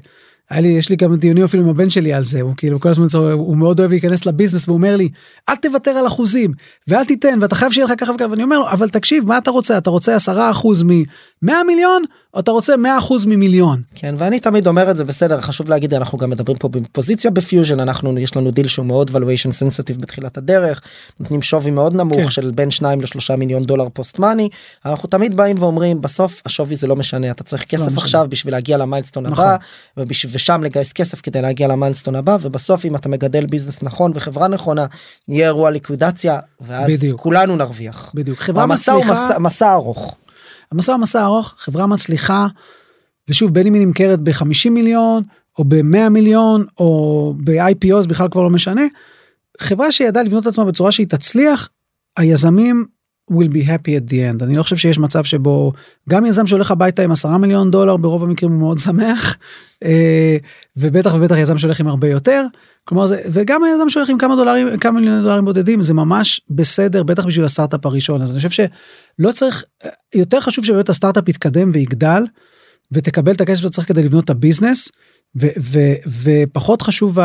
היה 0.49 0.61
לי 0.61 0.67
יש 0.67 0.89
לי 0.89 0.95
גם 0.95 1.15
דיונים 1.15 1.43
אפילו 1.43 1.63
עם 1.63 1.69
הבן 1.69 1.89
שלי 1.89 2.13
על 2.13 2.23
זה 2.23 2.41
הוא 2.41 2.53
כאילו 2.57 2.79
כל 2.79 2.89
הזמן 2.89 3.07
הוא 3.33 3.57
מאוד 3.57 3.79
אוהב 3.79 3.91
להיכנס 3.91 4.25
לביזנס 4.25 4.67
והוא 4.67 4.77
אומר 4.77 4.95
לי 4.95 5.09
אל 5.49 5.55
תוותר 5.55 5.91
על 5.91 6.07
אחוזים 6.07 6.51
ואל 6.87 7.05
תיתן 7.05 7.37
ואתה 7.41 7.55
חייב 7.55 7.71
שיהיה 7.71 7.85
לך 7.85 7.93
ככה 7.97 8.11
וככה 8.11 8.29
ואני 8.31 8.43
אומר 8.43 8.59
לו 8.59 8.69
אבל 8.69 8.89
תקשיב 8.89 9.25
מה 9.27 9.37
אתה 9.37 9.51
רוצה 9.51 9.77
אתה 9.77 9.89
רוצה 9.89 10.15
10 10.15 10.51
אחוז 10.51 10.83
מ-100 10.83 11.51
מיליון 11.67 12.03
או 12.33 12.39
אתה 12.39 12.51
רוצה 12.51 12.77
100 12.77 12.97
אחוז 12.97 13.25
ממיליון. 13.25 13.81
כן 13.95 14.15
ואני 14.17 14.39
תמיד 14.39 14.67
אומר 14.67 14.91
את 14.91 14.97
זה 14.97 15.03
בסדר 15.03 15.41
חשוב 15.41 15.69
להגיד 15.69 15.93
אנחנו 15.93 16.17
גם 16.17 16.29
מדברים 16.29 16.57
פה 16.57 16.67
בפוזיציה 16.69 17.31
בפיוז'ן 17.31 17.79
אנחנו 17.79 18.19
יש 18.19 18.35
לנו 18.35 18.51
דיל 18.51 18.67
שהוא 18.67 18.85
מאוד 18.85 19.09
valuation 19.09 19.51
sensitive 19.51 19.99
בתחילת 20.01 20.37
הדרך 20.37 20.81
נותנים 21.19 21.41
שווי 21.41 21.71
מאוד 21.71 21.95
נמוך 21.95 22.21
כן. 22.21 22.29
של 22.29 22.51
בין 22.55 22.71
2 22.71 23.01
ל-3 23.01 23.35
מיליון 23.37 23.63
דולר 23.63 23.87
post 23.93 24.19
money 24.19 24.49
אנחנו 24.85 25.09
תמיד 25.09 25.37
באים 25.37 25.55
ואומרים 25.59 26.01
בסוף 26.01 26.41
השווי 26.45 26.75
זה 26.75 26.87
לא 26.87 26.95
משנה 26.95 27.31
אתה 27.31 27.43
צריך 27.43 27.63
כסף 27.65 27.81
משנה. 27.87 27.97
עכשיו 28.01 28.25
בשביל 28.29 28.53
להגיע 28.53 28.77
ל 28.77 28.82
milestone 28.82 29.25
נכון. 29.27 29.45
הבא 29.45 29.55
ובש- 29.97 30.25
ושם 30.39 30.63
לגייס 30.63 30.93
כסף 30.93 31.21
כדי 31.21 31.41
להגיע 31.41 31.67
ל 31.67 31.72
milestone 31.72 32.15
הבא 32.15 32.37
ובסוף 32.41 32.85
אם 32.85 32.95
אתה 32.95 33.09
מגדל 33.09 33.45
business 33.45 33.83
נכון 33.83 34.11
וחברה 34.15 34.47
נכונה 34.47 34.85
יהיה 35.27 35.45
אירוע 35.47 35.69
ליקווידציה 35.71 36.39
ואז 36.61 36.89
בדיוק. 36.91 37.21
כולנו 37.21 37.55
נרוויח. 37.55 38.11
בדיוק 38.15 38.39
חברה 38.39 38.63
המסע 38.63 38.91
הוא 38.91 39.01
מצליחה 39.03 39.27
מסע- 39.29 39.39
מסע 39.39 39.73
ארוך. 39.73 40.15
המסע 40.71 40.93
הוא 40.93 41.01
מסע 41.01 41.23
ארוך 41.23 41.53
חברה 41.57 41.87
מצליחה 41.87 42.47
ושוב 43.27 43.53
בין 43.53 43.67
אם 43.67 43.73
היא 43.73 43.85
נמכרת 43.85 44.19
ב-50 44.19 44.69
מיליון 44.69 45.23
או 45.59 45.63
ב-100 45.63 46.09
מיליון 46.09 46.65
או 46.79 47.33
ב-IPO 47.43 48.01
זה 48.01 48.07
בכלל 48.07 48.27
כבר 48.31 48.41
לא 48.41 48.49
משנה. 48.49 48.81
חברה 49.59 49.91
שידעה 49.91 50.23
לבנות 50.23 50.43
את 50.43 50.47
עצמה 50.47 50.65
בצורה 50.65 50.91
שהיא 50.91 51.07
תצליח, 51.07 51.69
היזמים 52.17 52.85
will 53.31 53.49
be 53.53 53.67
happy 53.67 53.91
at 53.91 54.11
the 54.11 54.13
end. 54.13 54.43
אני 54.43 54.55
לא 54.55 54.63
חושב 54.63 54.77
שיש 54.77 54.99
מצב 54.99 55.23
שבו 55.23 55.71
גם 56.09 56.25
יזם 56.25 56.47
שהולך 56.47 56.71
הביתה 56.71 57.03
עם 57.03 57.11
10 57.11 57.37
מיליון 57.37 57.71
דולר 57.71 57.97
ברוב 57.97 58.23
המקרים 58.23 58.51
הוא 58.51 58.59
מאוד 58.59 58.77
שמח, 58.77 59.37
אה, 59.83 60.37
ובטח 60.77 61.13
ובטח 61.13 61.35
יזם 61.37 61.57
שהולך 61.57 61.79
עם 61.79 61.87
הרבה 61.87 62.09
יותר. 62.09 62.45
כלומר 62.83 63.05
זה, 63.05 63.21
וגם 63.31 63.63
היזם 63.63 63.89
שהולך 63.89 64.09
עם 64.09 64.17
כמה 64.17 64.35
דולרים, 64.35 64.77
כמה 64.77 64.99
מיליון 64.99 65.21
דולרים 65.21 65.45
בודדים, 65.45 65.81
זה 65.81 65.93
ממש 65.93 66.41
בסדר, 66.49 67.03
בטח 67.03 67.25
בשביל 67.25 67.45
הסטארט-אפ 67.45 67.85
הראשון. 67.85 68.21
אז 68.21 68.31
אני 68.31 68.37
חושב 68.37 68.67
שלא 69.19 69.31
צריך, 69.31 69.63
יותר 70.15 70.39
חשוב 70.39 70.65
שבאמת 70.65 70.89
הסטארט-אפ 70.89 71.29
יתקדם 71.29 71.71
ויגדל, 71.73 72.23
ותקבל 72.91 73.31
את 73.31 73.41
הכסף 73.41 73.61
שצריך 73.61 73.87
כדי 73.87 74.03
לבנות 74.03 74.25
את 74.25 74.29
הביזנס. 74.29 74.91
ופחות 76.23 76.81
חשוב 76.81 77.17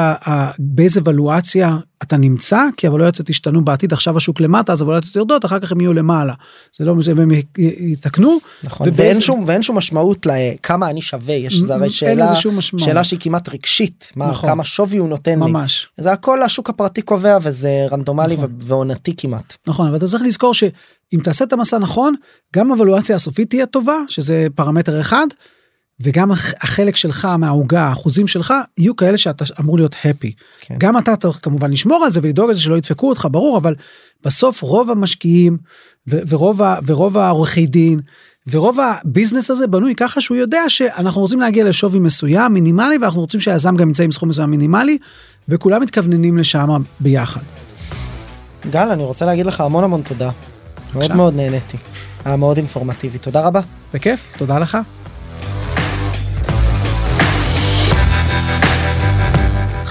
באיזה 0.58 1.00
ולואציה 1.04 1.76
אתה 2.02 2.16
נמצא 2.16 2.62
כי 2.76 2.86
הוולואציות 2.86 3.30
ישתנו 3.30 3.64
בעתיד 3.64 3.92
עכשיו 3.92 4.16
השוק 4.16 4.40
למטה 4.40 4.72
אז 4.72 4.82
הוולואציות 4.82 5.16
יורדות 5.16 5.44
אחר 5.44 5.58
כך 5.58 5.72
הם 5.72 5.80
יהיו 5.80 5.92
למעלה 5.92 6.34
זה 6.78 6.84
לא 6.84 6.94
זה 7.00 7.12
הם 7.12 7.30
יתקנו 7.58 8.38
נכון 8.64 8.88
ובאיזה... 8.88 9.02
ואין 9.02 9.20
שום 9.20 9.44
ואין 9.46 9.62
שום 9.62 9.76
משמעות 9.76 10.26
לכמה 10.26 10.90
אני 10.90 11.02
שווה 11.02 11.34
יש 11.34 11.54
זה 11.54 11.74
הרי 11.74 11.90
שאלה 11.90 12.34
שאלה 12.78 13.04
שהיא 13.04 13.20
כמעט 13.20 13.48
רגשית 13.48 14.12
מה 14.16 14.30
נכון. 14.30 14.50
כמה 14.50 14.64
שווי 14.64 14.98
הוא 14.98 15.08
נותן 15.08 15.38
ממש 15.38 15.88
לי 15.98 16.04
זה 16.04 16.12
הכל 16.12 16.42
השוק 16.42 16.70
הפרטי 16.70 17.02
קובע 17.02 17.38
וזה 17.42 17.86
רנדומלי 17.90 18.36
נכון. 18.36 18.56
ועונתי 18.58 19.14
כמעט 19.16 19.56
נכון 19.66 19.86
אבל 19.86 19.96
אתה 19.96 20.06
צריך 20.06 20.22
לזכור 20.22 20.54
שאם 20.54 21.20
תעשה 21.24 21.44
את 21.44 21.52
המסע 21.52 21.78
נכון 21.78 22.14
גם 22.56 22.72
הוולואציה 22.72 23.16
הסופית 23.16 23.50
תהיה 23.50 23.66
טובה 23.66 23.96
שזה 24.08 24.46
פרמטר 24.54 25.00
אחד. 25.00 25.26
וגם 26.00 26.30
החלק 26.60 26.96
שלך 26.96 27.24
מהעוגה 27.38 27.82
האחוזים 27.82 28.26
שלך 28.26 28.54
יהיו 28.78 28.96
כאלה 28.96 29.18
שאתה 29.18 29.44
אמור 29.60 29.76
להיות 29.76 29.96
הפי. 30.04 30.32
כן. 30.60 30.74
גם 30.78 30.98
אתה 30.98 31.16
צריך 31.16 31.38
כמובן 31.42 31.70
לשמור 31.70 32.04
על 32.04 32.10
זה 32.10 32.20
ולדאוג 32.22 32.50
לזה 32.50 32.60
שלא 32.60 32.76
ידפקו 32.76 33.08
אותך 33.08 33.28
ברור 33.30 33.58
אבל 33.58 33.74
בסוף 34.24 34.62
רוב 34.62 34.90
המשקיעים 34.90 35.58
ו- 36.10 36.18
ורוב, 36.28 36.62
ה- 36.62 36.78
ורוב 36.86 37.18
העורכי 37.18 37.66
דין 37.66 38.00
ורוב 38.50 38.78
הביזנס 38.80 39.50
הזה 39.50 39.66
בנוי 39.66 39.94
ככה 39.94 40.20
שהוא 40.20 40.36
יודע 40.36 40.60
שאנחנו 40.68 41.20
רוצים 41.20 41.40
להגיע 41.40 41.64
לשווי 41.64 42.00
מסוים 42.00 42.52
מינימלי 42.54 42.98
ואנחנו 43.00 43.20
רוצים 43.20 43.40
שהיזם 43.40 43.76
גם 43.76 43.88
ימצא 43.88 44.04
עם 44.04 44.12
סכום 44.12 44.28
מסוים 44.28 44.50
מינימלי 44.50 44.98
וכולם 45.48 45.82
מתכווננים 45.82 46.38
לשם 46.38 46.82
ביחד. 47.00 47.40
גל 48.70 48.88
אני 48.90 49.02
רוצה 49.02 49.26
להגיד 49.26 49.46
לך 49.46 49.60
המון 49.60 49.84
המון 49.84 50.02
תודה. 50.02 50.30
מאוד 50.94 51.16
מאוד 51.16 51.34
נהניתי. 51.34 51.76
היה 52.24 52.36
מאוד 52.36 52.56
אינפורמטיבי 52.56 53.18
תודה 53.18 53.40
רבה. 53.40 53.60
בכיף 53.94 54.34
תודה 54.38 54.58
לך. 54.58 54.78